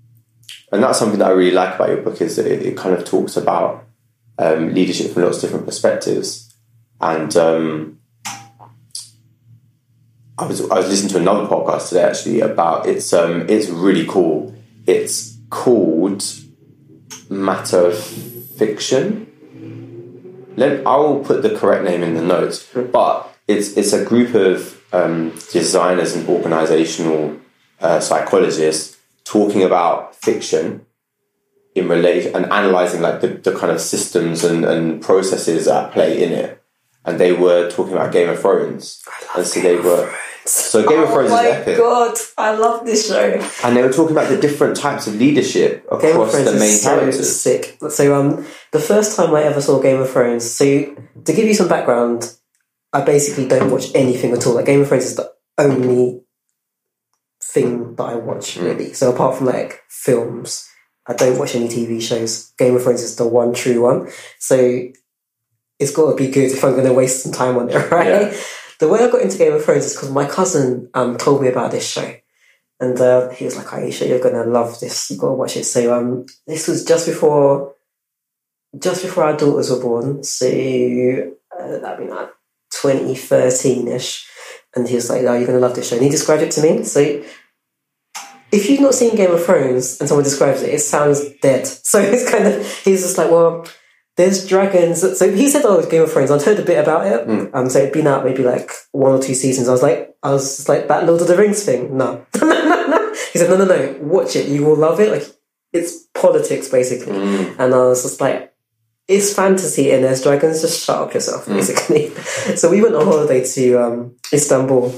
and 0.71 0.83
that's 0.83 0.99
something 0.99 1.19
that 1.19 1.27
I 1.27 1.31
really 1.31 1.51
like 1.51 1.75
about 1.75 1.89
your 1.89 2.01
book 2.01 2.21
is 2.21 2.37
that 2.37 2.47
it, 2.47 2.61
it 2.61 2.77
kind 2.77 2.95
of 2.95 3.03
talks 3.03 3.35
about 3.35 3.85
um, 4.37 4.73
leadership 4.73 5.11
from 5.11 5.23
lots 5.23 5.37
of 5.37 5.43
different 5.43 5.65
perspectives. 5.65 6.53
And 7.01 7.35
um, 7.35 7.99
I 10.37 10.45
was 10.45 10.61
I 10.69 10.75
was 10.75 10.87
listening 10.87 11.11
to 11.11 11.17
another 11.19 11.47
podcast 11.47 11.89
today 11.89 12.03
actually 12.03 12.39
about 12.39 12.87
it's 12.87 13.11
um 13.11 13.47
it's 13.49 13.69
really 13.69 14.07
cool. 14.07 14.55
It's 14.87 15.37
called 15.49 16.23
Matter 17.29 17.91
Fiction. 17.91 19.27
Let 20.55 20.85
I'll 20.87 21.19
put 21.19 21.43
the 21.43 21.55
correct 21.55 21.83
name 21.83 22.01
in 22.01 22.15
the 22.15 22.21
notes, 22.21 22.65
but 22.91 23.35
it's 23.47 23.75
it's 23.77 23.93
a 23.93 24.05
group 24.05 24.33
of 24.35 24.81
um, 24.93 25.31
designers 25.51 26.15
and 26.15 26.27
organizational 26.27 27.37
uh, 27.79 27.99
psychologists 27.99 28.90
talking 29.23 29.63
about 29.63 30.15
fiction 30.15 30.85
in 31.75 31.87
relation 31.87 32.35
and 32.35 32.45
analyzing 32.51 33.01
like 33.01 33.21
the, 33.21 33.27
the 33.27 33.55
kind 33.55 33.71
of 33.71 33.79
systems 33.79 34.43
and, 34.43 34.65
and 34.65 35.01
processes 35.01 35.67
at 35.67 35.91
play 35.93 36.23
in 36.23 36.31
it. 36.33 36.61
And 37.05 37.19
they 37.19 37.31
were 37.31 37.69
talking 37.71 37.93
about 37.93 38.11
Game 38.11 38.29
of 38.29 38.39
Thrones. 38.39 39.01
and 39.35 39.45
so 39.45 39.59
they 39.61 39.75
were 39.77 40.13
so 40.45 40.87
Game 40.87 40.99
of 40.99 41.09
oh 41.09 41.13
Thrones 41.13 41.31
my 41.31 41.45
is 41.47 41.53
epic. 41.55 41.77
god, 41.77 42.17
I 42.37 42.51
love 42.55 42.85
this 42.85 43.07
show. 43.07 43.39
And 43.63 43.75
they 43.77 43.81
were 43.81 43.91
talking 43.91 44.11
about 44.15 44.29
the 44.29 44.37
different 44.37 44.75
types 44.75 45.07
of 45.07 45.15
leadership 45.15 45.83
Game 45.89 45.93
of 45.93 46.03
across 46.03 46.31
Thrones 46.31 46.51
the 46.51 46.59
main 46.59 46.69
is 46.69 46.81
so 46.83 46.89
characters. 46.95 47.41
sick. 47.41 47.77
So 47.89 48.19
um, 48.19 48.45
the 48.71 48.79
first 48.79 49.15
time 49.15 49.33
I 49.33 49.43
ever 49.43 49.61
saw 49.61 49.79
Game 49.81 49.99
of 50.01 50.09
Thrones. 50.11 50.49
So 50.49 50.65
to 50.65 51.33
give 51.33 51.47
you 51.47 51.53
some 51.53 51.67
background, 51.69 52.31
I 52.93 53.01
basically 53.01 53.47
don't 53.47 53.71
watch 53.71 53.85
anything 53.95 54.33
at 54.33 54.45
all. 54.45 54.55
Like 54.55 54.65
Game 54.65 54.81
of 54.81 54.87
Thrones 54.89 55.05
is 55.05 55.15
the 55.15 55.31
only 55.57 56.21
thing 57.53 57.95
that 57.95 58.03
I 58.03 58.15
watch 58.15 58.55
Mm. 58.57 58.63
really. 58.63 58.93
So 58.93 59.11
apart 59.11 59.35
from 59.37 59.47
like 59.47 59.81
films, 59.89 60.67
I 61.07 61.13
don't 61.13 61.37
watch 61.37 61.55
any 61.55 61.67
TV 61.67 61.99
shows. 62.01 62.51
Game 62.57 62.75
of 62.75 62.83
Thrones 62.83 63.01
is 63.03 63.15
the 63.15 63.27
one 63.27 63.53
true 63.53 63.81
one. 63.81 64.09
So 64.39 64.55
it's 65.79 65.91
got 65.91 66.11
to 66.11 66.15
be 66.15 66.29
good 66.31 66.51
if 66.51 66.63
I'm 66.63 66.73
going 66.73 66.85
to 66.85 66.93
waste 66.93 67.23
some 67.23 67.31
time 67.31 67.57
on 67.57 67.69
it, 67.69 67.75
right? 67.91 68.07
Yeah. 68.31 68.37
The 68.79 68.87
way 68.87 68.99
I 69.03 69.09
got 69.11 69.21
into 69.21 69.37
Game 69.37 69.53
of 69.53 69.63
Thrones 69.65 69.85
is 69.85 69.93
because 69.95 70.11
my 70.11 70.25
cousin 70.27 70.89
um, 70.93 71.17
told 71.17 71.41
me 71.41 71.47
about 71.49 71.71
this 71.71 71.87
show. 71.89 72.13
And 72.79 72.99
uh, 72.99 73.29
he 73.29 73.45
was 73.45 73.55
like, 73.57 73.67
Iesha, 73.67 74.07
you're 74.07 74.19
gonna 74.19 74.43
love 74.45 74.79
this. 74.79 75.09
You've 75.11 75.19
gotta 75.19 75.33
watch 75.33 75.55
it. 75.57 75.65
So 75.65 75.93
um, 75.95 76.25
this 76.47 76.67
was 76.67 76.83
just 76.83 77.05
before, 77.07 77.75
just 78.79 79.03
before 79.03 79.23
our 79.25 79.37
daughters 79.37 79.69
were 79.69 79.79
born. 79.81 80.23
So 80.23 80.47
uh, 80.47 81.79
I 81.85 81.97
mean, 81.99 82.09
like 82.09 82.29
2013 82.71 83.87
ish. 83.87 84.27
And 84.75 84.87
he 84.87 84.95
was 84.95 85.09
like, 85.09 85.23
"Oh, 85.23 85.33
you're 85.33 85.45
gonna 85.47 85.59
love 85.59 85.75
this 85.75 85.89
show." 85.89 85.95
And 85.97 86.03
he 86.05 86.09
described 86.09 86.41
it 86.43 86.51
to 86.51 86.61
me. 86.61 86.83
So 86.85 87.21
if 88.51 88.69
you've 88.69 88.81
not 88.81 88.93
seen 88.93 89.15
Game 89.15 89.31
of 89.31 89.43
Thrones 89.45 89.99
and 89.99 90.07
someone 90.07 90.23
describes 90.23 90.61
it, 90.61 90.73
it 90.73 90.79
sounds 90.79 91.21
dead. 91.41 91.67
So 91.83 91.99
it's 91.99 92.29
kind 92.29 92.47
of 92.47 92.65
he's 92.83 93.01
just 93.01 93.17
like, 93.17 93.31
well. 93.31 93.65
There's 94.17 94.45
dragons. 94.45 95.17
So 95.17 95.33
he 95.33 95.49
said, 95.49 95.63
"Oh, 95.63 95.81
Game 95.89 96.03
of 96.03 96.11
Thrones." 96.11 96.31
I'd 96.31 96.41
heard 96.41 96.59
a 96.59 96.65
bit 96.65 96.77
about 96.77 97.07
it. 97.07 97.25
Mm. 97.27 97.49
Um, 97.55 97.69
so 97.69 97.79
it'd 97.79 97.93
been 97.93 98.07
out 98.07 98.25
maybe 98.25 98.43
like 98.43 98.69
one 98.91 99.13
or 99.13 99.21
two 99.21 99.33
seasons. 99.33 99.69
I 99.69 99.71
was 99.71 99.81
like, 99.81 100.15
I 100.21 100.31
was 100.31 100.57
just 100.57 100.69
like 100.69 100.89
that 100.89 101.05
Lord 101.05 101.21
of 101.21 101.27
the 101.27 101.37
Rings 101.37 101.63
thing. 101.63 101.97
No, 101.97 102.23
he 102.33 103.39
said, 103.39 103.49
"No, 103.49 103.57
no, 103.57 103.65
no. 103.65 103.97
Watch 104.01 104.35
it. 104.35 104.49
You 104.49 104.65
will 104.65 104.75
love 104.75 104.99
it. 104.99 105.11
Like 105.11 105.23
it's 105.71 106.07
politics, 106.13 106.67
basically." 106.67 107.13
Mm. 107.13 107.55
And 107.57 107.73
I 107.73 107.77
was 107.77 108.03
just 108.03 108.19
like, 108.19 108.53
"It's 109.07 109.33
fantasy 109.33 109.91
and 109.91 110.03
there's 110.03 110.21
dragons. 110.21 110.61
Just 110.61 110.85
shut 110.85 110.97
up 110.97 111.13
yourself, 111.13 111.47
basically." 111.47 112.09
so 112.57 112.69
we 112.69 112.81
went 112.81 112.95
on 112.95 113.05
holiday 113.05 113.45
to 113.45 113.75
um, 113.77 114.15
Istanbul. 114.31 114.93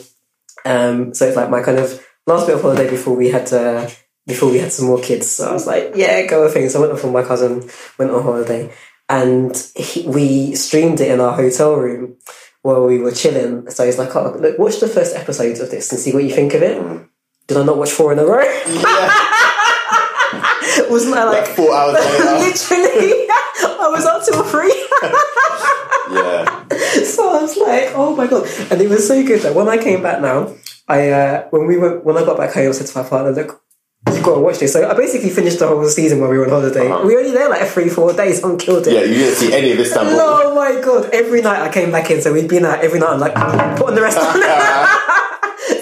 Um, 0.65 1.13
so 1.13 1.27
it's 1.27 1.37
like 1.37 1.51
my 1.51 1.61
kind 1.61 1.77
of 1.77 2.02
last 2.27 2.47
bit 2.47 2.55
of 2.55 2.61
holiday 2.61 2.89
before 2.89 3.15
we 3.15 3.29
had 3.29 3.45
to, 3.47 3.91
before 4.27 4.51
we 4.51 4.59
had 4.59 4.71
some 4.71 4.87
more 4.87 4.99
kids. 5.01 5.29
So 5.29 5.49
I 5.49 5.53
was 5.53 5.67
like, 5.67 5.93
"Yeah, 5.95 6.25
go 6.25 6.43
with 6.43 6.53
things." 6.53 6.73
So 6.73 6.79
I 6.79 6.81
went 6.81 6.93
off 6.93 7.03
with 7.03 7.13
my 7.13 7.23
cousin, 7.23 7.69
went 7.97 8.11
on 8.11 8.23
holiday, 8.23 8.71
and 9.09 9.55
he, 9.75 10.07
we 10.07 10.55
streamed 10.55 11.01
it 11.01 11.11
in 11.11 11.19
our 11.19 11.33
hotel 11.35 11.75
room 11.75 12.15
while 12.61 12.85
we 12.85 12.99
were 12.99 13.11
chilling. 13.11 13.69
So 13.69 13.85
he's 13.85 13.97
like, 13.97 14.15
"Oh, 14.15 14.35
look, 14.39 14.57
watch 14.57 14.79
the 14.79 14.87
first 14.87 15.15
episodes 15.15 15.59
of 15.59 15.71
this 15.71 15.91
and 15.91 15.99
see 15.99 16.13
what 16.13 16.23
you 16.23 16.31
think 16.31 16.53
of 16.53 16.63
it." 16.63 16.81
Did 17.47 17.57
I 17.57 17.63
not 17.63 17.77
watch 17.77 17.91
four 17.91 18.13
in 18.13 18.19
a 18.19 18.25
row? 18.25 18.39
Wasn't 20.89 21.13
I 21.13 21.23
like, 21.25 21.45
Like 21.47 21.55
four 21.55 21.75
hours 21.75 21.93
literally? 21.95 23.27
I 23.29 23.89
was 23.91 24.05
up 24.05 24.23
till 24.23 24.43
three. 24.43 24.69
yeah. 26.13 27.03
so 27.03 27.37
I 27.37 27.41
was 27.41 27.57
like, 27.57 27.89
"Oh 27.95 28.15
my 28.15 28.27
god!" 28.27 28.47
And 28.71 28.81
it 28.81 28.89
was 28.89 29.07
so 29.07 29.21
good 29.25 29.41
that 29.41 29.53
when 29.53 29.67
I 29.67 29.77
came 29.77 30.01
back 30.01 30.21
now, 30.21 30.53
I 30.87 31.09
uh, 31.11 31.47
when 31.49 31.65
we 31.67 31.77
went 31.77 32.03
when 32.05 32.17
I 32.17 32.25
got 32.25 32.37
back 32.37 32.53
home, 32.53 32.69
I 32.69 32.71
said 32.71 32.87
to 32.87 32.97
my 33.03 33.07
partner, 33.07 33.31
"Look." 33.31 33.59
You've 34.11 34.21
got 34.21 34.35
to 34.35 34.41
watch 34.41 34.59
this. 34.59 34.73
So 34.73 34.85
I 34.89 34.93
basically 34.95 35.29
finished 35.29 35.59
the 35.59 35.67
whole 35.67 35.85
season 35.87 36.19
while 36.19 36.29
we 36.29 36.37
were 36.37 36.43
on 36.43 36.49
holiday. 36.49 36.91
Uh-huh. 36.91 37.07
We 37.07 37.13
were 37.13 37.21
only 37.21 37.31
there 37.31 37.47
like 37.49 37.65
three, 37.69 37.87
four 37.87 38.11
days 38.11 38.43
on 38.43 38.57
Killed 38.57 38.85
It. 38.85 38.93
Yeah, 38.93 38.99
you 39.03 39.13
didn't 39.15 39.35
see 39.35 39.53
any 39.53 39.71
of 39.71 39.79
Istanbul. 39.79 40.15
Oh 40.19 40.53
my 40.53 40.81
god! 40.81 41.09
Every 41.13 41.41
night 41.41 41.61
I 41.61 41.71
came 41.71 41.89
back 41.89 42.11
in, 42.11 42.21
so 42.21 42.33
we'd 42.33 42.49
been 42.49 42.65
out 42.65 42.81
every 42.83 42.99
night. 42.99 43.11
I'm 43.11 43.19
like, 43.21 43.33
put 43.77 43.87
on 43.87 43.95
the 43.95 44.01
rest 44.01 44.17
on. 44.17 44.25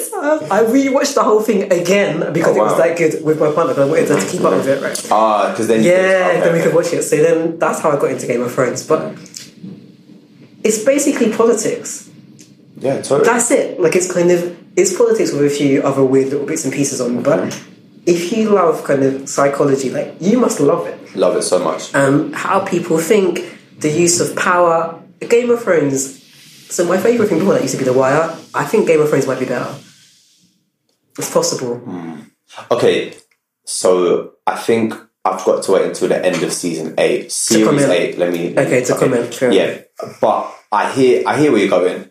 so 0.02 0.48
I 0.52 0.64
rewatched 0.70 1.16
the 1.16 1.24
whole 1.24 1.42
thing 1.42 1.72
again 1.74 2.32
because 2.32 2.56
Oh, 2.56 2.62
it 2.62 2.64
was 2.64 2.78
that 2.78 2.96
good 2.96 3.24
with 3.26 3.40
my 3.40 3.52
partner. 3.52 3.74
Because 3.74 3.90
I 3.90 3.92
wanted 3.92 4.22
to 4.22 4.32
keep 4.32 4.42
up 4.42 4.54
with 4.54 4.68
it, 4.68 4.82
right? 4.84 5.08
Ah, 5.12 5.50
because 5.50 5.68
then 5.68 5.84
Yeah, 5.84 5.92
okay, 6.30 6.40
then 6.42 6.54
we 6.54 6.62
could 6.62 6.76
watch 6.76 6.94
it. 6.94 7.02
So 7.02 7.18
then 7.18 7.58
that's 7.58 7.80
how 7.80 7.90
I 7.90 7.96
got 8.00 8.12
into 8.12 8.28
Game 8.28 8.44
of 8.44 8.54
Thrones. 8.54 8.86
But 8.86 9.16
it's 10.64 10.84
basically 10.84 11.32
politics. 11.34 12.11
Yeah, 12.82 13.02
totally. 13.02 13.24
That's 13.26 13.52
it. 13.52 13.80
Like 13.80 13.96
it's 13.96 14.12
kind 14.12 14.32
of 14.32 14.58
it's 14.76 14.96
politics 14.98 15.32
with 15.32 15.44
a 15.46 15.50
few 15.50 15.82
other 15.84 16.04
weird 16.04 16.30
little 16.30 16.46
bits 16.48 16.66
and 16.66 16.74
pieces 16.74 17.00
on. 17.00 17.22
But 17.24 17.54
if 18.06 18.32
you 18.34 18.50
love 18.50 18.84
kind 18.84 19.04
of 19.04 19.30
psychology, 19.30 19.90
like 19.90 20.16
you 20.20 20.40
must 20.40 20.60
love 20.60 20.88
it 20.88 21.16
Love 21.16 21.36
it 21.38 21.44
so 21.44 21.60
much. 21.60 21.94
um, 21.94 22.32
how 22.34 22.62
people 22.66 22.98
think, 22.98 23.60
the 23.80 23.90
use 23.90 24.20
of 24.20 24.36
power. 24.36 24.98
Game 25.20 25.52
of 25.52 25.62
Thrones. 25.62 26.18
So 26.74 26.86
my 26.86 26.98
favourite 26.98 27.30
thing 27.30 27.38
before 27.40 27.54
that 27.54 27.62
used 27.62 27.74
to 27.76 27.78
be 27.78 27.84
The 27.84 27.94
Wire. 27.94 28.36
I 28.56 28.66
think 28.66 28.88
Game 28.88 29.00
of 29.02 29.10
Thrones 29.10 29.28
might 29.28 29.40
be 29.40 29.46
better. 29.46 29.76
It's 31.18 31.32
possible. 31.32 31.82
Okay, 32.72 33.14
so 33.66 34.34
I 34.48 34.56
think 34.58 34.94
I've 35.24 35.44
got 35.46 35.64
to 35.64 35.72
wait 35.74 35.86
until 35.86 36.08
the 36.08 36.26
end 36.26 36.42
of 36.42 36.52
season 36.52 36.96
eight, 36.98 37.32
series 37.32 37.68
comment. 37.68 37.90
eight. 37.92 38.18
Let 38.18 38.32
me. 38.34 38.58
Okay, 38.58 38.84
to 38.84 38.96
comment. 38.98 39.34
Fair 39.34 39.52
enough. 39.52 39.86
Yeah, 40.02 40.08
but 40.20 40.52
I 40.72 40.92
hear 40.92 41.24
I 41.28 41.38
hear 41.38 41.52
where 41.52 41.62
you're 41.62 41.70
going. 41.70 42.11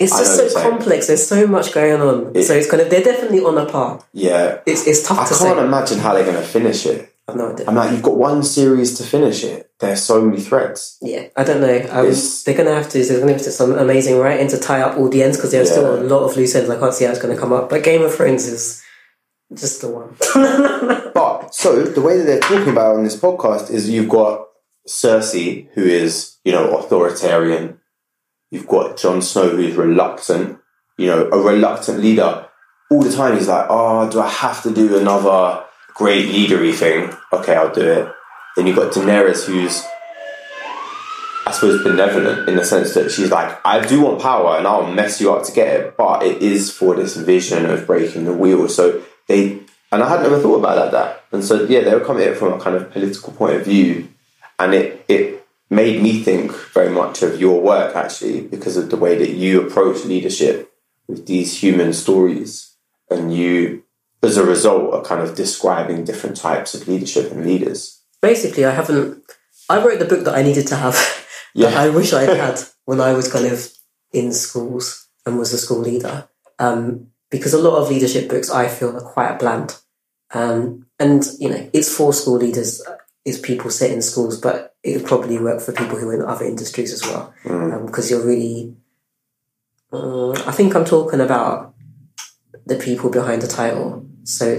It's 0.00 0.10
just 0.10 0.32
so 0.36 0.36
what 0.36 0.42
you're 0.42 0.50
saying. 0.50 0.70
complex. 0.70 1.06
There's 1.06 1.26
so 1.26 1.46
much 1.46 1.72
going 1.72 2.00
on. 2.00 2.34
It- 2.34 2.44
so 2.44 2.54
it's 2.54 2.68
kind 2.70 2.82
of 2.82 2.90
they're 2.90 3.02
definitely 3.04 3.40
on 3.40 3.56
a 3.58 3.66
par. 3.66 4.00
Yeah, 4.12 4.58
It's 4.66 4.86
it's 4.86 5.02
tough 5.06 5.18
I 5.20 5.24
to 5.24 5.34
can't 5.34 5.58
say. 5.58 5.64
imagine 5.64 5.98
how 5.98 6.14
they're 6.14 6.24
going 6.24 6.36
to 6.36 6.42
finish 6.42 6.84
it. 6.86 7.10
I've 7.26 7.36
no 7.36 7.52
idea. 7.52 7.66
I'm 7.68 7.74
like, 7.74 7.90
you've 7.92 8.02
got 8.02 8.16
one 8.18 8.42
series 8.42 8.98
to 8.98 9.02
finish 9.04 9.44
it. 9.44 9.70
There's 9.80 10.02
so 10.02 10.20
many 10.20 10.40
threads. 10.42 10.98
Yeah, 11.00 11.28
I 11.36 11.42
don't 11.44 11.60
know. 11.62 11.78
Um, 11.90 12.12
they're 12.44 12.54
gonna 12.56 12.74
have 12.74 12.88
to. 12.90 12.98
There's 13.02 13.18
gonna 13.20 13.32
have 13.32 13.38
to 13.40 13.44
do 13.46 13.50
some 13.50 13.72
amazing 13.78 14.18
writing 14.18 14.48
to 14.48 14.58
tie 14.58 14.82
up 14.82 14.98
all 14.98 15.08
the 15.08 15.22
ends 15.22 15.36
because 15.38 15.50
there's 15.52 15.70
still 15.70 15.94
a 15.94 16.02
lot 16.02 16.24
of 16.24 16.36
loose 16.36 16.54
ends. 16.54 16.68
I 16.68 16.78
can't 16.78 16.92
see 16.92 17.04
how 17.06 17.12
it's 17.12 17.20
gonna 17.22 17.36
come 17.38 17.52
up. 17.52 17.70
But 17.70 17.82
Game 17.82 18.02
of 18.02 18.14
Thrones 18.14 18.46
is 18.46 18.82
just 19.54 19.80
the 19.80 19.88
one. 19.88 20.16
But 21.14 21.54
so 21.54 21.82
the 21.84 22.00
way 22.02 22.18
that 22.18 22.24
they're 22.24 22.40
talking 22.40 22.70
about 22.72 22.96
on 22.96 23.04
this 23.04 23.16
podcast 23.18 23.70
is 23.70 23.88
you've 23.88 24.08
got 24.08 24.46
Cersei, 24.88 25.68
who 25.74 25.82
is 25.84 26.36
you 26.44 26.52
know 26.52 26.76
authoritarian. 26.76 27.80
You've 28.54 28.68
got 28.68 28.96
Jon 28.96 29.20
Snow, 29.20 29.48
who's 29.48 29.74
reluctant. 29.74 30.60
You 30.96 31.08
know, 31.08 31.28
a 31.32 31.38
reluctant 31.38 31.98
leader. 31.98 32.46
All 32.88 33.02
the 33.02 33.12
time, 33.12 33.36
he's 33.36 33.48
like, 33.48 33.66
"Oh, 33.68 34.08
do 34.08 34.20
I 34.20 34.28
have 34.28 34.62
to 34.62 34.72
do 34.72 34.96
another 34.96 35.64
great 35.94 36.28
leadery 36.32 36.72
thing? 36.72 37.12
Okay, 37.32 37.56
I'll 37.56 37.74
do 37.74 37.82
it." 37.82 38.12
Then 38.54 38.68
you've 38.68 38.76
got 38.76 38.92
Daenerys, 38.92 39.44
who's 39.44 39.82
I 41.46 41.50
suppose 41.50 41.82
benevolent 41.82 42.48
in 42.48 42.54
the 42.54 42.64
sense 42.64 42.94
that 42.94 43.10
she's 43.10 43.32
like, 43.32 43.58
I 43.66 43.84
do 43.84 44.02
want 44.02 44.22
power 44.22 44.56
and 44.56 44.66
I'll 44.68 44.90
mess 44.90 45.20
you 45.20 45.34
up 45.34 45.44
to 45.44 45.52
get 45.52 45.68
it, 45.68 45.96
but 45.96 46.22
it 46.22 46.40
is 46.40 46.70
for 46.70 46.94
this 46.94 47.16
vision 47.16 47.66
of 47.66 47.86
breaking 47.86 48.24
the 48.24 48.32
wheel. 48.32 48.68
So 48.68 49.02
they, 49.26 49.60
and 49.92 50.02
I 50.02 50.08
had 50.08 50.22
never 50.22 50.40
thought 50.40 50.60
about 50.60 50.92
that. 50.92 51.24
And 51.32 51.44
so, 51.44 51.64
yeah, 51.64 51.80
they 51.80 51.92
were 51.92 52.04
coming 52.04 52.22
at 52.22 52.30
it 52.30 52.38
from 52.38 52.54
a 52.54 52.60
kind 52.60 52.76
of 52.76 52.90
political 52.92 53.32
point 53.34 53.56
of 53.56 53.64
view. 53.64 54.08
And 54.58 54.72
it, 54.72 55.04
it 55.08 55.43
made 55.70 56.02
me 56.02 56.22
think 56.22 56.52
very 56.72 56.90
much 56.90 57.22
of 57.22 57.40
your 57.40 57.60
work 57.60 57.96
actually, 57.96 58.42
because 58.42 58.76
of 58.76 58.90
the 58.90 58.96
way 58.96 59.16
that 59.16 59.30
you 59.30 59.60
approach 59.66 60.04
leadership 60.04 60.72
with 61.08 61.26
these 61.26 61.62
human 61.62 61.92
stories. 61.92 62.74
And 63.10 63.34
you, 63.34 63.84
as 64.22 64.36
a 64.36 64.44
result, 64.44 64.94
are 64.94 65.04
kind 65.04 65.20
of 65.20 65.36
describing 65.36 66.04
different 66.04 66.36
types 66.36 66.74
of 66.74 66.88
leadership 66.88 67.30
and 67.30 67.44
leaders. 67.44 68.02
Basically, 68.22 68.64
I 68.64 68.70
haven't. 68.70 69.22
I 69.68 69.84
wrote 69.84 69.98
the 69.98 70.06
book 70.06 70.24
that 70.24 70.34
I 70.34 70.42
needed 70.42 70.66
to 70.68 70.76
have. 70.76 70.94
that 71.54 71.72
Yeah. 71.72 71.80
I 71.80 71.88
wish 71.88 72.12
I 72.12 72.22
had 72.22 72.58
when 72.84 73.00
I 73.00 73.12
was 73.12 73.32
kind 73.32 73.46
of 73.46 73.70
in 74.12 74.32
schools 74.32 75.08
and 75.24 75.38
was 75.38 75.52
a 75.52 75.58
school 75.58 75.78
leader. 75.78 76.28
Um, 76.58 77.08
because 77.30 77.54
a 77.54 77.58
lot 77.58 77.76
of 77.80 77.90
leadership 77.90 78.28
books 78.28 78.50
I 78.50 78.68
feel 78.68 78.96
are 78.96 79.00
quite 79.00 79.38
bland. 79.38 79.76
Um, 80.32 80.86
and, 80.98 81.24
you 81.38 81.48
know, 81.48 81.70
it's 81.72 81.94
for 81.94 82.12
school 82.12 82.38
leaders, 82.38 82.82
uh, 83.24 83.28
it's 83.28 83.38
people 83.38 83.70
set 83.70 83.90
in 83.90 84.02
schools, 84.02 84.40
but 84.40 84.74
it 84.82 84.96
would 84.96 85.06
probably 85.06 85.38
work 85.38 85.60
for 85.60 85.72
people 85.72 85.96
who 85.96 86.08
are 86.08 86.14
in 86.14 86.22
other 86.22 86.44
industries 86.44 86.92
as 86.92 87.02
well. 87.02 87.34
Because 87.86 88.10
you're 88.10 88.24
really. 88.24 88.76
Uh, 89.92 90.32
I 90.32 90.52
think 90.52 90.74
I'm 90.74 90.84
talking 90.84 91.20
about 91.20 91.74
the 92.66 92.76
people 92.76 93.10
behind 93.10 93.42
the 93.42 93.48
title. 93.48 94.06
So 94.24 94.58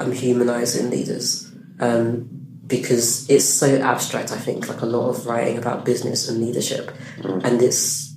I'm 0.00 0.12
humanizing 0.12 0.90
leaders. 0.90 1.50
Um, 1.80 2.28
because 2.66 3.28
it's 3.28 3.44
so 3.44 3.76
abstract. 3.80 4.32
I 4.32 4.38
think 4.38 4.68
like 4.68 4.80
a 4.80 4.86
lot 4.86 5.10
of 5.10 5.26
writing 5.26 5.58
about 5.58 5.84
business 5.84 6.28
and 6.28 6.40
leadership, 6.40 6.90
and 7.22 7.60
it's 7.60 8.14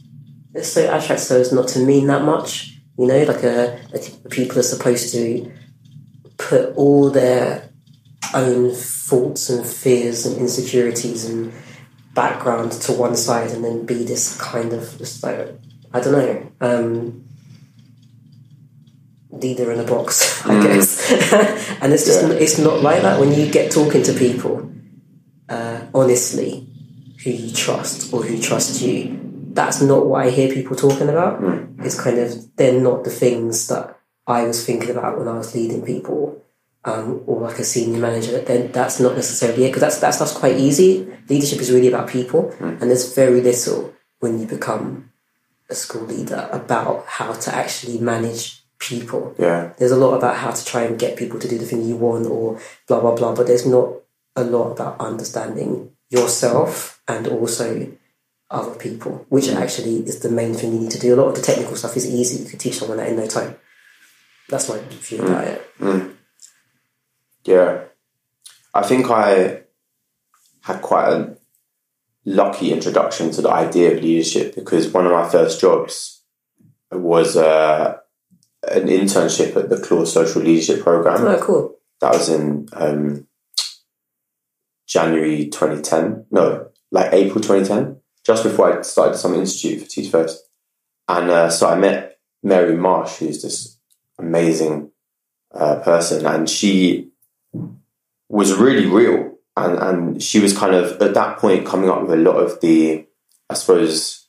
it's 0.53 0.69
so 0.69 0.87
abstract 0.87 1.21
so 1.21 1.39
as 1.39 1.51
not 1.51 1.67
to 1.69 1.79
mean 1.79 2.07
that 2.07 2.23
much. 2.23 2.73
You 2.97 3.07
know, 3.07 3.23
like 3.23 3.43
a, 3.43 3.79
a 3.93 4.29
people 4.29 4.57
are 4.59 4.63
supposed 4.63 5.11
to 5.13 5.51
put 6.37 6.73
all 6.75 7.09
their 7.09 7.66
own 8.33 8.71
thoughts 8.73 9.49
and 9.49 9.65
fears 9.65 10.25
and 10.25 10.37
insecurities 10.37 11.25
and 11.29 11.53
background 12.13 12.71
to 12.71 12.91
one 12.93 13.15
side, 13.15 13.51
and 13.51 13.63
then 13.63 13.85
be 13.85 14.03
this 14.03 14.37
kind 14.39 14.73
of 14.73 14.97
just 14.97 15.23
like 15.23 15.59
I 15.93 15.99
don't 16.01 16.13
know. 16.13 16.51
Um, 16.61 17.23
leader 19.29 19.71
in 19.71 19.79
a 19.79 19.83
box, 19.83 20.45
I 20.45 20.61
guess. 20.63 21.11
and 21.81 21.93
it's 21.93 22.05
just 22.05 22.23
Yeah. 22.23 22.29
it's 22.33 22.57
not 22.57 22.81
like 22.81 23.01
that 23.03 23.19
when 23.19 23.33
you 23.33 23.49
get 23.51 23.71
talking 23.71 24.01
to 24.03 24.13
people 24.13 24.69
uh, 25.49 25.81
honestly 25.93 26.67
who 27.23 27.29
you 27.31 27.51
trust 27.53 28.13
or 28.13 28.23
who 28.23 28.39
trust 28.39 28.81
you. 28.81 29.19
That's 29.53 29.81
not 29.81 30.05
what 30.05 30.25
I 30.25 30.29
hear 30.29 30.53
people 30.53 30.75
talking 30.75 31.09
about. 31.09 31.41
It's 31.79 31.99
kind 31.99 32.19
of 32.19 32.55
they're 32.55 32.79
not 32.79 33.03
the 33.03 33.09
things 33.09 33.67
that 33.67 33.97
I 34.25 34.43
was 34.43 34.63
thinking 34.65 34.91
about 34.91 35.17
when 35.17 35.27
I 35.27 35.37
was 35.37 35.53
leading 35.55 35.83
people. 35.83 36.43
Um, 36.87 37.23
or 37.27 37.41
like 37.41 37.59
a 37.59 37.65
senior 37.65 37.99
manager, 37.99 38.39
then 38.39 38.71
that's 38.71 39.01
not 39.01 39.13
necessarily 39.13 39.65
it 39.65 39.69
because 39.69 39.81
that's 39.81 39.99
that 39.99 40.13
stuff's 40.13 40.31
quite 40.31 40.55
easy. 40.55 41.05
Leadership 41.27 41.59
is 41.59 41.69
really 41.69 41.89
about 41.89 42.07
people, 42.07 42.43
hmm. 42.51 42.79
and 42.79 42.83
there's 42.83 43.13
very 43.13 43.41
little 43.41 43.93
when 44.19 44.39
you 44.39 44.47
become 44.47 45.11
a 45.69 45.75
school 45.75 46.03
leader 46.03 46.47
about 46.49 47.05
how 47.05 47.33
to 47.33 47.53
actually 47.53 47.97
manage 47.97 48.63
people. 48.79 49.35
Yeah. 49.37 49.73
There's 49.77 49.91
a 49.91 49.97
lot 49.97 50.15
about 50.15 50.37
how 50.37 50.51
to 50.51 50.63
try 50.65 50.83
and 50.83 50.97
get 50.97 51.17
people 51.17 51.39
to 51.39 51.47
do 51.49 51.57
the 51.57 51.65
thing 51.65 51.83
you 51.83 51.97
want 51.97 52.25
or 52.25 52.57
blah 52.87 53.01
blah 53.01 53.15
blah, 53.15 53.35
but 53.35 53.47
there's 53.47 53.65
not 53.65 53.89
a 54.37 54.45
lot 54.45 54.71
about 54.71 54.99
understanding 55.01 55.91
yourself 56.09 57.01
and 57.05 57.27
also 57.27 57.91
other 58.49 58.75
people, 58.75 59.25
which 59.27 59.49
hmm. 59.49 59.57
actually 59.57 59.97
is 60.07 60.19
the 60.19 60.31
main 60.31 60.53
thing 60.53 60.71
you 60.71 60.79
need 60.79 60.91
to 60.91 60.99
do. 60.99 61.13
A 61.13 61.19
lot 61.19 61.27
of 61.27 61.35
the 61.35 61.41
technical 61.41 61.75
stuff 61.75 61.97
is 61.97 62.07
easy. 62.07 62.43
You 62.43 62.49
can 62.49 62.59
teach 62.59 62.77
someone 62.77 62.97
that 62.99 63.09
in 63.09 63.17
no 63.17 63.27
time. 63.27 63.57
That's 64.47 64.69
my 64.69 64.79
view 64.79 65.17
hmm. 65.17 65.25
about 65.25 65.47
it. 65.47 66.16
Yeah. 67.47 67.85
I 68.73 68.83
think 68.83 69.09
I 69.09 69.61
had 70.61 70.81
quite 70.81 71.09
a 71.09 71.37
lucky 72.25 72.73
introduction 72.73 73.31
to 73.31 73.41
the 73.41 73.49
idea 73.49 73.95
of 73.95 74.03
leadership 74.03 74.53
because 74.53 74.91
one 74.91 75.05
of 75.05 75.13
my 75.13 75.27
first 75.27 75.61
jobs 75.61 76.21
was 76.91 77.37
uh, 77.37 77.97
an 78.69 78.87
internship 78.87 79.55
at 79.55 79.69
the 79.69 79.77
Clore 79.77 80.05
Social 80.05 80.41
Leadership 80.41 80.83
Program. 80.83 81.25
Oh, 81.25 81.41
cool. 81.41 81.75
That 82.01 82.13
was 82.13 82.29
in 82.29 82.67
um, 82.73 83.27
January 84.85 85.47
2010. 85.47 86.25
No, 86.31 86.69
like 86.91 87.13
April 87.13 87.41
2010, 87.41 88.01
just 88.25 88.43
before 88.43 88.77
I 88.77 88.81
started 88.81 89.17
some 89.17 89.33
institute 89.33 89.81
for 89.81 89.87
Teach 89.87 90.11
First. 90.11 90.43
And 91.07 91.29
uh, 91.29 91.49
so 91.49 91.69
I 91.69 91.75
met 91.75 92.19
Mary 92.43 92.75
Marsh, 92.75 93.17
who's 93.17 93.41
this 93.41 93.79
amazing 94.19 94.91
uh, 95.53 95.77
person, 95.77 96.25
and 96.25 96.49
she 96.49 97.11
was 98.29 98.53
really 98.53 98.85
real. 98.85 99.37
And, 99.55 99.79
and 99.79 100.23
she 100.23 100.39
was 100.39 100.55
kind 100.55 100.75
of 100.75 101.01
at 101.01 101.13
that 101.15 101.39
point 101.39 101.65
coming 101.65 101.89
up 101.89 102.01
with 102.01 102.11
a 102.11 102.21
lot 102.21 102.35
of 102.35 102.61
the, 102.61 103.07
I 103.49 103.53
suppose, 103.55 104.27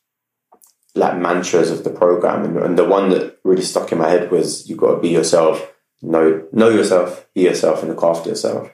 like 0.95 1.19
mantras 1.19 1.71
of 1.71 1.85
the 1.85 1.91
program. 1.91 2.45
And, 2.45 2.57
and 2.57 2.79
the 2.79 2.85
one 2.85 3.11
that 3.11 3.39
really 3.45 3.63
stuck 3.63 3.93
in 3.93 3.99
my 3.99 4.09
head 4.09 4.31
was 4.31 4.69
you've 4.69 4.79
got 4.79 4.95
to 4.95 5.01
be 5.01 5.11
yourself, 5.11 5.71
know, 6.01 6.47
know 6.53 6.71
yourself, 6.71 7.27
be 7.35 7.43
yourself, 7.43 7.83
and 7.83 7.91
look 7.91 8.03
after 8.03 8.31
yourself. 8.31 8.71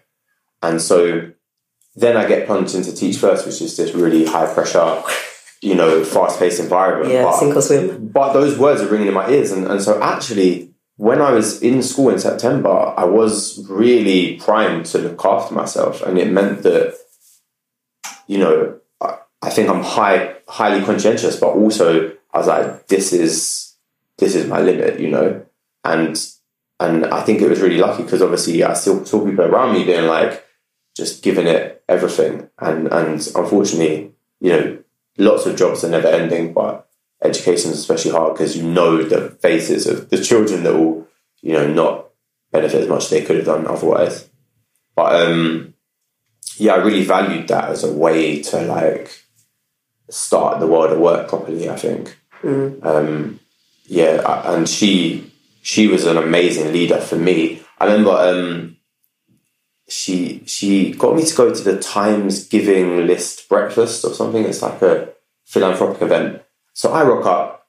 And 0.62 0.80
so 0.80 1.32
then 1.96 2.16
I 2.16 2.26
get 2.26 2.46
plunged 2.46 2.74
into 2.74 2.94
Teach 2.94 3.18
First, 3.18 3.46
which 3.46 3.60
is 3.60 3.76
this 3.76 3.94
really 3.94 4.24
high 4.24 4.52
pressure, 4.52 5.02
you 5.60 5.74
know, 5.74 6.04
fast 6.04 6.38
paced 6.38 6.60
environment. 6.60 7.12
Yeah, 7.12 7.24
but, 7.24 7.38
sink 7.38 7.56
or 7.56 7.62
swim. 7.62 8.08
but 8.08 8.32
those 8.32 8.58
words 8.58 8.80
are 8.80 8.88
ringing 8.88 9.08
in 9.08 9.14
my 9.14 9.28
ears. 9.28 9.52
And, 9.52 9.66
and 9.66 9.82
so 9.82 10.00
actually, 10.02 10.73
when 10.96 11.20
I 11.20 11.32
was 11.32 11.60
in 11.60 11.82
school 11.82 12.10
in 12.10 12.18
September, 12.18 12.94
I 12.96 13.04
was 13.04 13.66
really 13.68 14.36
primed 14.36 14.86
to 14.86 14.98
look 14.98 15.24
after 15.24 15.54
myself. 15.54 16.02
And 16.02 16.18
it 16.18 16.30
meant 16.30 16.62
that, 16.62 16.96
you 18.26 18.38
know, 18.38 18.78
I, 19.00 19.18
I 19.42 19.50
think 19.50 19.68
I'm 19.68 19.82
high, 19.82 20.36
highly 20.48 20.84
conscientious, 20.84 21.38
but 21.38 21.54
also 21.54 22.12
I 22.32 22.38
was 22.38 22.46
like, 22.46 22.86
this 22.86 23.12
is, 23.12 23.74
this 24.18 24.34
is 24.34 24.46
my 24.46 24.60
limit, 24.60 25.00
you 25.00 25.10
know? 25.10 25.44
And, 25.84 26.16
and 26.78 27.06
I 27.06 27.22
think 27.22 27.40
it 27.40 27.50
was 27.50 27.60
really 27.60 27.78
lucky 27.78 28.04
because 28.04 28.22
obviously 28.22 28.62
I 28.62 28.74
still 28.74 29.04
saw 29.04 29.24
people 29.24 29.44
around 29.44 29.74
me 29.74 29.84
being 29.84 30.06
like, 30.06 30.44
just 30.96 31.24
giving 31.24 31.48
it 31.48 31.82
everything. 31.88 32.48
And, 32.60 32.86
and 32.92 33.26
unfortunately, 33.34 34.12
you 34.40 34.52
know, 34.52 34.78
lots 35.18 35.44
of 35.44 35.56
jobs 35.56 35.82
are 35.82 35.90
never 35.90 36.06
ending, 36.06 36.52
but 36.52 36.83
education 37.22 37.70
is 37.70 37.78
especially 37.78 38.10
hard 38.12 38.34
because 38.34 38.56
you 38.56 38.62
know 38.62 39.02
the 39.02 39.30
faces 39.30 39.86
of 39.86 40.10
the 40.10 40.22
children 40.22 40.62
that 40.64 40.74
will, 40.74 41.06
you 41.42 41.52
know, 41.52 41.66
not 41.66 42.06
benefit 42.52 42.82
as 42.82 42.88
much 42.88 43.04
as 43.04 43.10
they 43.10 43.24
could 43.24 43.36
have 43.36 43.46
done 43.46 43.66
otherwise. 43.66 44.28
But 44.96 45.20
um, 45.22 45.74
yeah, 46.56 46.74
I 46.74 46.76
really 46.76 47.04
valued 47.04 47.48
that 47.48 47.70
as 47.70 47.82
a 47.84 47.92
way 47.92 48.42
to 48.42 48.60
like 48.62 49.24
start 50.10 50.60
the 50.60 50.66
world 50.66 50.92
of 50.92 50.98
work 50.98 51.28
properly. 51.28 51.68
I 51.68 51.76
think. 51.76 52.16
Mm. 52.42 52.84
Um, 52.84 53.40
yeah, 53.86 54.22
I- 54.24 54.54
and 54.54 54.68
she 54.68 55.32
she 55.62 55.88
was 55.88 56.04
an 56.06 56.16
amazing 56.16 56.72
leader 56.72 56.98
for 57.00 57.16
me. 57.16 57.62
I 57.78 57.86
remember 57.86 58.10
um, 58.12 58.76
she 59.88 60.42
she 60.46 60.92
got 60.92 61.16
me 61.16 61.24
to 61.24 61.34
go 61.34 61.52
to 61.54 61.62
the 61.62 61.78
Times 61.78 62.46
Giving 62.46 63.06
List 63.06 63.48
breakfast 63.48 64.04
or 64.04 64.14
something. 64.14 64.44
It's 64.44 64.62
like 64.62 64.80
a 64.82 65.08
philanthropic 65.44 66.02
event. 66.02 66.42
So 66.74 66.92
I 66.92 67.02
rock 67.04 67.24
up 67.24 67.66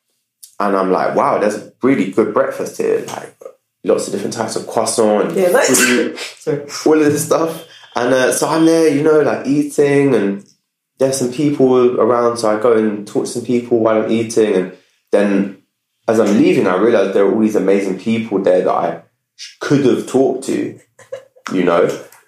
and 0.59 0.75
I'm 0.75 0.91
like, 0.91 1.15
wow, 1.15 1.37
there's 1.37 1.55
a 1.55 1.73
really 1.81 2.11
good 2.11 2.33
breakfast 2.33 2.77
here. 2.77 3.05
Like 3.07 3.35
lots 3.83 4.07
of 4.07 4.13
different 4.13 4.33
types 4.33 4.55
of 4.55 4.67
croissant 4.67 5.29
and 5.29 5.37
Yeah, 5.37 5.51
nice. 5.51 6.47
all 6.85 6.99
of 6.99 7.05
this 7.05 7.25
stuff. 7.25 7.67
And 7.95 8.13
uh, 8.13 8.31
so 8.33 8.49
I'm 8.49 8.65
there, 8.65 8.89
you 8.89 9.03
know, 9.03 9.21
like 9.21 9.47
eating, 9.47 10.13
and 10.13 10.45
there's 10.97 11.17
some 11.17 11.31
people 11.31 11.99
around. 11.99 12.37
So 12.37 12.55
I 12.55 12.61
go 12.61 12.75
and 12.77 13.07
talk 13.07 13.23
to 13.25 13.31
some 13.31 13.45
people 13.45 13.79
while 13.79 14.03
I'm 14.03 14.11
eating, 14.11 14.53
and 14.53 14.77
then 15.11 15.63
as 16.07 16.19
I'm 16.19 16.37
leaving, 16.37 16.67
I 16.67 16.75
realize 16.75 17.13
there 17.13 17.25
are 17.25 17.33
all 17.33 17.39
these 17.39 17.55
amazing 17.55 17.99
people 17.99 18.39
there 18.39 18.63
that 18.63 18.69
I 18.69 19.03
could 19.61 19.85
have 19.85 20.07
talked 20.07 20.43
to, 20.45 20.77
you 21.53 21.63
know. 21.63 21.83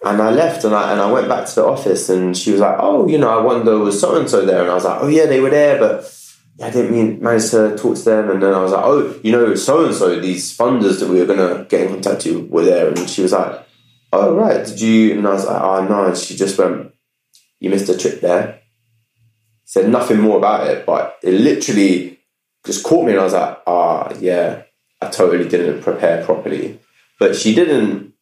And 0.05 0.21
I 0.21 0.29
left, 0.29 0.63
and 0.63 0.73
I 0.73 0.93
and 0.93 1.01
I 1.01 1.11
went 1.11 1.27
back 1.27 1.47
to 1.47 1.55
the 1.55 1.65
office, 1.65 2.07
and 2.07 2.37
she 2.37 2.51
was 2.51 2.61
like, 2.61 2.77
"Oh, 2.79 3.09
you 3.09 3.17
know, 3.17 3.29
I 3.29 3.43
wonder 3.43 3.77
was 3.77 3.99
so 3.99 4.17
and 4.17 4.29
so 4.29 4.45
there?" 4.45 4.61
And 4.61 4.71
I 4.71 4.75
was 4.75 4.85
like, 4.85 5.01
"Oh 5.01 5.07
yeah, 5.07 5.25
they 5.25 5.41
were 5.41 5.49
there, 5.49 5.79
but." 5.79 6.13
I 6.61 6.71
didn't 6.71 6.91
mean 6.91 7.21
manage 7.21 7.51
to 7.51 7.77
talk 7.77 7.95
to 7.97 8.03
them, 8.03 8.31
and 8.31 8.41
then 8.41 8.53
I 8.53 8.61
was 8.61 8.71
like, 8.71 8.83
"Oh, 8.83 9.19
you 9.23 9.31
know, 9.31 9.53
so 9.55 9.85
and 9.85 9.93
so, 9.93 10.19
these 10.19 10.57
funders 10.57 10.99
that 10.99 11.09
we 11.09 11.19
were 11.19 11.25
gonna 11.25 11.65
get 11.69 11.81
in 11.81 11.89
contact 11.89 12.25
with 12.25 12.49
were 12.49 12.65
there," 12.65 12.87
and 12.89 13.09
she 13.09 13.21
was 13.21 13.31
like, 13.31 13.67
oh 14.13 14.35
right, 14.35 14.65
did 14.65 14.79
you? 14.79 15.17
And 15.17 15.27
I 15.27 15.33
was 15.33 15.45
like, 15.45 15.61
oh 15.61 15.85
no. 15.85 16.05
And 16.05 16.17
she 16.17 16.35
just 16.35 16.57
went, 16.57 16.91
you 17.59 17.69
missed 17.69 17.89
a 17.89 17.97
trip 17.97 18.21
there. 18.21 18.61
Said 19.65 19.89
nothing 19.89 20.21
more 20.21 20.37
about 20.37 20.67
it, 20.67 20.85
but 20.85 21.17
it 21.21 21.33
literally 21.33 22.19
just 22.65 22.83
caught 22.83 23.05
me, 23.05 23.11
and 23.11 23.19
I 23.19 23.23
was 23.23 23.33
like, 23.33 23.59
ah, 23.67 24.13
yeah, 24.19 24.63
I 25.01 25.09
totally 25.09 25.47
didn't 25.47 25.83
prepare 25.83 26.23
properly. 26.23 26.79
But 27.19 27.35
she 27.35 27.53
didn't 27.53 28.13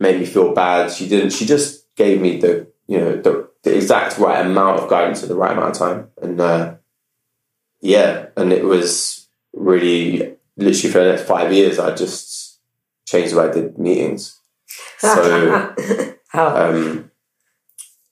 make 0.00 0.18
me 0.18 0.26
feel 0.26 0.54
bad. 0.54 0.90
She 0.90 1.08
didn't. 1.08 1.30
She 1.30 1.46
just 1.46 1.94
gave 1.94 2.20
me 2.20 2.38
the, 2.38 2.66
you 2.86 2.98
know, 2.98 3.20
the, 3.20 3.48
the 3.62 3.76
exact 3.76 4.18
right 4.18 4.44
amount 4.44 4.80
of 4.80 4.90
guidance 4.90 5.22
at 5.22 5.28
the 5.28 5.36
right 5.36 5.52
amount 5.52 5.70
of 5.70 5.78
time, 5.78 6.08
and 6.20 6.40
uh, 6.40 6.74
yeah, 7.80 8.26
and 8.36 8.52
it 8.52 8.64
was 8.64 9.28
really 9.52 10.36
literally 10.56 10.92
for 10.92 10.98
the 11.04 11.12
next 11.12 11.22
five 11.26 11.52
years. 11.52 11.78
I 11.78 11.94
just 11.94 12.60
changed 13.06 13.32
the 13.32 13.38
way 13.38 13.48
I 13.48 13.52
did 13.52 13.78
meetings. 13.78 14.34
So 14.98 15.74
How? 16.28 16.70
um, 16.70 17.10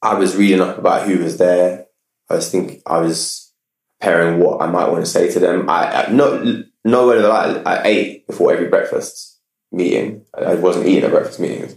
I 0.02 0.14
was 0.14 0.36
reading 0.36 0.60
up 0.60 0.78
about 0.78 1.06
who 1.06 1.18
was 1.18 1.36
there. 1.36 1.86
I 2.30 2.34
was 2.34 2.50
thinking, 2.50 2.80
I 2.86 2.98
was 2.98 3.52
preparing 3.98 4.40
what 4.40 4.62
I 4.62 4.66
might 4.66 4.88
want 4.88 5.04
to 5.04 5.10
say 5.10 5.30
to 5.32 5.38
them. 5.40 5.68
I, 5.68 6.04
I 6.06 6.10
no, 6.10 6.62
no 6.84 7.06
word 7.06 7.18
of 7.18 7.24
a 7.24 7.28
lie. 7.28 7.62
I 7.66 7.82
ate 7.84 8.26
before 8.26 8.52
every 8.52 8.68
breakfast 8.68 9.38
meeting. 9.72 10.24
I 10.34 10.44
I 10.44 10.54
wasn't 10.54 10.86
eating 10.86 11.04
at 11.04 11.10
breakfast 11.10 11.40
meetings 11.40 11.76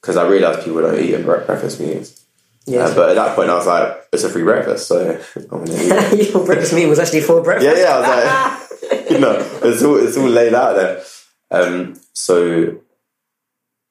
because 0.00 0.16
I 0.16 0.28
realised 0.28 0.64
people 0.64 0.82
don't 0.82 1.00
eat 1.00 1.14
at 1.14 1.24
breakfast 1.24 1.80
meetings. 1.80 2.25
Yeah. 2.66 2.86
Uh, 2.86 2.94
but 2.94 3.10
at 3.10 3.14
that 3.14 3.36
point, 3.36 3.48
I 3.48 3.54
was 3.54 3.66
like, 3.66 4.08
it's 4.12 4.24
a 4.24 4.28
free 4.28 4.42
breakfast, 4.42 4.88
so 4.88 5.20
I'm 5.36 5.64
gonna 5.64 5.72
eat. 5.72 6.30
Your 6.34 6.44
breakfast 6.44 6.72
meeting 6.72 6.90
was 6.90 6.98
actually 6.98 7.20
for 7.20 7.42
breakfast. 7.42 7.76
yeah, 7.76 7.82
yeah. 7.82 7.96
I 7.96 8.00
was 8.00 8.90
like, 8.90 9.10
you 9.10 9.18
know, 9.18 9.60
it's 9.62 9.82
all 9.82 9.96
it's 9.96 10.16
all 10.16 10.28
laid 10.28 10.54
out 10.54 10.74
there. 10.74 11.02
Um, 11.50 11.98
so 12.12 12.80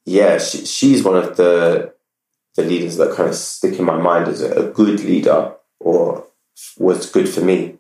yeah, 0.05 0.37
she, 0.37 0.65
she's 0.65 1.03
one 1.03 1.15
of 1.15 1.37
the 1.37 1.93
the 2.55 2.63
leaders 2.63 2.97
that 2.97 3.15
kind 3.15 3.29
of 3.29 3.35
stick 3.35 3.79
in 3.79 3.85
my 3.85 3.97
mind 3.97 4.27
as 4.27 4.41
a, 4.41 4.67
a 4.67 4.71
good 4.71 4.99
leader 5.01 5.53
or 5.79 6.25
was 6.77 7.09
good 7.09 7.27
for 7.27 7.41
me. 7.41 7.77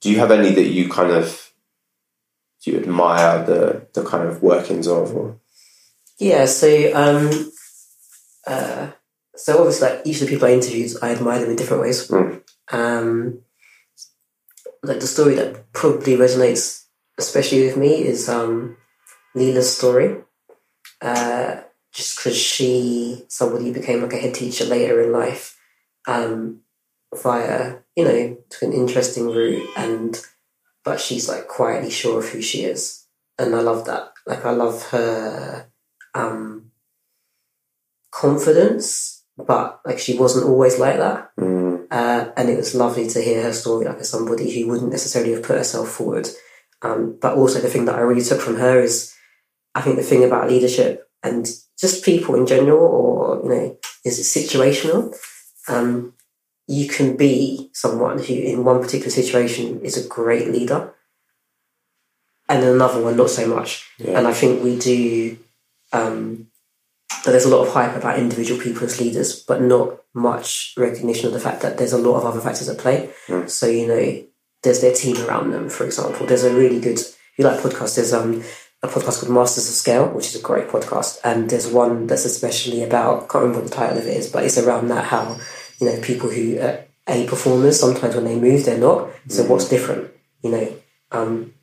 Do 0.00 0.10
you 0.10 0.18
have 0.18 0.30
any 0.30 0.50
that 0.50 0.68
you 0.68 0.88
kind 0.88 1.10
of 1.10 1.52
do 2.62 2.72
you 2.72 2.78
admire 2.78 3.44
the 3.44 3.86
the 3.94 4.04
kind 4.04 4.28
of 4.28 4.42
workings 4.42 4.86
of? 4.86 5.14
Or 5.14 5.40
Yeah, 6.18 6.44
so 6.46 6.68
um, 6.94 7.52
uh, 8.46 8.90
so 9.38 9.58
obviously, 9.58 9.88
like 9.88 10.06
each 10.06 10.20
of 10.20 10.26
the 10.26 10.34
people 10.34 10.48
I 10.48 10.52
interviewed, 10.52 10.92
I 11.00 11.12
admire 11.12 11.40
them 11.40 11.50
in 11.50 11.56
different 11.56 11.82
ways. 11.82 12.08
Mm. 12.08 12.42
Um, 12.70 13.40
like 14.82 15.00
the 15.00 15.06
story 15.06 15.34
that 15.36 15.72
probably 15.72 16.16
resonates 16.16 16.84
especially 17.18 17.64
with 17.64 17.76
me 17.76 18.04
is 18.04 18.28
um, 18.28 18.76
Leela's 19.34 19.76
story. 19.76 20.22
Uh, 21.00 21.60
just 21.92 22.16
because 22.16 22.36
she, 22.36 23.24
somebody 23.28 23.66
who 23.66 23.72
became 23.72 24.02
like 24.02 24.12
a 24.12 24.18
head 24.18 24.34
teacher 24.34 24.64
later 24.64 25.02
in 25.02 25.12
life, 25.12 25.58
um, 26.06 26.60
via 27.14 27.76
you 27.96 28.04
know 28.04 28.36
to 28.50 28.66
an 28.66 28.72
interesting 28.72 29.26
route, 29.30 29.68
and 29.76 30.20
but 30.84 31.00
she's 31.00 31.28
like 31.28 31.48
quietly 31.48 31.90
sure 31.90 32.20
of 32.20 32.28
who 32.28 32.42
she 32.42 32.64
is, 32.64 33.06
and 33.38 33.54
I 33.54 33.60
love 33.60 33.84
that. 33.86 34.12
Like 34.26 34.44
I 34.44 34.50
love 34.50 34.82
her 34.90 35.68
um, 36.14 36.70
confidence, 38.10 39.17
but 39.46 39.80
like 39.86 39.98
she 39.98 40.18
wasn't 40.18 40.46
always 40.46 40.78
like 40.78 40.98
that. 40.98 41.30
Mm, 41.38 41.86
Uh, 41.90 42.30
and 42.36 42.48
it 42.50 42.56
was 42.56 42.74
lovely 42.74 43.08
to 43.08 43.20
hear 43.22 43.42
her 43.42 43.52
story, 43.52 43.86
like 43.86 43.98
as 43.98 44.10
somebody 44.10 44.50
who 44.50 44.68
wouldn't 44.68 44.90
necessarily 44.92 45.32
have 45.32 45.42
put 45.42 45.56
herself 45.56 45.88
forward. 45.88 46.28
Um, 46.82 47.16
but 47.20 47.36
also 47.36 47.60
the 47.60 47.68
thing 47.68 47.86
that 47.86 47.94
I 47.96 48.00
really 48.00 48.22
took 48.22 48.40
from 48.40 48.56
her 48.56 48.80
is, 48.80 49.14
I 49.74 49.80
think 49.80 49.96
the 49.96 50.02
thing 50.02 50.24
about 50.24 50.48
leadership 50.50 51.08
and 51.22 51.46
just 51.78 52.04
people 52.04 52.34
in 52.34 52.46
general, 52.46 52.78
or 52.80 53.40
you 53.42 53.48
know, 53.48 53.78
is 54.04 54.18
it 54.18 54.24
situational. 54.24 55.14
Um, 55.68 56.14
you 56.66 56.86
can 56.88 57.16
be 57.16 57.70
someone 57.72 58.18
who, 58.18 58.34
in 58.34 58.64
one 58.64 58.80
particular 58.82 59.10
situation, 59.10 59.80
is 59.82 59.96
a 59.96 60.08
great 60.08 60.48
leader, 60.50 60.92
and 62.48 62.62
in 62.62 62.68
another 62.70 63.02
one, 63.02 63.16
not 63.16 63.30
so 63.30 63.46
much. 63.46 63.88
yeah. 63.98 64.18
And 64.18 64.26
I 64.26 64.32
think 64.32 64.62
we 64.62 64.78
do. 64.78 65.38
Um, 65.92 66.48
there's 67.24 67.44
a 67.44 67.48
lot 67.48 67.66
of 67.66 67.72
hype 67.72 67.96
about 67.96 68.18
individual 68.18 68.60
people 68.60 68.84
as 68.84 69.00
leaders, 69.00 69.42
but 69.42 69.60
not 69.60 70.00
much 70.14 70.74
recognition 70.76 71.26
of 71.26 71.32
the 71.32 71.40
fact 71.40 71.62
that 71.62 71.78
there's 71.78 71.92
a 71.92 71.98
lot 71.98 72.18
of 72.18 72.24
other 72.24 72.40
factors 72.40 72.68
at 72.68 72.78
play. 72.78 73.10
Mm. 73.26 73.48
So 73.48 73.66
you 73.66 73.86
know, 73.86 74.24
there's 74.62 74.80
their 74.80 74.94
team 74.94 75.16
around 75.24 75.50
them. 75.50 75.68
For 75.68 75.84
example, 75.84 76.26
there's 76.26 76.44
a 76.44 76.54
really 76.54 76.80
good. 76.80 76.98
If 76.98 77.38
you 77.38 77.44
like 77.44 77.60
podcasts? 77.60 77.96
There's 77.96 78.12
um 78.12 78.42
a 78.82 78.86
podcast 78.86 79.20
called 79.20 79.32
Masters 79.32 79.68
of 79.68 79.74
Scale, 79.74 80.08
which 80.08 80.26
is 80.26 80.36
a 80.36 80.42
great 80.42 80.68
podcast, 80.68 81.18
and 81.24 81.50
there's 81.50 81.66
one 81.66 82.06
that's 82.06 82.24
especially 82.24 82.82
about. 82.82 83.24
I 83.24 83.26
can't 83.26 83.34
remember 83.34 83.60
what 83.60 83.70
the 83.70 83.76
title 83.76 83.98
of 83.98 84.06
it 84.06 84.16
is, 84.16 84.30
but 84.30 84.44
it's 84.44 84.58
around 84.58 84.88
that 84.88 85.04
how 85.04 85.38
you 85.80 85.86
know 85.86 86.00
people 86.00 86.30
who 86.30 86.58
are 86.60 86.84
a 87.08 87.26
performers 87.26 87.80
sometimes 87.80 88.14
when 88.14 88.24
they 88.24 88.38
move 88.38 88.64
they're 88.64 88.78
not. 88.78 89.10
So 89.28 89.44
what's 89.44 89.68
different? 89.68 90.10
You 90.42 90.50
know, 90.50 90.76
um, 91.10 91.54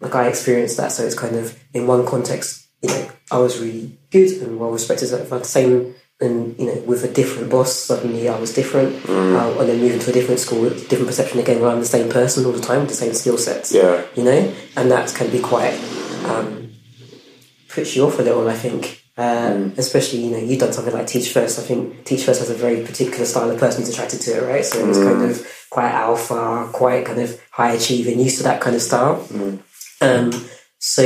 like 0.00 0.14
I 0.14 0.28
experienced 0.28 0.76
that. 0.76 0.92
So 0.92 1.04
it's 1.04 1.18
kind 1.18 1.36
of 1.36 1.58
in 1.72 1.86
one 1.86 2.06
context, 2.06 2.59
you 2.82 2.88
know, 2.88 3.10
I 3.30 3.38
was 3.38 3.58
really 3.60 3.98
good 4.10 4.30
and 4.42 4.58
well 4.58 4.70
respected. 4.70 5.12
At 5.12 5.28
the 5.28 5.44
same, 5.44 5.94
and 6.20 6.58
you 6.58 6.66
know, 6.66 6.74
with 6.86 7.04
a 7.04 7.08
different 7.12 7.50
boss, 7.50 7.74
suddenly 7.74 8.28
I 8.28 8.38
was 8.38 8.52
different. 8.54 8.94
Uh, 9.08 9.58
and 9.58 9.68
then 9.68 9.78
moving 9.80 9.98
to 10.00 10.10
a 10.10 10.12
different 10.12 10.40
school, 10.40 10.68
different 10.70 11.06
perception 11.06 11.38
again. 11.38 11.60
Where 11.60 11.70
I'm 11.70 11.80
the 11.80 11.86
same 11.86 12.10
person 12.10 12.44
all 12.46 12.52
the 12.52 12.60
time 12.60 12.80
with 12.80 12.88
the 12.90 12.94
same 12.96 13.14
skill 13.14 13.38
sets. 13.38 13.72
yeah. 13.72 14.04
You 14.16 14.24
know, 14.24 14.54
and 14.76 14.90
that 14.90 15.14
can 15.14 15.30
be 15.30 15.40
quite 15.40 15.74
um, 16.26 16.72
puts 17.68 17.94
you 17.96 18.06
off 18.06 18.18
a 18.18 18.22
little. 18.22 18.48
I 18.48 18.54
think. 18.54 18.98
Uh, 19.18 19.68
Especially, 19.76 20.24
you 20.24 20.30
know, 20.30 20.38
you've 20.38 20.60
done 20.60 20.72
something 20.72 20.94
like 20.94 21.06
Teach 21.06 21.30
First. 21.30 21.58
I 21.58 21.62
think 21.62 22.06
Teach 22.06 22.24
First 22.24 22.40
has 22.40 22.48
a 22.48 22.54
very 22.54 22.82
particular 22.86 23.26
style 23.26 23.50
of 23.50 23.60
person 23.60 23.82
who's 23.82 23.90
attracted 23.92 24.22
to 24.22 24.30
it, 24.38 24.42
right? 24.48 24.64
So 24.64 24.88
it's 24.88 24.96
kind 24.96 25.30
of 25.30 25.46
quite 25.68 25.90
alpha, 25.90 26.70
quite 26.72 27.04
kind 27.04 27.20
of 27.20 27.38
high 27.50 27.72
achieving, 27.72 28.18
used 28.18 28.38
to 28.38 28.44
that 28.44 28.62
kind 28.62 28.74
of 28.74 28.80
style. 28.80 29.16
Um, 30.00 30.32
so 30.78 31.02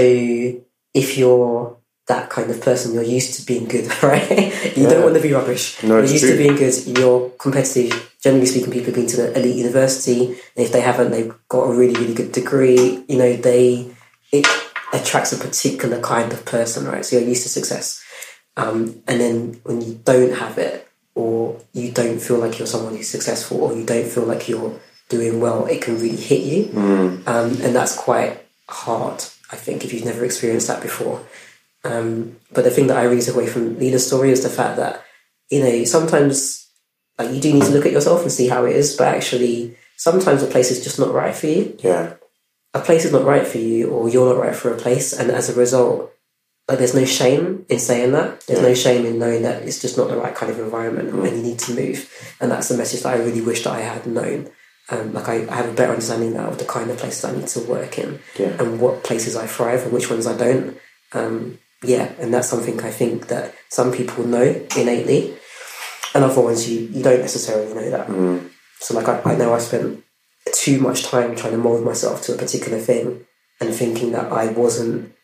if 0.95 1.19
you're 1.19 1.77
that 2.07 2.29
kind 2.29 2.51
of 2.51 2.61
person. 2.61 2.93
You're 2.93 3.03
used 3.03 3.35
to 3.41 3.47
being 3.47 3.65
good, 3.67 3.87
right? 4.03 4.31
you 4.77 4.83
Yeah. 4.83 4.91
don't 4.91 5.03
want 5.05 5.15
to 5.17 5.23
be 5.23 5.33
rubbish. 5.33 5.83
No, 5.83 5.97
You're 5.97 6.05
used 6.05 6.21
true. 6.25 6.33
to 6.33 6.37
being 6.37 6.57
good. 6.57 6.99
You're 6.99 7.31
competitive. 7.31 8.11
Generally 8.23 8.47
speaking, 8.47 8.71
people 8.73 8.87
have 8.87 8.95
been 8.95 9.07
to 9.07 9.17
the 9.17 9.39
elite 9.39 9.57
university, 9.57 10.27
and 10.27 10.67
if 10.67 10.71
they 10.73 10.81
haven't, 10.83 11.11
they've 11.13 11.35
got 11.49 11.63
a 11.65 11.73
really, 11.75 11.95
really 11.99 12.13
good 12.15 12.33
degree. 12.33 13.03
You 13.09 13.17
know, 13.19 13.33
they 13.37 13.91
it 14.33 14.47
attracts 14.93 15.33
a 15.33 15.39
particular 15.39 15.99
kind 16.01 16.33
of 16.33 16.45
person, 16.45 16.87
right? 16.87 17.05
So 17.05 17.17
you're 17.19 17.29
used 17.29 17.43
to 17.45 17.49
success, 17.49 18.03
um, 18.57 19.03
and 19.09 19.21
then 19.21 19.61
when 19.65 19.81
you 19.81 19.99
don't 20.05 20.35
have 20.35 20.59
it, 20.59 20.87
or 21.15 21.59
you 21.73 21.91
don't 21.91 22.19
feel 22.21 22.39
like 22.39 22.59
you're 22.59 22.67
someone 22.67 22.95
who's 22.97 23.09
successful, 23.09 23.63
or 23.63 23.75
you 23.75 23.85
don't 23.85 24.07
feel 24.09 24.25
like 24.25 24.49
you're 24.49 24.79
doing 25.09 25.41
well, 25.41 25.67
it 25.67 25.81
can 25.83 25.95
really 25.95 26.17
hit 26.17 26.43
you, 26.43 26.65
Mm. 26.67 27.27
um, 27.29 27.51
and 27.63 27.75
that's 27.75 27.95
quite 27.97 28.41
hard. 28.69 29.25
I 29.51 29.57
think 29.57 29.85
if 29.85 29.93
you've 29.93 30.05
never 30.05 30.25
experienced 30.25 30.69
that 30.69 30.83
before. 30.83 31.25
Um, 31.85 32.37
but 32.53 32.65
the 32.65 32.71
thing 32.71 32.87
that 32.87 32.97
I 32.97 33.05
really 33.05 33.21
took 33.21 33.37
away 33.37 33.47
from 33.47 33.79
Leela's 33.79 34.07
story 34.07 34.31
is 34.31 34.43
the 34.43 34.49
fact 34.49 34.77
that 34.79 35.05
you 35.51 35.63
know 35.63 35.85
sometimes 35.85 36.69
like 37.19 37.31
you 37.31 37.41
do 37.41 37.53
need 37.53 37.63
to 37.65 37.71
look 37.71 37.87
at 37.87 37.93
yourself 37.93 38.23
and 38.23 38.33
see 38.33 38.49
how 38.49 38.65
it 38.65 38.75
is, 38.75 38.97
but 38.97 39.15
actually 39.15 39.77
sometimes 39.97 40.43
a 40.43 40.47
place 40.47 40.71
is 40.71 40.83
just 40.83 40.99
not 40.99 41.13
right 41.13 41.35
for 41.35 41.47
you. 41.47 41.77
Yeah. 41.81 42.15
A 42.73 42.81
place 42.81 43.05
is 43.05 43.13
not 43.13 43.25
right 43.25 43.47
for 43.47 43.59
you, 43.59 43.91
or 43.91 44.09
you're 44.09 44.35
not 44.35 44.43
right 44.43 44.57
for 44.57 44.73
a 44.73 44.77
place, 44.77 45.13
and 45.13 45.31
as 45.31 45.49
a 45.49 45.55
result, 45.55 46.13
like 46.67 46.79
there's 46.79 46.95
no 46.95 47.05
shame 47.05 47.67
in 47.69 47.79
saying 47.79 48.13
that. 48.13 48.41
There's 48.47 48.63
no 48.63 48.75
shame 48.75 49.05
in 49.07 49.19
knowing 49.19 49.43
that 49.43 49.63
it's 49.63 49.81
just 49.81 49.97
not 49.97 50.09
the 50.09 50.17
right 50.17 50.35
kind 50.35 50.51
of 50.51 50.59
environment, 50.59 51.11
and 51.11 51.25
you 51.25 51.43
need 51.43 51.59
to 51.61 51.75
move. 51.75 52.11
And 52.41 52.51
that's 52.51 52.69
the 52.69 52.77
message 52.77 53.03
that 53.03 53.15
I 53.15 53.23
really 53.23 53.43
wish 53.43 53.63
that 53.65 53.75
I 53.75 53.81
had 53.81 54.07
known. 54.07 54.51
Um, 54.91 55.15
like 55.15 55.29
I, 55.29 55.47
I 55.49 55.55
have 55.57 55.69
a 55.71 55.73
better 55.73 55.93
understanding 55.93 56.35
now 56.35 56.49
of 56.49 56.59
the 56.59 56.65
kind 56.67 56.91
of 56.91 56.99
places 56.99 57.25
I 57.25 57.35
need 57.35 57.49
to 57.49 57.61
work 57.61 57.99
in, 57.99 58.21
Yeah. 58.39 58.55
and 58.61 58.79
what 58.81 59.03
places 59.03 59.35
I 59.35 59.47
thrive 59.47 59.83
and 59.85 59.93
which 59.93 60.11
ones 60.11 60.27
I 60.27 60.37
don't. 60.37 60.77
Um, 61.13 61.59
yeah, 61.83 62.13
and 62.19 62.33
that's 62.35 62.49
something 62.49 62.81
I 62.83 62.91
think 62.91 63.29
that 63.29 63.55
some 63.71 63.93
people 63.93 64.25
know 64.27 64.43
innately, 64.77 65.35
and 66.15 66.23
other 66.25 66.41
ones 66.43 66.69
you, 66.71 66.81
you 66.81 67.03
don't 67.03 67.21
necessarily 67.21 67.73
know 67.75 67.91
that. 67.91 68.09
Mm. 68.09 68.51
So 68.81 68.95
like 68.95 69.09
I, 69.09 69.23
I 69.33 69.37
know 69.37 69.55
I 69.55 69.59
spent 69.59 70.05
too 70.53 70.79
much 70.81 71.05
time 71.05 71.35
trying 71.35 71.53
to 71.53 71.59
mold 71.59 71.83
myself 71.85 72.23
to 72.23 72.35
a 72.35 72.39
particular 72.39 72.79
thing 72.79 73.25
and 73.61 73.75
thinking 73.75 74.13
that 74.13 74.31
I 74.33 74.49
wasn't 74.49 75.15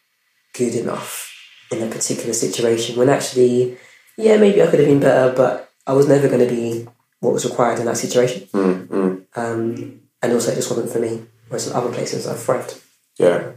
good 0.54 0.74
enough 0.74 1.30
in 1.70 1.82
a 1.82 1.86
particular 1.86 2.32
situation 2.32 2.96
when 2.96 3.08
actually, 3.10 3.76
yeah, 4.16 4.36
maybe 4.38 4.62
I 4.62 4.66
could 4.66 4.80
have 4.80 4.88
been 4.88 5.00
better, 5.00 5.34
but 5.34 5.70
I 5.86 5.92
was 5.92 6.08
never 6.08 6.28
going 6.28 6.46
to 6.48 6.52
be 6.54 6.86
what 7.20 7.32
was 7.34 7.44
required 7.44 7.78
in 7.78 7.86
that 7.86 7.96
situation. 7.98 8.48
Mm. 8.52 8.88
Um, 9.36 10.00
and 10.22 10.32
also, 10.32 10.52
it 10.52 10.56
just 10.56 10.70
wasn't 10.70 10.90
for 10.90 10.98
me. 10.98 11.26
Whereas 11.48 11.66
in 11.66 11.74
other 11.74 11.92
places, 11.92 12.26
I've 12.26 12.40
thrived. 12.40 12.80
Yeah. 13.18 13.52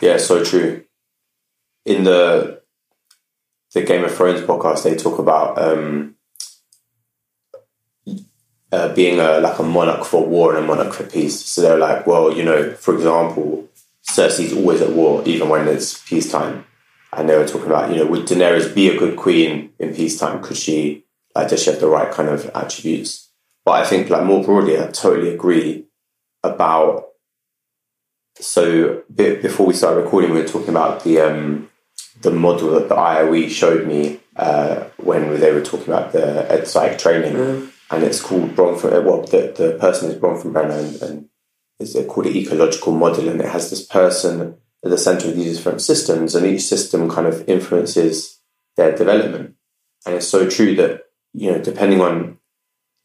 Yeah, 0.00 0.16
so 0.16 0.44
true. 0.44 0.84
In 1.84 2.04
the 2.04 2.62
the 3.74 3.82
Game 3.82 4.04
of 4.04 4.14
Thrones 4.14 4.40
podcast, 4.40 4.84
they 4.84 4.96
talk 4.96 5.18
about 5.18 5.58
um, 5.58 6.16
uh, 8.72 8.94
being 8.94 9.20
a 9.20 9.38
like 9.38 9.58
a 9.58 9.62
monarch 9.62 10.04
for 10.04 10.26
war 10.26 10.54
and 10.54 10.64
a 10.64 10.66
monarch 10.66 10.92
for 10.94 11.04
peace. 11.04 11.44
So 11.44 11.62
they're 11.62 11.78
like, 11.78 12.06
well, 12.06 12.36
you 12.36 12.42
know, 12.42 12.72
for 12.72 12.94
example, 12.94 13.68
Cersei's 14.08 14.52
always 14.52 14.80
at 14.80 14.92
war, 14.92 15.22
even 15.26 15.48
when 15.48 15.68
it's 15.68 16.02
peacetime. 16.08 16.64
And 17.12 17.28
they 17.28 17.36
were 17.36 17.46
talking 17.46 17.66
about, 17.66 17.90
you 17.90 17.96
know, 17.96 18.06
would 18.06 18.26
Daenerys 18.26 18.74
be 18.74 18.88
a 18.88 18.98
good 18.98 19.16
queen 19.16 19.72
in 19.78 19.94
peacetime? 19.94 20.42
Could 20.42 20.56
she, 20.56 21.04
like, 21.34 21.48
does 21.48 21.62
she 21.62 21.70
have 21.70 21.80
the 21.80 21.88
right 21.88 22.12
kind 22.12 22.28
of 22.28 22.50
attributes? 22.54 23.25
But 23.66 23.82
I 23.82 23.84
think, 23.84 24.08
like, 24.08 24.22
more 24.24 24.44
broadly, 24.44 24.78
I 24.80 24.86
totally 24.86 25.34
agree 25.34 25.86
about 26.44 27.08
so 28.38 29.02
be- 29.12 29.36
before 29.36 29.66
we 29.66 29.74
started 29.74 30.02
recording, 30.02 30.30
we 30.30 30.40
were 30.40 30.46
talking 30.46 30.68
about 30.68 31.02
the 31.02 31.20
um, 31.20 31.68
the 32.22 32.30
model 32.30 32.70
that 32.72 32.88
the 32.88 32.94
IOE 32.94 33.50
showed 33.50 33.86
me 33.86 34.20
uh, 34.36 34.84
when 34.98 35.40
they 35.40 35.52
were 35.52 35.62
talking 35.62 35.88
about 35.88 36.12
the 36.12 36.50
ed 36.50 36.68
psych 36.68 36.96
training, 36.98 37.34
and 37.90 38.04
it's 38.04 38.20
called 38.20 38.54
Bronfen. 38.54 38.92
uh, 38.92 39.02
Well, 39.02 39.22
the, 39.22 39.52
the 39.56 39.76
person 39.80 40.10
is 40.10 40.18
Bronfenbrenner, 40.18 40.78
and, 40.78 41.02
and 41.02 41.28
it's 41.80 41.94
called 42.06 42.26
it 42.26 42.36
ecological 42.36 42.92
model, 42.92 43.28
and 43.28 43.40
it 43.40 43.48
has 43.48 43.70
this 43.70 43.84
person 43.84 44.58
at 44.84 44.90
the 44.90 44.98
center 44.98 45.28
of 45.28 45.36
these 45.36 45.56
different 45.56 45.82
systems, 45.82 46.36
and 46.36 46.46
each 46.46 46.62
system 46.62 47.10
kind 47.10 47.26
of 47.26 47.48
influences 47.48 48.38
their 48.76 48.94
development. 48.94 49.56
And 50.04 50.14
it's 50.14 50.28
so 50.28 50.48
true 50.48 50.76
that 50.76 51.02
you 51.32 51.50
know, 51.50 51.58
depending 51.58 52.00
on 52.00 52.35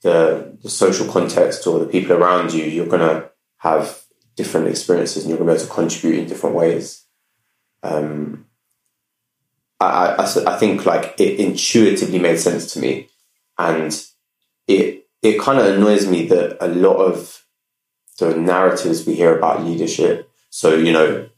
the, 0.01 0.57
the 0.61 0.69
social 0.69 1.07
context 1.07 1.67
or 1.67 1.79
the 1.79 1.85
people 1.85 2.13
around 2.13 2.53
you, 2.53 2.63
you're 2.63 2.87
going 2.87 3.07
to 3.07 3.29
have 3.57 4.01
different 4.35 4.67
experiences 4.67 5.23
and 5.23 5.29
you're 5.29 5.37
going 5.37 5.47
to 5.47 5.53
be 5.53 5.59
able 5.59 5.69
to 5.69 5.75
contribute 5.75 6.19
in 6.19 6.27
different 6.27 6.55
ways. 6.55 7.05
Um, 7.83 8.45
I, 9.79 10.15
I, 10.19 10.53
I 10.53 10.57
think 10.57 10.85
like 10.85 11.19
it 11.19 11.39
intuitively 11.39 12.19
made 12.19 12.37
sense 12.37 12.71
to 12.73 12.79
me, 12.79 13.09
and 13.57 13.91
it 14.67 15.07
it 15.23 15.39
kind 15.39 15.59
of 15.59 15.65
annoys 15.65 16.07
me 16.07 16.27
that 16.27 16.63
a 16.63 16.67
lot 16.67 16.97
of 16.97 17.43
the 18.19 18.35
narratives 18.35 19.05
we 19.05 19.15
hear 19.15 19.35
about 19.35 19.63
leadership. 19.63 20.29
So 20.51 20.75
you 20.75 20.93
know, 20.93 21.29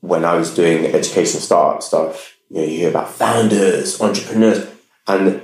when 0.00 0.24
I 0.24 0.36
was 0.36 0.54
doing 0.54 0.86
education 0.86 1.40
startup 1.40 1.82
stuff, 1.82 2.36
you 2.48 2.58
know, 2.58 2.62
you 2.62 2.76
hear 2.76 2.90
about 2.90 3.10
founders, 3.10 4.00
entrepreneurs, 4.00 4.68
and 5.08 5.42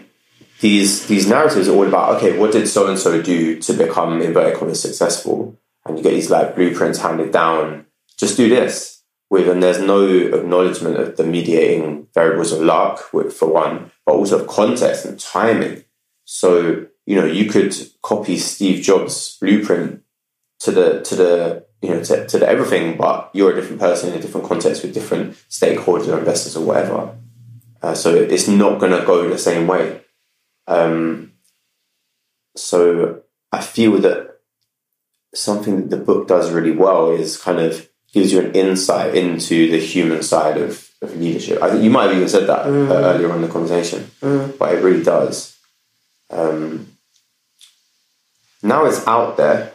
these 0.61 1.06
these 1.06 1.26
narratives 1.26 1.68
are 1.68 1.74
all 1.74 1.86
about 1.86 2.16
okay, 2.16 2.38
what 2.38 2.52
did 2.52 2.68
so 2.68 2.86
and 2.86 2.98
so 2.98 3.20
do 3.20 3.58
to 3.58 3.72
become 3.72 4.20
inverted 4.20 4.58
commas 4.58 4.80
successful? 4.80 5.58
And 5.84 5.96
you 5.96 6.04
get 6.04 6.11
these 6.11 6.30
like 6.30 6.54
blueprints 6.54 6.98
handed 6.98 7.32
down. 7.32 7.86
Just 8.18 8.36
do 8.36 8.48
this 8.48 9.02
with, 9.30 9.48
and 9.48 9.62
there's 9.62 9.80
no 9.80 10.06
acknowledgement 10.06 10.98
of 10.98 11.16
the 11.16 11.24
mediating 11.24 12.08
variables 12.12 12.52
of 12.52 12.61
luck, 12.61 13.12
with, 13.14 13.32
for 13.32 13.48
one, 13.48 13.90
but 14.04 14.12
also 14.12 14.40
of 14.40 14.48
context 14.48 15.06
and 15.06 15.18
timing. 15.18 15.84
So 16.24 16.86
you 17.06 17.16
know 17.16 17.24
you 17.24 17.48
could 17.48 17.74
copy 18.02 18.36
Steve 18.36 18.82
Jobs' 18.82 19.38
blueprint 19.40 20.02
to 20.61 20.70
the 20.70 21.00
to 21.02 21.16
the 21.16 21.66
you 21.80 21.88
know 21.90 22.02
to, 22.04 22.26
to 22.26 22.38
the 22.38 22.48
everything, 22.48 22.98
but 22.98 23.30
you're 23.32 23.52
a 23.52 23.54
different 23.54 23.80
person 23.80 24.11
in 24.11 24.18
a 24.18 24.22
different 24.22 24.46
context 24.46 24.82
with 24.82 24.92
different 24.92 25.34
stakeholders 25.48 26.08
or 26.08 26.18
investors 26.18 26.56
or 26.56 26.66
whatever. 26.66 27.16
Uh, 27.82 27.94
so 27.94 28.14
it's 28.14 28.46
not 28.46 28.78
going 28.78 28.92
to 28.92 29.06
go 29.06 29.26
the 29.26 29.38
same 29.38 29.66
way. 29.66 29.99
Um, 30.70 31.32
so 32.56 33.22
I 33.50 33.60
feel 33.60 33.98
that 33.98 34.38
something 35.34 35.76
that 35.76 35.90
the 35.90 36.02
book 36.02 36.28
does 36.28 36.52
really 36.52 36.70
well 36.70 37.10
is 37.10 37.36
kind 37.36 37.58
of 37.58 37.88
gives 38.12 38.32
you 38.32 38.40
an 38.40 38.52
insight 38.52 39.14
into 39.14 39.70
the 39.70 39.78
human 39.78 40.22
side 40.22 40.56
of, 40.56 40.88
of 41.02 41.16
leadership. 41.16 41.60
I 41.60 41.70
think 41.70 41.82
you 41.82 41.90
might 41.90 42.04
have 42.04 42.16
even 42.16 42.28
said 42.28 42.46
that 42.46 42.66
uh, 42.66 42.70
earlier 42.70 43.30
on 43.30 43.36
in 43.36 43.42
the 43.42 43.48
conversation, 43.48 44.10
but 44.20 44.74
it 44.74 44.82
really 44.82 45.02
does. 45.02 45.56
Um, 46.30 46.96
now 48.62 48.84
it's 48.86 49.06
out 49.06 49.36
there. 49.36 49.72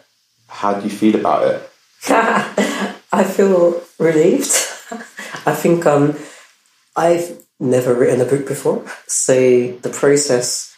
How 0.47 0.75
do 0.75 0.87
you 0.87 0.89
feel 0.89 1.19
about 1.19 1.47
it? 1.47 1.69
I 3.11 3.23
feel 3.23 3.81
relieved. 3.99 4.51
I 5.45 5.53
think 5.53 5.85
um, 5.85 6.17
I've 6.95 7.41
never 7.59 7.93
written 7.93 8.21
a 8.21 8.25
book 8.25 8.47
before, 8.47 8.85
so 9.07 9.33
the 9.81 9.89
process 9.89 10.74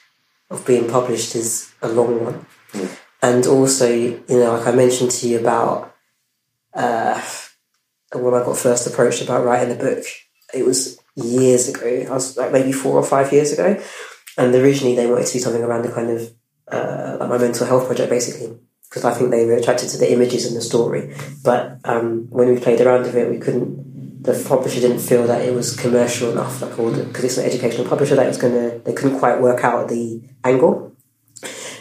of 0.50 0.66
being 0.66 0.90
published 0.90 1.36
is 1.36 1.72
a 1.82 1.88
long 1.88 2.24
one. 2.24 2.46
And 3.22 3.46
also, 3.46 3.90
you 3.90 4.26
know, 4.30 4.54
like 4.54 4.68
I 4.68 4.72
mentioned 4.72 5.12
to 5.12 5.28
you 5.28 5.40
about 5.40 5.96
uh, 6.74 7.22
when 8.14 8.34
I 8.34 8.44
got 8.44 8.58
first 8.58 8.88
approached 8.88 9.22
about 9.22 9.44
writing 9.44 9.70
the 9.76 9.84
book, 9.84 10.06
it 10.54 10.66
was 10.66 11.00
years 11.16 11.68
ago. 11.68 12.06
I 12.10 12.14
was 12.14 12.38
like 12.38 12.52
maybe 12.52 12.72
four 12.72 12.96
or 12.96 13.04
five 13.04 13.34
years 13.34 13.52
ago, 13.52 13.82
and 14.38 14.56
originally 14.56 14.96
they 14.96 15.08
wanted 15.08 15.28
to 15.28 15.34
do 15.34 15.40
something 15.40 15.64
around 15.64 15.84
the 15.84 15.92
kind 15.92 16.10
of 16.12 16.32
uh, 16.72 17.18
like 17.20 17.30
my 17.30 17.38
mental 17.38 17.66
health 17.66 17.88
project, 17.88 18.10
basically, 18.10 18.58
because 18.90 19.04
I 19.04 19.14
think 19.14 19.32
they 19.32 19.46
were 19.46 19.56
attracted 19.56 19.90
to 19.90 19.98
the 19.98 20.12
images 20.12 20.46
and 20.46 20.56
the 20.56 20.62
story. 20.62 21.14
But 21.44 21.80
um, 21.84 22.28
when 22.30 22.54
we 22.54 22.60
played 22.60 22.82
around 22.82 23.04
with 23.04 23.16
it, 23.16 23.30
we 23.30 23.40
couldn't. 23.40 23.87
The 24.28 24.44
publisher 24.46 24.82
didn't 24.82 25.00
feel 25.00 25.26
that 25.28 25.42
it 25.42 25.54
was 25.54 25.74
commercial 25.74 26.34
enough, 26.34 26.62
like 26.62 26.78
all 26.78 26.92
because 26.92 27.24
it's 27.24 27.38
an 27.38 27.46
educational 27.46 27.88
publisher 27.88 28.16
that 28.18 28.28
was 28.28 28.38
gonna. 28.38 28.80
They 28.80 28.92
couldn't 28.92 29.20
quite 29.20 29.40
work 29.40 29.64
out 29.64 29.88
the 29.88 30.22
angle. 30.44 30.94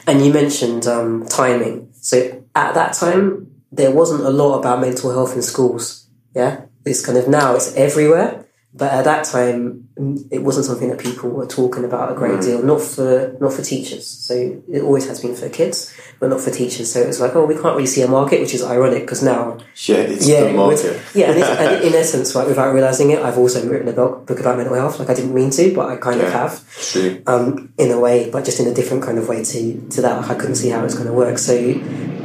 And 0.07 0.25
you 0.25 0.33
mentioned 0.33 0.87
um, 0.87 1.27
timing. 1.27 1.89
So 1.95 2.45
at 2.55 2.75
that 2.75 2.93
time, 2.93 3.51
there 3.73 3.91
wasn't 3.91 4.23
a 4.23 4.31
lot 4.31 4.61
about 4.61 4.81
mental 4.81 5.11
health 5.11 5.35
in 5.35 5.43
schools. 5.43 6.07
Yeah, 6.37 6.67
it's 6.85 7.05
kind 7.05 7.19
of 7.19 7.27
now 7.27 7.57
it's 7.57 7.75
everywhere. 7.75 8.46
But 8.77 8.93
at 8.93 9.05
that 9.05 9.25
time, 9.25 9.89
mm, 9.99 10.29
it 10.31 10.41
wasn't 10.41 10.67
something 10.67 10.91
that 10.91 10.99
people 10.99 11.31
were 11.31 11.47
talking 11.47 11.83
about 11.85 12.13
a 12.13 12.15
great 12.15 12.43
deal. 12.43 12.63
Not 12.63 12.83
for 12.83 13.35
not 13.41 13.53
for 13.55 13.63
teachers. 13.63 14.07
So 14.07 14.35
it 14.71 14.83
always 14.83 15.09
has 15.09 15.21
been 15.23 15.35
for 15.35 15.49
kids, 15.49 15.95
but 16.21 16.29
not 16.29 16.41
for 16.43 16.51
teachers. 16.51 16.93
So 16.93 17.01
it 17.01 17.07
was 17.07 17.19
like, 17.21 17.35
oh, 17.35 17.47
we 17.47 17.55
can't 17.55 17.75
really 17.75 17.87
see 17.87 18.03
a 18.03 18.09
market, 18.09 18.41
which 18.41 18.53
is 18.53 18.63
ironic 18.63 19.03
because 19.03 19.23
now 19.23 19.57
Yeah, 19.87 19.97
it's 19.97 20.29
yeah, 20.29 20.45
the 20.45 20.53
market. 20.53 21.01
yeah, 21.15 21.31
and, 21.31 21.39
it's, 21.39 21.49
and 21.49 21.85
in 21.89 21.95
essence, 21.95 22.35
like 22.35 22.49
without 22.49 22.73
realizing 22.75 23.11
it, 23.13 23.21
I've 23.21 23.39
also 23.39 23.67
written 23.67 23.89
a 23.89 23.93
book 23.93 24.27
book 24.27 24.41
about 24.41 24.59
mental 24.59 24.75
health. 24.75 24.99
Like 24.99 25.09
I 25.09 25.15
didn't 25.15 25.35
mean 25.35 25.51
to, 25.53 25.75
but 25.75 25.89
I 25.89 25.97
kind 25.97 26.21
of 26.21 26.31
have 26.33 26.63
True. 26.93 27.23
um, 27.27 27.73
in 27.79 27.91
a 27.93 27.99
way, 27.99 28.29
but 28.31 28.45
just 28.45 28.61
in 28.61 28.67
a 28.69 28.75
different 28.75 29.03
kind 29.03 29.17
of 29.19 29.27
way 29.29 29.43
to 29.43 29.89
to 29.91 30.03
that. 30.03 30.21
Like 30.21 30.31
I 30.31 30.35
couldn't 30.35 30.57
see 30.57 30.69
how 30.69 30.85
it's 30.85 30.95
going 30.95 31.07
to 31.07 31.13
work. 31.15 31.39
So 31.39 31.55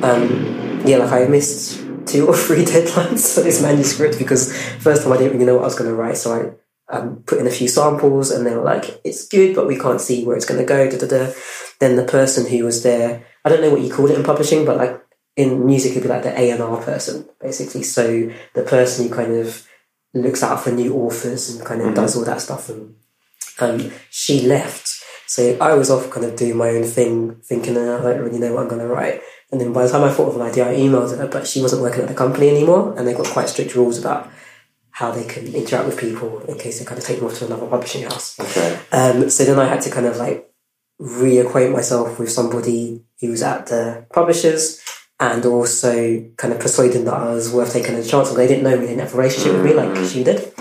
um, 0.04 0.82
yeah, 0.86 0.98
like 0.98 1.12
I 1.14 1.28
missed 1.28 1.81
two 2.06 2.28
or 2.28 2.36
three 2.36 2.66
deadlines 2.66 3.34
for 3.34 3.42
this 3.42 3.62
manuscript 3.62 4.18
because 4.18 4.56
first 4.78 5.04
time 5.04 5.14
I 5.14 5.18
didn't 5.18 5.34
really 5.34 5.46
know 5.46 5.56
what 5.56 5.64
I 5.64 5.66
was 5.66 5.78
going 5.78 5.90
to 5.90 5.96
write, 5.96 6.18
so 6.18 6.34
I 6.34 6.98
um, 6.98 7.24
put 7.26 7.40
in 7.40 7.48
a 7.48 7.52
few 7.52 7.68
samples, 7.68 8.32
and 8.32 8.46
they 8.46 8.56
were 8.56 8.64
like, 8.64 9.00
"It's 9.04 9.28
good, 9.28 9.56
but 9.56 9.68
we 9.68 9.80
can't 9.80 10.02
see 10.02 10.26
where 10.26 10.36
it's 10.36 10.46
going 10.46 10.60
to 10.60 10.66
go." 10.66 10.90
Da, 10.90 10.98
da, 10.98 11.08
da. 11.08 11.34
Then 11.80 11.96
the 11.96 12.04
person 12.04 12.46
who 12.46 12.66
was 12.66 12.84
there, 12.84 13.26
I 13.44 13.50
don't 13.50 13.62
know 13.62 13.72
what 13.72 13.82
you 13.82 13.92
call 13.92 14.10
it 14.10 14.18
in 14.18 14.24
publishing, 14.24 14.66
but 14.66 14.78
like 14.78 15.02
in 15.36 15.66
music, 15.66 15.92
it'd 15.92 16.04
be 16.04 16.10
like 16.10 16.24
the 16.24 16.38
A 16.38 16.52
and 16.52 16.62
R 16.62 16.82
person, 16.82 17.28
basically. 17.40 17.84
So 17.84 18.32
the 18.54 18.64
person 18.64 19.08
who 19.08 19.16
kind 19.16 19.34
of 19.34 19.68
looks 20.14 20.44
out 20.44 20.62
for 20.62 20.72
new 20.72 20.94
authors 20.96 21.50
and 21.50 21.66
kind 21.66 21.82
of 21.82 21.96
does 21.96 22.16
all 22.16 22.26
that 22.26 22.42
stuff. 22.42 22.70
And 22.70 22.96
um, 23.60 23.92
she 24.10 24.42
left, 24.42 24.90
so 25.28 25.58
I 25.62 25.74
was 25.74 25.90
off 25.90 26.10
kind 26.10 26.26
of 26.26 26.36
doing 26.36 26.58
my 26.58 26.70
own 26.70 26.84
thing, 26.84 27.38
thinking 27.44 27.78
oh, 27.78 28.00
I 28.00 28.14
don't 28.14 28.24
really 28.24 28.40
know 28.40 28.54
what 28.54 28.64
I'm 28.64 28.70
going 28.70 28.82
to 28.82 28.88
write. 28.88 29.22
And 29.52 29.60
then 29.60 29.74
by 29.74 29.86
the 29.86 29.92
time 29.92 30.04
I 30.04 30.12
thought 30.12 30.30
of 30.30 30.36
an 30.38 30.42
idea, 30.44 30.70
I 30.70 30.76
emailed 30.76 31.18
her, 31.18 31.28
but 31.28 31.46
she 31.46 31.62
wasn't 31.62 31.82
working 31.82 32.02
at 32.02 32.08
the 32.08 32.14
company 32.14 32.50
anymore, 32.50 32.94
and 32.98 33.08
they 33.08 33.14
got 33.14 33.28
quite 33.28 33.50
strict 33.50 33.76
rules 33.76 33.98
about 33.98 34.30
how 34.92 35.12
they 35.12 35.26
can 35.26 35.54
interact 35.54 35.86
with 35.86 36.00
people 36.00 36.40
in 36.42 36.58
case 36.58 36.80
they 36.80 36.86
kind 36.86 36.98
of 36.98 37.04
take 37.04 37.18
them 37.18 37.28
off 37.28 37.38
to 37.40 37.46
another 37.46 37.68
publishing 37.68 38.04
house. 38.04 38.40
Okay. 38.40 38.80
Um, 38.92 39.30
so 39.30 39.44
then 39.46 39.60
I 39.60 39.66
had 39.66 39.82
to 39.82 39.90
kind 39.90 40.06
of 40.06 40.18
like 40.18 40.50
reacquaint 41.02 41.74
myself 41.74 42.20
with 42.20 42.32
somebody 42.32 43.04
who 43.20 43.32
was 43.32 43.42
at 43.42 43.68
the 43.68 44.06
publishers 44.14 44.82
and 45.20 45.46
also 45.46 46.24
kind 46.38 46.54
of 46.54 46.60
persuade 46.60 46.94
them 46.94 47.06
that 47.06 47.14
I 47.14 47.34
was 47.34 47.52
worth 47.52 47.74
taking 47.74 47.96
a 47.96 48.04
chance 48.04 48.30
on. 48.30 48.36
They 48.36 48.48
didn't 48.48 48.64
know 48.64 48.72
me, 48.72 48.82
they 48.82 48.88
didn't 48.88 49.02
have 49.02 49.14
a 49.14 49.18
relationship 49.18 49.54
with 49.54 49.66
me 49.66 49.74
like 49.74 49.96
she 50.10 50.24
did. 50.24 50.54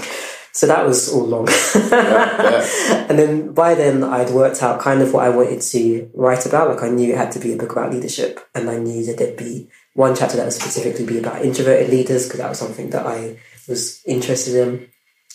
So 0.53 0.67
that 0.67 0.87
was 0.87 1.13
all 1.13 1.27
long. 1.27 1.49
yeah. 1.75 3.07
And 3.09 3.19
then 3.19 3.53
by 3.53 3.75
then 3.75 4.03
I'd 4.03 4.31
worked 4.31 4.63
out 4.63 4.81
kind 4.81 5.03
of 5.03 5.13
what 5.13 5.25
I 5.25 5.31
wanted 5.31 5.61
to 5.61 6.11
write 6.15 6.47
about. 6.47 6.69
Like 6.69 6.83
I 6.83 6.89
knew 6.89 7.13
it 7.13 7.19
had 7.19 7.33
to 7.33 7.39
be 7.39 7.53
a 7.53 7.57
book 7.57 7.73
about 7.73 7.93
leadership 7.93 8.41
and 8.55 8.69
I 8.69 8.79
knew 8.79 9.05
that 9.07 9.19
there'd 9.19 9.37
be 9.37 9.69
one 9.95 10.15
chapter 10.17 10.37
that 10.37 10.45
would 10.45 10.53
specifically 10.53 11.07
be 11.07 11.19
about 11.19 11.43
introverted 11.43 11.91
leaders 11.91 12.27
because 12.27 12.41
that 12.41 12.49
was 12.49 12.59
something 12.59 12.91
that 12.91 13.07
I 13.07 13.39
was 13.69 14.03
interested 14.07 14.55
in. 14.55 14.89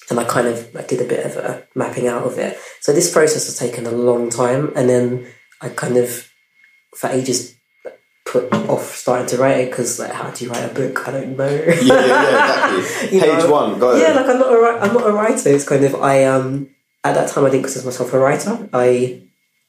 And 0.10 0.20
I 0.20 0.24
kind 0.26 0.48
of 0.48 0.74
like, 0.76 0.88
did 0.88 1.02
a 1.02 1.08
bit 1.08 1.26
of 1.26 1.38
a 1.38 1.66
mapping 1.74 2.08
out 2.08 2.24
of 2.24 2.38
it. 2.38 2.60
So 2.82 2.94
this 2.94 3.12
process 3.12 3.46
has 3.46 3.58
taken 3.58 3.88
a 3.88 3.92
long 3.92 4.30
time. 4.30 4.72
And 4.76 4.88
then 4.88 5.28
I 5.62 5.70
kind 5.70 5.98
of, 5.98 6.30
for 6.96 7.10
ages, 7.10 7.55
put 8.26 8.52
off 8.54 8.96
starting 8.96 9.28
to 9.28 9.38
write 9.38 9.60
it 9.60 9.70
because 9.70 10.00
like, 10.00 10.12
how 10.12 10.32
do 10.32 10.44
you 10.44 10.52
write 10.52 10.70
a 10.70 10.74
book? 10.74 11.08
I 11.08 11.12
don't 11.12 11.38
know. 11.38 11.48
Yeah, 11.48 11.82
yeah, 11.82 12.06
yeah, 12.06 12.38
exactly. 12.76 13.20
Page 13.20 13.44
know, 13.44 13.52
one, 13.52 13.80
go 13.80 13.96
yeah, 13.96 14.14
like 14.14 14.28
I'm 14.28 14.40
not 14.40 14.52
a 14.52 14.80
I'm 14.82 14.94
not 14.94 15.08
a 15.08 15.14
writer. 15.14 15.50
It's 15.50 15.68
kind 15.68 15.86
of 15.86 15.96
I 15.96 16.26
um 16.26 16.70
at 17.04 17.14
that 17.14 17.30
time 17.30 17.46
I 17.46 17.50
didn't 17.50 17.64
consider 17.64 17.86
myself 17.86 18.14
a 18.14 18.20
writer. 18.20 18.68
I 18.74 19.22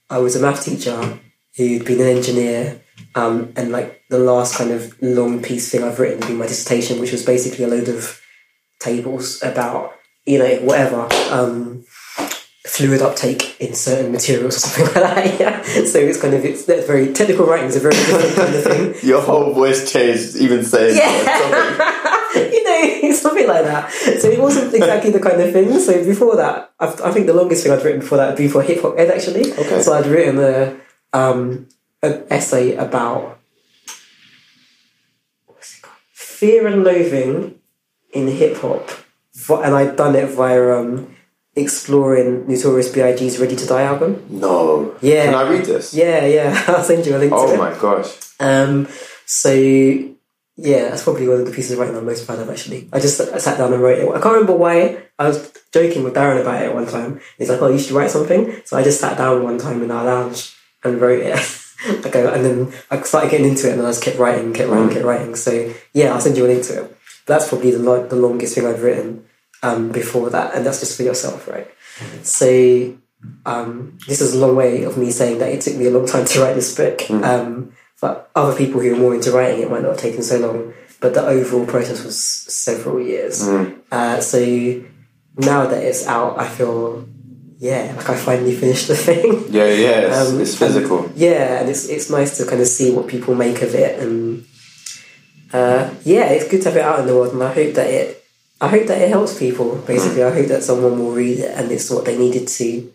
I 0.08 0.18
was 0.18 0.36
a 0.36 0.40
math 0.40 0.64
teacher 0.64 1.18
who'd 1.56 1.84
been 1.84 2.00
an 2.00 2.08
engineer. 2.08 2.82
Um, 3.14 3.52
and 3.56 3.72
like 3.72 4.02
the 4.08 4.18
last 4.18 4.56
kind 4.56 4.70
of 4.70 4.94
long 5.02 5.42
piece 5.42 5.70
thing 5.70 5.82
I've 5.82 5.98
written 5.98 6.20
would 6.20 6.28
be 6.28 6.34
my 6.34 6.46
dissertation, 6.46 6.98
which 6.98 7.12
was 7.12 7.24
basically 7.24 7.64
a 7.64 7.68
load 7.68 7.88
of 7.88 8.20
tables 8.78 9.42
about 9.42 9.92
you 10.24 10.38
know 10.38 10.56
whatever 10.56 11.08
um, 11.30 11.84
fluid 12.66 13.00
uptake 13.00 13.58
in 13.60 13.74
certain 13.74 14.10
materials 14.12 14.56
or 14.56 14.60
something 14.60 14.84
like 15.02 15.38
that. 15.38 15.40
Yeah. 15.40 15.62
So 15.84 15.98
it's 15.98 16.20
kind 16.20 16.34
of 16.34 16.44
it's 16.44 16.64
very 16.64 17.12
technical 17.12 17.46
writing 17.46 17.68
is 17.68 17.76
a 17.76 17.80
very 17.80 17.94
different 17.94 18.34
kind 18.34 18.54
of 18.54 18.64
thing. 18.64 18.94
Your 19.08 19.22
whole 19.22 19.54
voice 19.54 19.90
changed, 19.90 20.36
even 20.36 20.64
saying 20.64 20.96
Yeah, 20.96 22.34
you 22.34 22.64
know, 22.64 23.12
something 23.14 23.46
like 23.46 23.64
that. 23.64 23.90
So 24.20 24.28
it 24.28 24.40
wasn't 24.40 24.74
exactly 24.74 25.10
the 25.10 25.20
kind 25.20 25.40
of 25.40 25.52
thing. 25.52 25.78
So 25.78 26.04
before 26.04 26.36
that, 26.36 26.72
I've, 26.80 27.00
I 27.00 27.12
think 27.12 27.26
the 27.26 27.34
longest 27.34 27.62
thing 27.62 27.72
I'd 27.72 27.82
written 27.82 28.00
before 28.00 28.18
that 28.18 28.28
would 28.30 28.38
be 28.38 28.48
for 28.48 28.62
hip 28.62 28.82
hop 28.82 28.98
ed 28.98 29.10
actually. 29.10 29.52
Okay. 29.52 29.80
So 29.82 29.92
I'd 29.92 30.06
written 30.06 30.38
a 30.38 30.76
um, 31.12 31.68
an 32.02 32.24
essay 32.30 32.74
about 32.74 33.38
what's 35.46 35.78
it 35.78 35.82
called? 35.82 35.96
fear 36.12 36.66
and 36.66 36.84
loathing 36.84 37.58
in 38.12 38.28
hip 38.28 38.56
hop, 38.58 38.90
and 39.50 39.74
I'd 39.74 39.96
done 39.96 40.16
it 40.16 40.28
via 40.30 40.78
um, 40.80 41.15
exploring 41.56 42.46
Notorious 42.46 42.90
B.I.G.'s 42.90 43.38
Ready 43.38 43.56
to 43.56 43.66
Die 43.66 43.82
album. 43.82 44.24
No. 44.28 44.94
Yeah. 45.00 45.24
Can 45.26 45.34
I 45.34 45.48
read 45.50 45.64
this? 45.64 45.94
Yeah, 45.94 46.24
yeah. 46.26 46.64
I'll 46.68 46.84
send 46.84 47.04
you 47.06 47.16
a 47.16 47.18
link 47.18 47.32
to 47.32 47.36
Oh 47.38 47.52
it. 47.52 47.58
my 47.58 47.72
gosh. 47.78 48.14
Um, 48.38 48.86
so 49.24 49.52
yeah, 49.52 50.88
that's 50.88 51.02
probably 51.02 51.28
one 51.28 51.40
of 51.40 51.46
the 51.46 51.52
pieces 51.52 51.72
of 51.72 51.78
writing 51.78 51.96
I'm 51.96 52.06
most 52.06 52.26
proud 52.26 52.38
of. 52.38 52.48
Actually, 52.48 52.88
I 52.92 53.00
just 53.00 53.20
I 53.20 53.38
sat 53.38 53.58
down 53.58 53.72
and 53.72 53.82
wrote 53.82 53.98
it. 53.98 54.08
I 54.08 54.20
can't 54.20 54.34
remember 54.34 54.54
why. 54.56 55.02
I 55.18 55.28
was 55.28 55.52
joking 55.72 56.04
with 56.04 56.14
Darren 56.14 56.40
about 56.40 56.62
it 56.62 56.74
one 56.74 56.86
time. 56.86 57.20
He's 57.38 57.48
like, 57.50 57.60
"Oh, 57.60 57.68
you 57.68 57.78
should 57.78 57.92
write 57.92 58.10
something." 58.10 58.54
So 58.64 58.76
I 58.76 58.82
just 58.82 59.00
sat 59.00 59.18
down 59.18 59.42
one 59.42 59.58
time 59.58 59.82
in 59.82 59.90
our 59.90 60.04
lounge 60.04 60.54
and 60.84 61.00
wrote 61.00 61.20
it. 61.22 61.34
I 62.06 62.08
go, 62.08 62.32
and 62.32 62.44
then 62.44 62.72
I 62.90 63.00
started 63.02 63.30
getting 63.30 63.48
into 63.48 63.68
it, 63.68 63.72
and 63.72 63.80
then 63.80 63.86
I 63.86 63.90
just 63.90 64.02
kept 64.02 64.18
writing, 64.18 64.52
kept 64.54 64.70
writing, 64.70 64.88
kept 64.90 65.04
writing. 65.04 65.36
So 65.36 65.74
yeah, 65.92 66.12
I'll 66.14 66.20
send 66.22 66.36
you 66.38 66.46
a 66.46 66.48
link 66.48 66.64
to 66.64 66.84
it. 66.84 66.96
But 67.26 67.34
that's 67.38 67.48
probably 67.48 67.70
the 67.72 67.78
lo- 67.78 68.06
the 68.06 68.16
longest 68.16 68.54
thing 68.54 68.66
I've 68.66 68.82
written 68.82 69.25
um, 69.62 69.90
before 69.92 70.30
that, 70.30 70.54
and 70.54 70.64
that's 70.66 70.80
just 70.80 70.96
for 70.96 71.02
yourself, 71.02 71.48
right? 71.48 71.68
So 72.22 72.96
um, 73.44 73.98
this 74.06 74.20
is 74.20 74.34
a 74.34 74.38
long 74.38 74.56
way 74.56 74.82
of 74.84 74.96
me 74.98 75.10
saying 75.10 75.38
that 75.38 75.50
it 75.50 75.60
took 75.62 75.76
me 75.76 75.86
a 75.86 75.90
long 75.90 76.06
time 76.06 76.24
to 76.26 76.40
write 76.40 76.54
this 76.54 76.74
book. 76.74 77.08
Um, 77.10 77.72
but 78.00 78.30
other 78.36 78.54
people 78.56 78.80
who 78.80 78.94
are 78.94 78.98
more 78.98 79.14
into 79.14 79.32
writing 79.32 79.62
it 79.62 79.70
might 79.70 79.82
not 79.82 79.92
have 79.92 80.00
taken 80.00 80.22
so 80.22 80.38
long. 80.38 80.74
But 81.00 81.14
the 81.14 81.26
overall 81.26 81.66
process 81.66 82.04
was 82.04 82.18
several 82.18 83.00
years. 83.00 83.42
Uh, 83.90 84.20
so 84.20 84.38
now 85.36 85.66
that 85.66 85.82
it's 85.82 86.06
out, 86.06 86.38
I 86.38 86.48
feel, 86.48 87.06
yeah, 87.58 87.94
like 87.96 88.08
I 88.10 88.16
finally 88.16 88.54
finished 88.54 88.88
the 88.88 88.96
thing. 89.08 89.44
Yeah, 89.50 89.64
yeah, 89.66 90.00
it's, 90.08 90.30
Um, 90.30 90.40
it's 90.40 90.54
physical. 90.56 91.10
yeah, 91.14 91.60
and 91.60 91.68
it's 91.70 91.88
it's 91.88 92.10
nice 92.10 92.36
to 92.38 92.44
kind 92.46 92.60
of 92.60 92.66
see 92.68 92.90
what 92.92 93.06
people 93.08 93.34
make 93.34 93.60
of 93.62 93.74
it, 93.74 93.98
and 94.00 94.44
uh, 95.52 95.90
yeah, 96.04 96.26
it's 96.30 96.48
good 96.48 96.62
to 96.62 96.68
have 96.68 96.76
it 96.76 96.82
out 96.84 97.00
in 97.00 97.06
the 97.06 97.14
world. 97.14 97.32
And 97.32 97.42
I 97.42 97.52
hope 97.52 97.74
that 97.74 97.88
it, 97.88 98.15
I 98.60 98.68
hope 98.68 98.86
that 98.86 99.00
it 99.00 99.10
helps 99.10 99.38
people. 99.38 99.76
Basically, 99.86 100.22
I 100.22 100.32
hope 100.32 100.46
that 100.46 100.62
someone 100.62 100.98
will 100.98 101.12
read 101.12 101.38
it 101.38 101.58
and 101.58 101.70
it's 101.70 101.90
what 101.90 102.04
they 102.04 102.16
needed 102.16 102.48
to 102.48 102.92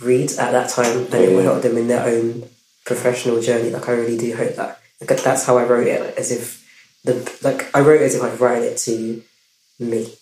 read 0.00 0.30
at 0.32 0.52
that 0.52 0.70
time, 0.70 1.06
and 1.06 1.14
it 1.14 1.34
will 1.34 1.42
help 1.42 1.62
them 1.62 1.76
in 1.78 1.88
their 1.88 2.06
own 2.06 2.44
professional 2.84 3.40
journey. 3.40 3.70
Like 3.70 3.88
I 3.88 3.92
really 3.92 4.18
do 4.18 4.36
hope 4.36 4.56
that. 4.56 4.80
Like 5.00 5.22
that's 5.22 5.46
how 5.46 5.56
I 5.56 5.64
wrote 5.64 5.86
it, 5.86 6.00
like, 6.00 6.16
as 6.16 6.30
if 6.30 6.60
the 7.04 7.14
like 7.42 7.74
I 7.74 7.80
wrote 7.80 8.02
it 8.02 8.04
as 8.04 8.14
if 8.14 8.22
I'd 8.22 8.40
write 8.40 8.62
it 8.62 8.76
to 8.78 9.22
me 9.78 10.12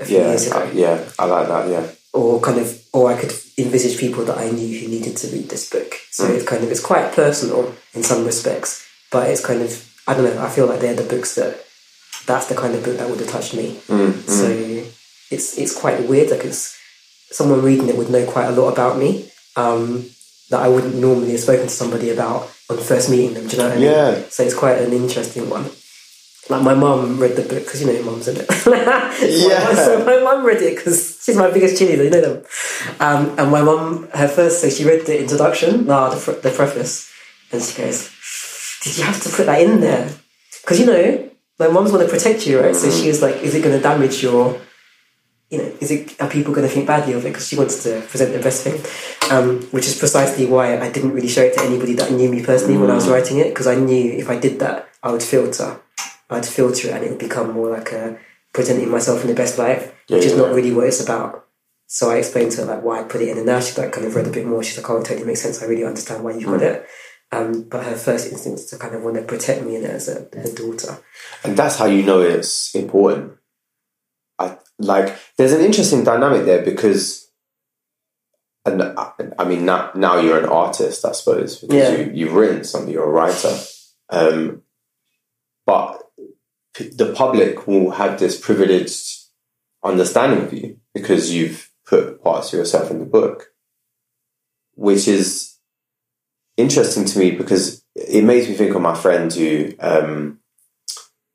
a 0.00 0.04
few 0.04 0.18
Yeah, 0.18 0.28
years 0.28 0.46
ago 0.46 0.58
I, 0.58 0.70
yeah, 0.70 1.08
I 1.18 1.24
like 1.24 1.48
that. 1.48 1.68
Yeah, 1.68 1.90
or 2.12 2.40
kind 2.40 2.58
of 2.58 2.80
or 2.92 3.10
I 3.10 3.20
could 3.20 3.32
envisage 3.58 3.98
people 3.98 4.24
that 4.26 4.38
I 4.38 4.50
knew 4.50 4.78
who 4.78 4.88
needed 4.88 5.16
to 5.18 5.28
read 5.28 5.48
this 5.48 5.68
book. 5.68 5.94
So 6.10 6.24
mm. 6.24 6.36
it's 6.36 6.48
kind 6.48 6.62
of 6.62 6.70
it's 6.70 6.80
quite 6.80 7.12
personal 7.12 7.74
in 7.94 8.02
some 8.02 8.24
respects, 8.24 8.86
but 9.10 9.28
it's 9.28 9.44
kind 9.44 9.62
of 9.62 9.88
I 10.06 10.14
don't 10.14 10.24
know. 10.24 10.42
I 10.42 10.48
feel 10.48 10.66
like 10.66 10.80
they're 10.80 10.94
the 10.94 11.02
books 11.02 11.34
that 11.34 11.64
that's 12.26 12.46
the 12.46 12.54
kind 12.54 12.74
of 12.74 12.84
book 12.84 12.96
that 12.98 13.08
would 13.08 13.20
have 13.20 13.28
touched 13.28 13.54
me. 13.54 13.78
So 14.26 14.46
it's 15.30 15.58
it's 15.58 15.74
quite 15.78 16.08
weird 16.08 16.30
because 16.30 16.76
someone 17.30 17.62
reading 17.62 17.88
it 17.88 17.96
would 17.96 18.10
know 18.10 18.24
quite 18.30 18.46
a 18.46 18.52
lot 18.52 18.68
about 18.72 18.98
me 18.98 19.28
um, 19.56 20.04
that 20.50 20.60
I 20.60 20.68
wouldn't 20.68 20.94
normally 20.96 21.32
have 21.32 21.40
spoken 21.40 21.66
to 21.66 21.72
somebody 21.72 22.10
about 22.10 22.50
on 22.70 22.78
first 22.78 23.08
meeting 23.10 23.34
them. 23.34 23.46
Do 23.46 23.56
you 23.56 23.62
know 23.62 23.68
what 23.68 23.76
I 23.78 23.80
mean? 23.80 23.90
Yeah. 23.90 24.22
So 24.28 24.42
it's 24.44 24.54
quite 24.54 24.78
an 24.78 24.92
interesting 24.92 25.48
one. 25.48 25.70
Like 26.50 26.62
my 26.62 26.74
mum 26.74 27.18
read 27.20 27.36
the 27.36 27.42
book 27.42 27.64
because 27.64 27.80
you 27.80 27.86
know 27.86 27.92
your 27.92 28.04
mums 28.04 28.28
in 28.28 28.36
it. 28.36 28.46
Yeah. 29.22 29.74
So 29.74 30.04
my 30.04 30.18
mum 30.18 30.44
read 30.44 30.60
it 30.60 30.74
because 30.76 31.20
she's 31.24 31.36
my 31.36 31.50
biggest 31.50 31.80
cheerleader. 31.80 32.04
You 32.04 32.10
know 32.10 32.20
them. 32.20 32.44
Um, 32.98 33.38
and 33.38 33.50
my 33.50 33.62
mum, 33.62 34.08
her 34.12 34.26
first, 34.28 34.60
so 34.60 34.68
she 34.68 34.84
read 34.84 35.06
the 35.06 35.20
introduction, 35.20 35.86
no, 35.86 36.10
the, 36.12 36.32
the 36.32 36.50
preface, 36.50 37.08
and 37.52 37.62
she 37.62 37.80
goes, 37.80 38.10
"Did 38.82 38.98
you 38.98 39.04
have 39.04 39.22
to 39.22 39.28
put 39.30 39.46
that 39.46 39.60
in 39.62 39.80
there?" 39.80 40.10
Because 40.62 40.80
you 40.80 40.86
know, 40.86 41.30
my 41.58 41.68
mums 41.68 41.92
want 41.92 42.04
to 42.04 42.12
protect 42.12 42.46
you, 42.46 42.60
right? 42.60 42.74
So 42.74 42.90
she 42.90 43.04
mm. 43.04 43.08
was 43.08 43.22
like, 43.22 43.36
"Is 43.36 43.54
it 43.54 43.62
going 43.62 43.76
to 43.76 43.82
damage 43.82 44.22
your?" 44.22 44.60
You 45.50 45.58
know, 45.58 45.72
is 45.80 45.90
it 45.90 46.20
are 46.20 46.30
people 46.30 46.54
going 46.54 46.66
to 46.66 46.72
think 46.72 46.86
badly 46.86 47.12
of 47.12 47.24
it? 47.24 47.28
Because 47.28 47.46
she 47.46 47.56
wants 47.56 47.82
to 47.82 48.00
present 48.02 48.32
the 48.32 48.40
best 48.40 48.64
thing, 48.64 48.80
um, 49.30 49.60
which 49.70 49.86
is 49.86 49.98
precisely 49.98 50.46
why 50.46 50.78
I 50.80 50.90
didn't 50.90 51.12
really 51.12 51.28
show 51.28 51.42
it 51.42 51.54
to 51.54 51.62
anybody 51.62 51.92
that 51.94 52.10
knew 52.10 52.30
me 52.30 52.42
personally 52.42 52.78
when 52.78 52.90
I 52.90 52.94
was 52.94 53.06
mm. 53.06 53.12
writing 53.12 53.38
it. 53.38 53.50
Because 53.50 53.66
I 53.66 53.74
knew 53.74 54.12
if 54.12 54.30
I 54.30 54.38
did 54.38 54.58
that, 54.60 54.88
I 55.02 55.12
would 55.12 55.22
filter. 55.22 55.80
I'd 56.30 56.46
filter 56.46 56.88
it, 56.88 56.94
and 56.94 57.04
it 57.04 57.10
would 57.10 57.18
become 57.18 57.52
more 57.52 57.70
like 57.70 57.92
a 57.92 58.18
presenting 58.52 58.90
myself 58.90 59.22
in 59.22 59.28
the 59.28 59.34
best 59.34 59.58
light, 59.58 59.94
which 60.08 60.24
is 60.24 60.32
yeah. 60.32 60.38
not 60.38 60.54
really 60.54 60.72
what 60.72 60.86
it's 60.86 61.02
about. 61.02 61.46
So 61.86 62.10
I 62.10 62.16
explained 62.16 62.52
to 62.52 62.62
her 62.62 62.66
like 62.66 62.82
why 62.82 63.00
I 63.00 63.04
put 63.04 63.20
it 63.20 63.28
in, 63.28 63.36
and 63.36 63.46
now 63.46 63.60
she 63.60 63.78
like 63.78 63.92
kind 63.92 64.06
of 64.06 64.14
read 64.14 64.26
a 64.26 64.30
bit 64.30 64.46
more. 64.46 64.62
She's 64.62 64.78
like, 64.78 64.88
"Oh, 64.88 64.96
it 64.96 65.04
totally 65.04 65.26
makes 65.26 65.42
sense. 65.42 65.62
I 65.62 65.66
really 65.66 65.84
understand 65.84 66.24
why 66.24 66.32
you 66.32 66.46
put 66.46 66.60
mm. 66.60 66.72
it." 66.72 66.86
Um, 67.34 67.62
but 67.62 67.82
her 67.84 67.96
first 67.96 68.30
instinct 68.30 68.60
is 68.60 68.66
to 68.66 68.76
kind 68.78 68.94
of 68.94 69.02
want 69.02 69.16
to 69.16 69.22
protect 69.22 69.62
me 69.64 69.76
and 69.76 69.86
as 69.86 70.06
a 70.08 70.28
her 70.36 70.52
daughter. 70.54 70.98
and 71.42 71.56
that's 71.56 71.76
how 71.76 71.86
you 71.86 72.02
know 72.02 72.20
it's 72.20 72.74
important. 72.74 73.32
I 74.38 74.58
like. 74.78 75.16
There's 75.38 75.52
an 75.52 75.62
interesting 75.62 76.04
dynamic 76.04 76.44
there 76.44 76.62
because, 76.62 77.30
and 78.66 78.82
I, 78.82 79.12
I 79.38 79.44
mean 79.44 79.64
now 79.64 79.90
now 79.94 80.20
you're 80.20 80.38
an 80.38 80.48
artist, 80.48 81.04
I 81.06 81.12
suppose, 81.12 81.58
because 81.58 81.74
Yeah. 81.74 81.96
you, 82.04 82.12
you've 82.12 82.34
written 82.34 82.64
something. 82.64 82.92
You're 82.92 83.04
a 83.04 83.08
writer, 83.10 83.56
um, 84.10 84.62
but 85.64 86.02
p- 86.74 86.88
the 86.90 87.14
public 87.14 87.66
will 87.66 87.92
have 87.92 88.18
this 88.20 88.38
privileged 88.38 89.20
understanding 89.82 90.44
of 90.44 90.52
you 90.52 90.78
because 90.92 91.32
you've 91.32 91.70
put 91.86 92.22
parts 92.22 92.52
of 92.52 92.58
yourself 92.58 92.90
in 92.90 92.98
the 92.98 93.06
book, 93.06 93.48
which 94.74 95.08
is 95.08 95.51
interesting 96.62 97.04
to 97.04 97.18
me 97.18 97.32
because 97.32 97.84
it 97.94 98.24
makes 98.24 98.48
me 98.48 98.54
think 98.54 98.74
of 98.74 98.80
my 98.80 98.94
friend 98.94 99.32
who 99.32 99.74
um, 99.80 100.40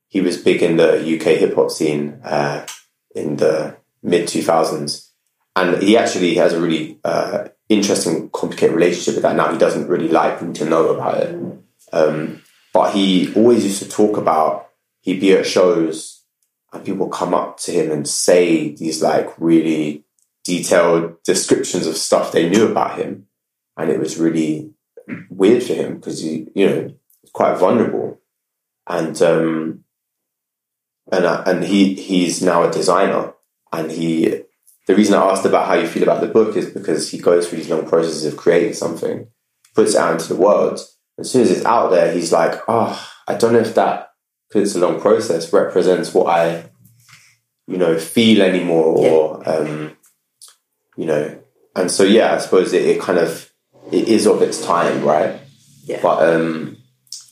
he 0.08 0.22
was 0.22 0.38
big 0.42 0.64
in 0.64 0.78
the 0.78 0.94
UK 1.16 1.38
hip 1.38 1.56
hop 1.56 1.70
scene 1.70 2.20
uh, 2.24 2.66
in 3.14 3.36
the 3.36 3.78
mid 4.02 4.28
two 4.28 4.42
thousands, 4.42 5.12
and 5.56 5.82
he 5.84 5.98
actually 5.98 6.36
has 6.36 6.54
a 6.54 6.62
really 6.62 7.00
uh, 7.04 7.50
interesting, 7.70 8.30
complicated 8.30 8.76
relationship 8.76 9.16
with 9.16 9.24
that. 9.24 9.36
Now 9.36 9.52
he 9.52 9.58
doesn't 9.58 9.88
really 9.88 10.08
like 10.08 10.40
people 10.40 10.54
to 10.56 10.70
know 10.70 10.90
about 10.90 11.18
it, 11.18 11.36
um, 11.92 12.42
but 12.74 12.94
he 12.94 13.34
always 13.36 13.64
used 13.64 13.84
to 13.84 13.90
talk 13.90 14.18
about 14.18 14.70
he'd 15.02 15.20
be 15.20 15.34
at 15.34 15.46
shows 15.46 16.24
and 16.74 16.84
people 16.86 17.08
come 17.08 17.34
up 17.34 17.58
to 17.58 17.72
him 17.72 17.92
and 17.92 18.08
say 18.08 18.76
these 18.76 19.02
like 19.02 19.30
really 19.38 20.04
detailed 20.44 21.22
descriptions 21.24 21.88
of 21.88 21.98
stuff 21.98 22.32
they 22.32 22.50
knew 22.50 22.68
about 22.68 22.98
him, 22.98 23.28
and 23.76 23.90
it 23.90 24.00
was 24.00 24.18
really 24.18 24.72
weird 25.30 25.64
for 25.64 25.74
him 25.74 25.96
because 25.96 26.22
he, 26.22 26.48
you 26.56 26.68
know, 26.68 26.94
quite 27.34 27.58
vulnerable, 27.58 28.20
and 28.88 29.20
um, 29.22 29.84
and 31.12 31.26
uh, 31.26 31.44
and 31.46 31.64
he 31.64 31.96
he's 31.96 32.42
now 32.42 32.64
a 32.64 32.72
designer, 32.72 33.34
and 33.72 33.92
he. 33.92 34.44
The 34.88 34.96
reason 34.96 35.16
I 35.16 35.30
asked 35.30 35.46
about 35.46 35.68
how 35.68 35.74
you 35.74 35.86
feel 35.86 36.04
about 36.04 36.22
the 36.22 36.28
book 36.28 36.56
is 36.56 36.70
because 36.70 37.12
he 37.12 37.18
goes 37.18 37.48
through 37.48 37.58
these 37.58 37.70
long 37.70 37.86
processes 37.86 38.24
of 38.24 38.38
creating 38.38 38.72
something, 38.72 39.28
puts 39.76 39.96
it 39.96 40.00
out 40.00 40.14
into 40.14 40.34
the 40.34 40.40
world. 40.40 40.80
As 41.20 41.30
soon 41.30 41.42
as 41.42 41.52
it's 41.52 41.66
out 41.66 41.90
there, 41.90 42.14
he's 42.14 42.32
like, 42.32 42.62
"Oh, 42.70 42.98
I 43.28 43.36
don't 43.36 43.52
know 43.52 43.60
if 43.60 43.76
that, 43.76 44.12
because 44.48 44.70
it's 44.70 44.78
a 44.78 44.88
long 44.88 45.02
process, 45.02 45.52
represents 45.52 46.14
what 46.14 46.28
I, 46.28 46.70
you 47.68 47.78
know, 47.78 48.00
feel 48.00 48.42
anymore, 48.42 48.86
or 48.86 49.50
um, 49.50 49.98
you 50.96 51.06
know." 51.06 51.38
And 51.76 51.92
so, 51.92 52.04
yeah, 52.04 52.34
I 52.34 52.38
suppose 52.38 52.72
it, 52.72 52.86
it 52.86 53.02
kind 53.02 53.20
of 53.20 53.47
it 53.92 54.08
is 54.08 54.26
of 54.26 54.42
its 54.42 54.64
time, 54.64 55.04
right? 55.04 55.40
Yeah. 55.84 56.00
But 56.02 56.30
um, 56.30 56.78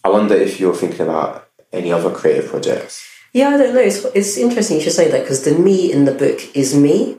I 0.03 0.09
wonder 0.09 0.35
if 0.35 0.59
you're 0.59 0.75
thinking 0.75 1.01
about 1.01 1.49
any 1.71 1.91
other 1.91 2.11
creative 2.11 2.49
projects. 2.49 3.05
Yeah, 3.33 3.49
I 3.49 3.57
don't 3.57 3.73
know. 3.73 3.81
It's, 3.81 4.05
it's 4.15 4.37
interesting 4.37 4.77
you 4.77 4.83
should 4.83 4.93
say 4.93 5.11
that 5.11 5.21
because 5.21 5.43
the 5.43 5.53
me 5.53 5.91
in 5.91 6.05
the 6.05 6.13
book 6.13 6.55
is 6.55 6.75
me, 6.75 7.17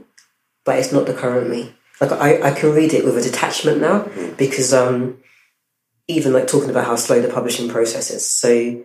but 0.65 0.79
it's 0.79 0.93
not 0.93 1.07
the 1.07 1.13
current 1.15 1.51
me. 1.51 1.75
Like 2.01 2.13
I, 2.13 2.51
I 2.51 2.51
can 2.53 2.73
read 2.73 2.95
it 2.95 3.05
with 3.05 3.17
a 3.17 3.23
detachment 3.23 3.81
now 3.81 4.09
because 4.37 4.73
um, 4.73 5.19
even 6.09 6.33
like 6.33 6.47
talking 6.47 6.71
about 6.71 6.87
how 6.87 6.97
slow 6.97 7.21
the 7.21 7.29
publishing 7.29 7.69
process 7.69 8.11
is. 8.11 8.29
So 8.29 8.85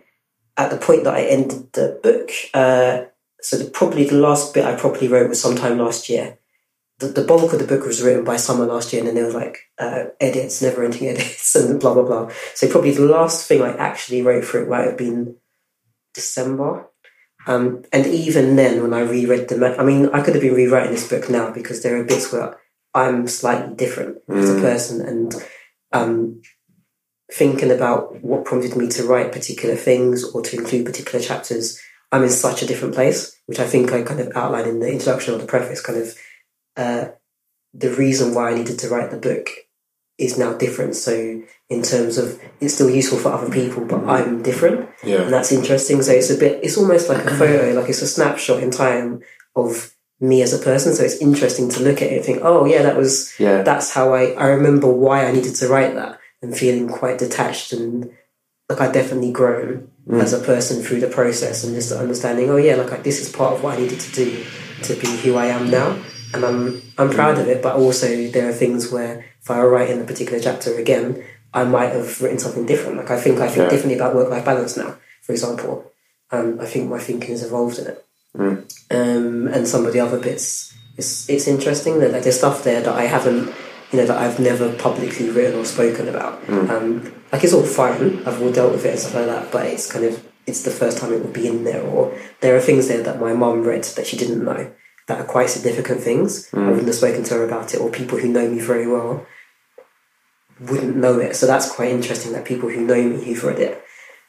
at 0.56 0.70
the 0.70 0.76
point 0.76 1.04
that 1.04 1.14
I 1.14 1.22
ended 1.22 1.72
the 1.72 1.98
book, 2.02 2.30
uh, 2.54 3.04
so 3.40 3.56
the, 3.56 3.70
probably 3.70 4.04
the 4.04 4.16
last 4.16 4.54
bit 4.54 4.64
I 4.64 4.76
properly 4.76 5.08
wrote 5.08 5.28
was 5.28 5.40
sometime 5.40 5.78
last 5.78 6.08
year. 6.08 6.38
The, 7.02 7.08
the 7.08 7.24
bulk 7.24 7.52
of 7.52 7.58
the 7.58 7.66
book 7.66 7.84
was 7.84 8.02
written 8.02 8.24
by 8.24 8.36
summer 8.36 8.64
last 8.64 8.92
year, 8.92 9.00
and 9.00 9.08
then 9.08 9.16
there 9.16 9.26
was 9.26 9.34
like 9.34 9.58
uh, 9.78 10.04
edits, 10.20 10.62
never 10.62 10.84
ending 10.84 11.08
edits, 11.08 11.54
and 11.56 11.80
blah 11.80 11.94
blah 11.94 12.04
blah. 12.04 12.30
So 12.54 12.70
probably 12.70 12.92
the 12.92 13.02
last 13.02 13.46
thing 13.46 13.60
I 13.60 13.76
actually 13.76 14.22
wrote 14.22 14.44
for 14.44 14.62
it 14.62 14.68
might 14.68 14.86
have 14.86 14.96
been 14.96 15.36
December. 16.14 16.88
Um, 17.46 17.82
and 17.92 18.06
even 18.06 18.54
then, 18.54 18.82
when 18.82 18.94
I 18.94 19.00
reread 19.00 19.48
the, 19.48 19.76
I 19.76 19.82
mean, 19.82 20.08
I 20.10 20.22
could 20.22 20.34
have 20.34 20.42
been 20.42 20.54
rewriting 20.54 20.92
this 20.92 21.08
book 21.08 21.28
now 21.28 21.50
because 21.50 21.82
there 21.82 22.00
are 22.00 22.04
bits 22.04 22.32
where 22.32 22.56
I'm 22.94 23.26
slightly 23.26 23.74
different 23.74 24.18
as 24.28 24.50
a 24.50 24.60
person, 24.60 25.00
and 25.00 25.34
um, 25.92 26.40
thinking 27.32 27.70
about 27.70 28.22
what 28.22 28.44
prompted 28.44 28.76
me 28.76 28.88
to 28.90 29.04
write 29.04 29.32
particular 29.32 29.74
things 29.74 30.22
or 30.22 30.42
to 30.42 30.56
include 30.56 30.86
particular 30.86 31.24
chapters, 31.24 31.80
I'm 32.12 32.22
in 32.22 32.30
such 32.30 32.62
a 32.62 32.66
different 32.66 32.94
place, 32.94 33.36
which 33.46 33.58
I 33.58 33.66
think 33.66 33.90
I 33.90 34.02
kind 34.02 34.20
of 34.20 34.30
outline 34.36 34.68
in 34.68 34.80
the 34.80 34.92
introduction 34.92 35.34
or 35.34 35.38
the 35.38 35.46
preface. 35.46 35.80
Kind 35.80 35.98
of 35.98 36.14
uh, 36.76 37.06
the 37.74 37.90
reason 37.90 38.34
why 38.34 38.50
I 38.50 38.54
needed 38.54 38.78
to 38.80 38.88
write 38.88 39.10
the 39.10 39.16
book 39.16 39.48
is 40.18 40.38
now 40.38 40.52
different. 40.54 40.94
So 40.94 41.42
in 41.70 41.82
terms 41.82 42.18
of 42.18 42.38
it's 42.60 42.74
still 42.74 42.90
useful 42.90 43.18
for 43.18 43.32
other 43.32 43.50
people, 43.50 43.84
but 43.84 44.04
I'm 44.08 44.42
different 44.42 44.88
Yeah. 45.02 45.22
and 45.22 45.32
that's 45.32 45.52
interesting. 45.52 46.02
So 46.02 46.12
it's 46.12 46.30
a 46.30 46.36
bit, 46.36 46.60
it's 46.62 46.76
almost 46.76 47.08
like 47.08 47.24
a 47.24 47.34
photo, 47.34 47.72
like 47.78 47.88
it's 47.88 48.02
a 48.02 48.06
snapshot 48.06 48.62
in 48.62 48.70
time 48.70 49.22
of 49.56 49.94
me 50.20 50.42
as 50.42 50.52
a 50.52 50.62
person. 50.62 50.94
So 50.94 51.02
it's 51.02 51.16
interesting 51.16 51.68
to 51.70 51.82
look 51.82 52.02
at 52.02 52.12
it 52.12 52.16
and 52.16 52.24
think, 52.24 52.40
oh 52.42 52.64
yeah, 52.66 52.82
that 52.82 52.96
was 52.96 53.32
Yeah. 53.38 53.62
that's 53.62 53.92
how 53.92 54.12
I 54.14 54.32
I 54.32 54.46
remember 54.48 54.86
why 54.88 55.26
I 55.26 55.32
needed 55.32 55.54
to 55.56 55.68
write 55.68 55.94
that 55.94 56.18
and 56.42 56.56
feeling 56.56 56.88
quite 56.88 57.18
detached 57.18 57.72
and 57.72 58.10
like 58.68 58.80
I 58.80 58.92
definitely 58.92 59.32
grown 59.32 59.88
as 60.12 60.32
a 60.32 60.38
person 60.40 60.82
through 60.82 61.00
the 61.00 61.08
process 61.08 61.62
and 61.64 61.74
just 61.74 61.92
understanding, 61.92 62.50
oh 62.50 62.56
yeah, 62.56 62.74
like 62.76 62.92
I, 62.92 62.96
this 62.98 63.20
is 63.20 63.28
part 63.30 63.54
of 63.54 63.62
what 63.62 63.76
I 63.78 63.80
needed 63.80 64.00
to 64.00 64.12
do 64.12 64.44
to 64.82 64.94
be 64.94 65.06
who 65.22 65.36
I 65.36 65.46
am 65.46 65.70
now. 65.70 65.96
And 66.34 66.44
I'm 66.44 66.82
I'm 66.98 67.10
proud 67.10 67.38
of 67.38 67.48
it, 67.48 67.62
but 67.62 67.76
also 67.76 68.28
there 68.28 68.48
are 68.48 68.52
things 68.52 68.90
where 68.90 69.24
if 69.40 69.50
I 69.50 69.58
were 69.58 69.68
writing 69.70 70.00
a 70.00 70.04
particular 70.04 70.40
chapter 70.40 70.74
again, 70.78 71.22
I 71.52 71.64
might 71.64 71.92
have 71.92 72.20
written 72.22 72.38
something 72.38 72.66
different. 72.66 72.96
Like 72.98 73.10
I 73.10 73.18
think 73.20 73.40
I 73.40 73.48
think 73.48 73.64
Yeah. 73.64 73.70
differently 73.70 73.96
about 73.96 74.14
work 74.14 74.30
life 74.30 74.44
balance 74.44 74.76
now, 74.76 74.96
for 75.22 75.32
example. 75.32 75.92
Um, 76.30 76.58
I 76.60 76.66
think 76.66 76.88
my 76.88 76.98
thinking 76.98 77.30
has 77.30 77.44
evolved 77.44 77.78
in 77.78 77.86
it. 77.88 78.04
Um, 78.90 79.48
and 79.48 79.68
some 79.68 79.84
of 79.86 79.92
the 79.92 80.00
other 80.00 80.18
bits, 80.18 80.72
it's 80.96 81.28
it's 81.28 81.46
interesting 81.46 82.00
that 82.00 82.12
like, 82.12 82.22
there's 82.22 82.38
stuff 82.38 82.64
there 82.64 82.80
that 82.80 82.94
I 82.94 83.04
haven't, 83.04 83.52
you 83.90 83.98
know, 83.98 84.06
that 84.06 84.16
I've 84.18 84.40
never 84.40 84.72
publicly 84.72 85.28
written 85.30 85.58
or 85.60 85.64
spoken 85.66 86.08
about. 86.08 86.40
Um, 86.48 87.12
like 87.30 87.44
it's 87.44 87.52
all 87.52 87.62
fine. 87.64 88.22
I've 88.26 88.40
all 88.42 88.52
dealt 88.52 88.72
with 88.72 88.84
it 88.86 88.90
and 88.90 88.98
stuff 88.98 89.14
like 89.14 89.26
that, 89.26 89.52
but 89.52 89.66
it's 89.66 89.90
kind 89.92 90.04
of 90.06 90.26
it's 90.46 90.62
the 90.64 90.70
first 90.70 90.96
time 90.98 91.12
it 91.12 91.20
would 91.22 91.32
be 91.34 91.46
in 91.46 91.64
there. 91.64 91.82
Or 91.82 92.16
there 92.40 92.56
are 92.56 92.60
things 92.60 92.88
there 92.88 93.02
that 93.02 93.20
my 93.20 93.32
mum 93.34 93.62
read 93.64 93.84
that 93.84 94.06
she 94.06 94.16
didn't 94.16 94.44
know 94.44 94.70
that 95.08 95.20
are 95.20 95.24
quite 95.24 95.50
significant 95.50 96.00
things. 96.00 96.48
I 96.52 96.68
wouldn't 96.70 96.86
have 96.86 96.94
spoken 96.94 97.24
to 97.24 97.34
her 97.34 97.44
about 97.44 97.74
it, 97.74 97.80
or 97.80 97.90
people 97.90 98.18
who 98.18 98.28
know 98.28 98.48
me 98.48 98.60
very 98.60 98.86
well 98.86 99.26
wouldn't 100.60 100.96
know 100.96 101.18
it. 101.18 101.34
So 101.34 101.46
that's 101.46 101.70
quite 101.70 101.90
interesting 101.90 102.32
that 102.32 102.44
people 102.44 102.68
who 102.68 102.80
know 102.80 103.02
me 103.02 103.24
who've 103.24 103.42
read 103.44 103.58
it 103.58 103.84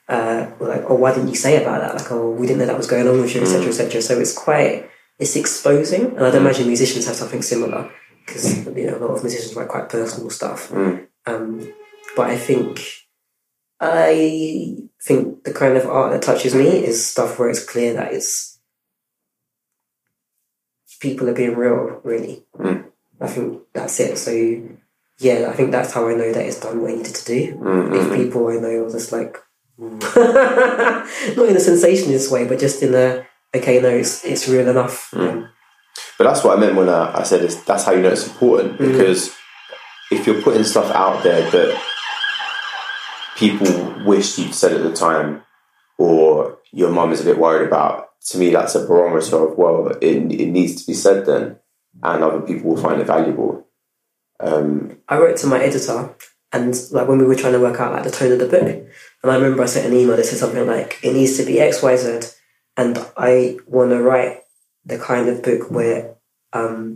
uh, 0.08 0.50
were 0.60 0.68
like, 0.68 0.84
"Oh, 0.88 0.96
why 0.96 1.14
didn't 1.14 1.30
you 1.30 1.36
say 1.36 1.62
about 1.62 1.82
that?" 1.82 1.96
Like, 1.96 2.12
"Oh, 2.12 2.32
we 2.32 2.48
didn't 2.48 2.60
know 2.60 2.66
that 2.66 2.78
was 2.78 2.88
going 2.88 3.08
on 3.08 3.22
with 3.22 3.34
you, 3.36 3.42
etc., 3.42 3.68
etc." 3.68 4.02
So 4.02 4.20
it's 4.20 4.34
quite 4.38 4.90
it's 5.20 5.36
exposing, 5.36 6.18
and 6.18 6.26
I'd 6.26 6.36
imagine 6.36 6.68
musicians 6.68 7.06
have 7.08 7.16
something 7.16 7.42
similar 7.42 7.90
because 8.26 8.66
you 8.66 8.88
know 8.88 8.98
a 8.98 9.00
lot 9.00 9.16
of 9.16 9.24
musicians 9.24 9.56
write 9.56 9.68
quite 9.68 9.90
personal 9.90 10.30
stuff. 10.30 10.72
Um, 11.26 11.72
but 12.16 12.30
I 12.30 12.38
think 12.38 12.82
I 13.80 14.78
think 15.02 15.44
the 15.44 15.54
kind 15.54 15.78
of 15.78 15.86
art 15.86 16.12
that 16.12 16.22
touches 16.22 16.56
me 16.56 16.68
is 16.84 17.06
stuff 17.06 17.38
where 17.38 17.50
it's 17.50 17.64
clear 17.64 17.94
that 17.94 18.14
it's 18.14 18.53
people 21.04 21.30
are 21.30 21.34
being 21.34 21.56
real, 21.56 22.00
really. 22.04 22.46
Mm. 22.58 22.86
I 23.20 23.28
think 23.28 23.62
that's 23.74 24.00
it. 24.00 24.18
So 24.18 24.32
yeah, 25.20 25.50
I 25.50 25.54
think 25.54 25.72
that's 25.72 25.92
how 25.92 26.08
I 26.08 26.16
know 26.16 26.32
that 26.32 26.46
it's 26.46 26.62
done 26.62 26.82
what 26.82 26.92
I 26.92 26.96
needed 26.96 27.14
to 27.14 27.26
do. 27.26 27.56
Mm-hmm. 27.56 27.94
If 27.94 28.16
people 28.16 28.48
I 28.48 28.56
know 28.56 28.86
are 28.86 28.90
just 28.90 29.12
like 29.12 29.38
not 29.78 31.50
in 31.50 31.58
a 31.58 31.60
sensationalist 31.60 32.32
way, 32.32 32.48
but 32.48 32.58
just 32.58 32.82
in 32.82 32.96
a 32.96 33.26
okay, 33.54 33.82
no, 33.82 33.90
it's 33.90 34.24
it's 34.24 34.48
real 34.48 34.68
enough. 34.68 35.14
Um, 35.14 35.50
But 36.18 36.24
that's 36.24 36.44
what 36.44 36.58
I 36.58 36.60
meant 36.60 36.76
when 36.76 36.90
I, 36.90 37.20
I 37.20 37.24
said 37.24 37.44
it's, 37.44 37.62
that's 37.64 37.84
how 37.84 37.92
you 37.92 38.02
know 38.02 38.10
it's 38.10 38.28
important 38.28 38.80
mm. 38.80 38.92
because 38.92 39.36
if 40.10 40.26
you're 40.26 40.42
putting 40.42 40.64
stuff 40.64 40.90
out 40.92 41.24
there 41.24 41.50
that 41.52 41.84
people 43.36 44.06
wished 44.06 44.38
you'd 44.38 44.56
said 44.56 44.74
at 44.74 44.84
the 44.84 44.94
time 44.94 45.44
or 45.98 46.60
your 46.72 46.92
mum 46.92 47.12
is 47.12 47.22
a 47.22 47.26
bit 47.26 47.38
worried 47.38 47.68
about, 47.68 48.10
to 48.26 48.38
me 48.38 48.50
that's 48.50 48.76
a 48.76 48.86
barometer 48.86 49.50
of, 49.50 49.58
well, 49.58 49.88
it, 50.02 50.02
it 50.02 50.48
needs 50.48 50.82
to 50.82 50.88
be 50.88 50.94
said 50.94 51.26
then 51.26 51.58
and 52.02 52.24
other 52.24 52.42
people 52.42 52.72
will 52.72 52.82
find 52.82 53.02
it 53.02 53.08
valuable. 53.08 53.68
Um, 54.40 54.98
I 55.08 55.18
wrote 55.18 55.38
to 55.38 55.48
my 55.48 55.60
editor, 55.60 56.16
and 56.52 56.76
like 56.92 57.08
when 57.08 57.20
we 57.20 57.26
were 57.26 57.36
trying 57.36 57.54
to 57.54 57.60
work 57.60 57.80
out 57.80 57.94
like 57.94 58.04
the 58.04 58.12
tone 58.12 58.32
of 58.32 58.40
the 58.40 58.48
book, 58.48 58.64
and 58.64 59.32
I 59.32 59.36
remember 59.36 59.64
I 59.64 59.68
sent 59.68 59.88
an 59.88 59.94
email 59.94 60.16
that 60.16 60.26
said 60.26 60.40
something 60.40 60.66
like, 60.66 61.00
"It 61.04 61.14
needs 61.14 61.38
to 61.38 61.46
be 61.46 61.60
X, 61.60 61.84
Y, 61.84 61.96
Z," 61.96 62.36
and 62.78 62.98
I 63.16 63.58
want 63.68 63.92
to 63.92 64.02
write 64.02 64.40
the 64.86 64.98
kind 64.98 65.30
of 65.30 65.44
book 65.44 65.70
where, 65.70 66.16
um, 66.52 66.96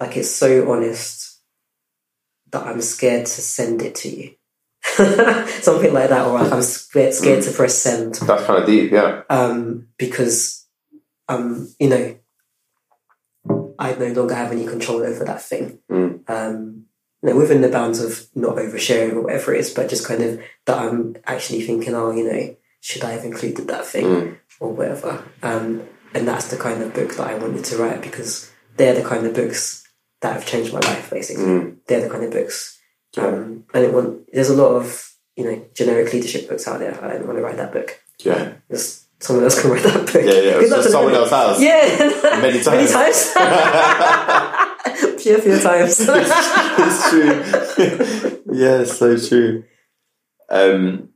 like 0.00 0.16
it's 0.16 0.30
so 0.30 0.70
honest 0.70 1.40
that 2.50 2.66
I'm 2.66 2.80
scared 2.80 3.26
to 3.26 3.40
send 3.40 3.82
it 3.82 3.94
to 3.96 4.08
you, 4.08 4.34
something 5.60 5.92
like 5.92 6.08
that, 6.10 6.26
or 6.26 6.34
like 6.40 6.52
I'm 6.52 6.62
scared, 6.62 7.14
scared 7.14 7.42
to 7.44 7.50
press 7.52 7.76
send 7.76 8.14
that's 8.14 8.44
kind 8.44 8.60
of 8.60 8.66
deep, 8.66 8.92
yeah. 8.92 9.22
um, 9.28 9.88
because 9.98 10.66
um, 11.28 11.68
you 11.78 11.88
know 11.88 12.16
I 13.78 13.94
no 13.94 14.06
longer 14.12 14.34
have 14.34 14.52
any 14.52 14.66
control 14.66 15.02
over 15.02 15.24
that 15.24 15.42
thing. 15.42 15.80
Mm. 15.90 16.28
Um, 16.30 16.84
you 17.22 17.30
know, 17.30 17.36
within 17.36 17.60
the 17.60 17.68
bounds 17.68 18.00
of 18.00 18.26
not 18.34 18.56
oversharing 18.56 19.12
or 19.14 19.22
whatever 19.22 19.54
it 19.54 19.60
is, 19.60 19.72
but 19.74 19.88
just 19.88 20.06
kind 20.06 20.22
of 20.22 20.40
that 20.66 20.78
I'm 20.78 21.16
actually 21.26 21.62
thinking, 21.62 21.94
oh, 21.94 22.10
you 22.12 22.24
know, 22.30 22.56
should 22.80 23.04
I 23.04 23.12
have 23.12 23.24
included 23.24 23.66
that 23.68 23.86
thing 23.86 24.04
Mm. 24.04 24.38
or 24.60 24.72
whatever? 24.72 25.24
Um, 25.42 25.82
and 26.14 26.26
that's 26.26 26.48
the 26.48 26.56
kind 26.56 26.82
of 26.82 26.94
book 26.94 27.14
that 27.16 27.26
I 27.28 27.34
wanted 27.36 27.64
to 27.66 27.76
write 27.78 28.00
because 28.02 28.50
they're 28.76 28.94
the 28.94 29.06
kind 29.06 29.26
of 29.26 29.34
books 29.34 29.86
that 30.20 30.32
have 30.34 30.46
changed 30.46 30.72
my 30.72 30.80
life. 30.80 31.10
Basically, 31.10 31.44
Mm. 31.44 31.76
they're 31.86 32.02
the 32.02 32.10
kind 32.10 32.24
of 32.24 32.30
books. 32.30 32.75
Um, 33.16 33.64
I 33.74 33.82
don't 33.82 33.94
want. 33.94 34.32
There's 34.32 34.50
a 34.50 34.56
lot 34.56 34.76
of 34.76 35.12
you 35.36 35.44
know 35.44 35.64
generic 35.74 36.12
leadership 36.12 36.48
books 36.48 36.66
out 36.68 36.80
there. 36.80 37.02
I 37.04 37.14
don't 37.14 37.26
want 37.26 37.38
to 37.38 37.44
write 37.44 37.56
that 37.56 37.72
book. 37.72 38.00
Yeah. 38.20 38.54
Just 38.70 39.06
someone 39.22 39.44
else 39.44 39.60
can 39.60 39.70
write 39.70 39.82
that 39.84 40.06
book. 40.06 40.24
Yeah, 40.24 40.40
yeah. 40.40 40.68
So 40.68 40.82
someone 40.82 41.14
else 41.14 41.30
has. 41.30 41.62
Yeah, 41.62 42.40
Many 42.40 42.62
times. 42.62 42.66
Many 42.66 42.92
times. 42.92 43.32
Pure, 45.22 45.40
pure 45.42 45.60
times. 45.60 46.00
it's 46.08 47.10
true. 47.10 48.42
yeah, 48.52 48.80
it's 48.80 48.96
so 48.96 49.16
true. 49.18 49.64
Um, 50.48 51.10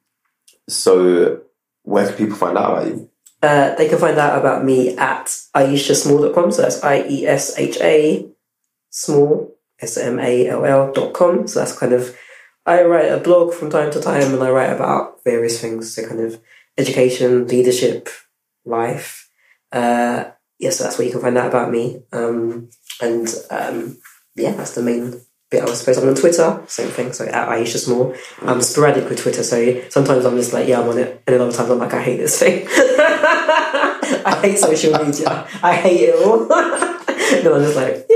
so, 0.69 1.43
where 1.83 2.07
can 2.07 2.17
people 2.17 2.37
find 2.37 2.59
out 2.59 2.73
about 2.73 2.87
you? 2.89 3.11
uh, 3.43 3.75
they 3.77 3.89
can 3.89 3.99
find 3.99 4.19
out 4.19 4.39
about 4.39 4.65
me 4.65 4.97
at 4.97 5.27
ieshasmall.com. 5.55 6.53
So 6.53 6.63
that's 6.63 6.83
I 6.83 7.03
E 7.09 7.27
S 7.27 7.59
H 7.59 7.79
A 7.81 8.29
small, 8.91 9.50
S 9.81 9.97
M 9.97 10.19
A 10.19 10.49
L 10.49 10.65
L 10.65 10.93
dot 10.93 11.13
com. 11.13 11.47
So 11.47 11.61
that's 11.61 11.79
kind 11.79 11.93
of, 11.93 12.17
I 12.67 12.83
write 12.83 13.11
a 13.11 13.19
blog 13.19 13.55
from 13.55 13.71
time 13.71 13.91
to 13.93 14.01
time 14.01 14.35
and 14.35 14.43
I 14.43 14.51
write 14.51 14.73
about 14.73 15.25
various 15.25 15.61
things. 15.61 15.95
So 15.95 16.07
kind 16.07 16.21
of 16.21 16.41
education, 16.77 17.47
leadership, 17.47 18.09
life. 18.65 19.31
Uh, 19.73 20.25
yeah, 20.59 20.71
so 20.71 20.85
that's 20.85 20.99
where 20.99 21.07
you 21.07 21.13
can 21.13 21.23
find 21.23 21.39
out 21.39 21.49
about 21.49 21.71
me. 21.71 22.03
Um, 22.13 22.71
and 23.01 23.29
um, 23.51 23.99
yeah, 24.35 24.53
that's 24.53 24.75
the 24.75 24.83
main 24.83 25.21
bit 25.51 25.63
I 25.63 25.75
suppose. 25.75 25.99
I'm 25.99 26.09
on 26.09 26.15
Twitter, 26.15 26.63
same 26.67 26.91
thing. 26.91 27.13
So 27.13 27.27
at 27.27 27.49
Iesha 27.49 27.79
Small. 27.79 28.15
I'm 28.43 28.63
sporadic 28.63 29.09
with 29.09 29.21
Twitter, 29.21 29.43
so 29.43 29.83
sometimes 29.89 30.25
I'm 30.25 30.37
just 30.37 30.53
like, 30.53 30.69
yeah, 30.69 30.81
I'm 30.81 30.89
on 30.89 30.99
it, 30.99 31.23
and 31.27 31.35
then 31.35 31.41
other 31.41 31.53
times 31.53 31.71
I'm 31.71 31.79
like, 31.79 31.95
I 31.95 32.03
hate 32.03 32.19
this 32.19 32.39
thing. 32.39 32.67
I 34.23 34.39
hate 34.43 34.59
social 34.59 34.93
media. 35.05 35.47
I 35.63 35.75
hate 35.75 36.01
it 36.01 36.15
all. 36.15 36.47
then 36.47 37.53
I'm 37.53 37.63
just 37.63 37.77
like. 37.77 38.07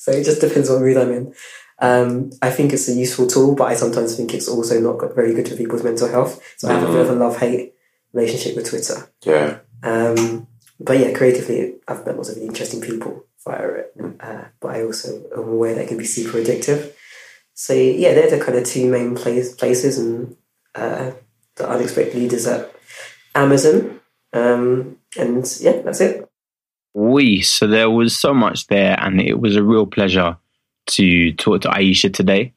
So 0.00 0.12
it 0.12 0.24
just 0.24 0.40
depends 0.40 0.70
what 0.70 0.80
mood 0.80 0.96
I'm 0.96 1.12
in. 1.12 1.34
Um, 1.78 2.30
I 2.40 2.50
think 2.50 2.72
it's 2.72 2.88
a 2.88 2.94
useful 2.94 3.26
tool, 3.26 3.54
but 3.54 3.64
I 3.64 3.74
sometimes 3.74 4.16
think 4.16 4.32
it's 4.32 4.48
also 4.48 4.80
not 4.80 5.14
very 5.14 5.34
good 5.34 5.46
for 5.46 5.56
people's 5.56 5.84
mental 5.84 6.08
health. 6.08 6.42
So 6.56 6.68
I 6.68 6.72
have 6.72 6.88
a 6.88 6.92
bit 6.92 7.02
of 7.02 7.10
a 7.10 7.12
love 7.12 7.38
hate 7.38 7.74
relationship 8.14 8.56
with 8.56 8.70
Twitter. 8.70 9.10
Yeah. 9.26 9.58
Um, 9.82 10.46
but 10.78 10.98
yeah, 10.98 11.12
creatively, 11.12 11.74
I've 11.86 12.06
met 12.06 12.16
lots 12.16 12.30
of 12.30 12.38
interesting 12.38 12.80
people 12.80 13.26
via 13.44 13.68
it. 13.68 13.94
Uh, 14.20 14.44
but 14.58 14.76
I 14.76 14.84
also 14.84 15.22
am 15.36 15.48
aware 15.48 15.74
that 15.74 15.82
it 15.82 15.88
can 15.88 15.98
be 15.98 16.06
super 16.06 16.38
addictive. 16.38 16.94
So 17.52 17.74
yeah, 17.74 18.14
they're 18.14 18.38
the 18.38 18.42
kind 18.42 18.56
of 18.56 18.64
two 18.64 18.90
main 18.90 19.14
place, 19.14 19.54
places 19.54 19.98
and 19.98 20.34
uh, 20.74 21.10
the 21.56 21.68
unexpected 21.68 22.14
leaders 22.14 22.46
at 22.46 22.74
Amazon. 23.34 24.00
Um, 24.32 24.96
and 25.18 25.46
yeah, 25.60 25.82
that's 25.82 26.00
it. 26.00 26.29
We 26.94 27.42
so 27.42 27.66
there 27.66 27.90
was 27.90 28.18
so 28.18 28.34
much 28.34 28.66
there, 28.66 28.98
and 29.00 29.20
it 29.20 29.40
was 29.40 29.56
a 29.56 29.62
real 29.62 29.86
pleasure 29.86 30.36
to 30.88 31.32
talk 31.34 31.62
to 31.62 31.68
Iesha 31.68 32.12
today. 32.12 32.52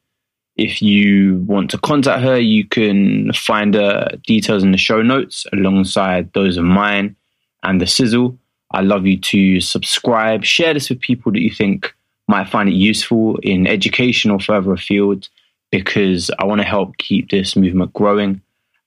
If 0.56 0.82
you 0.82 1.38
want 1.48 1.72
to 1.72 1.78
contact 1.78 2.24
her, 2.24 2.38
you 2.38 2.66
can 2.66 3.34
find 3.34 3.74
her 3.74 4.08
details 4.26 4.64
in 4.64 4.72
the 4.72 4.78
show 4.78 5.02
notes 5.02 5.46
alongside 5.52 6.32
those 6.34 6.58
of 6.58 6.64
mine 6.64 7.16
and 7.64 7.82
the 7.82 7.88
sizzle. 7.88 8.38
I 8.72 8.82
love 8.82 9.06
you 9.06 9.20
to 9.20 9.62
subscribe, 9.62 10.44
share 10.44 10.74
this 10.74 10.90
with 10.90 11.00
people 11.00 11.32
that 11.32 11.42
you 11.42 11.52
think 11.52 11.94
might 12.28 12.50
find 12.50 12.70
it 12.70 12.76
useful 12.76 13.38
in 13.44 13.68
education 13.68 14.32
or 14.32 14.40
further 14.40 14.74
afield, 14.74 15.30
because 15.72 16.32
I 16.40 16.46
want 16.46 16.62
to 16.62 16.68
help 16.68 16.98
keep 16.98 17.30
this 17.30 17.56
movement 17.56 17.94
growing. 17.94 18.42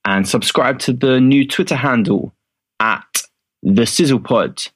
And 0.05 0.27
subscribe 0.27 0.79
to 0.81 0.93
the 0.93 1.21
new 1.21 1.47
Twitter 1.47 1.77
handle 1.77 2.33
at 2.81 3.23
the 3.63 3.87
Sizzle 3.87 4.21
Pod 4.21 4.69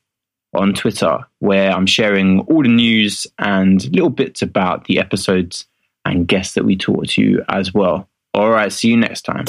on 0.53 0.75
Twitter, 0.75 1.19
where 1.39 1.71
I'm 1.71 1.87
sharing 1.87 2.41
all 2.41 2.63
the 2.63 2.69
news 2.69 3.27
and 3.39 3.85
little 3.93 4.11
bits 4.11 4.43
about 4.43 4.85
the 4.85 4.99
episodes 4.99 5.67
and 6.05 6.27
guests 6.27 6.55
that 6.55 6.65
we 6.65 6.77
talk 6.77 7.07
to 7.07 7.43
as 7.49 7.73
well. 7.73 8.09
All 8.35 8.51
right, 8.51 8.73
see 8.73 8.89
you 8.89 8.97
next 8.97 9.23
time. 9.23 9.45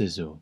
Sizzle. 0.00 0.40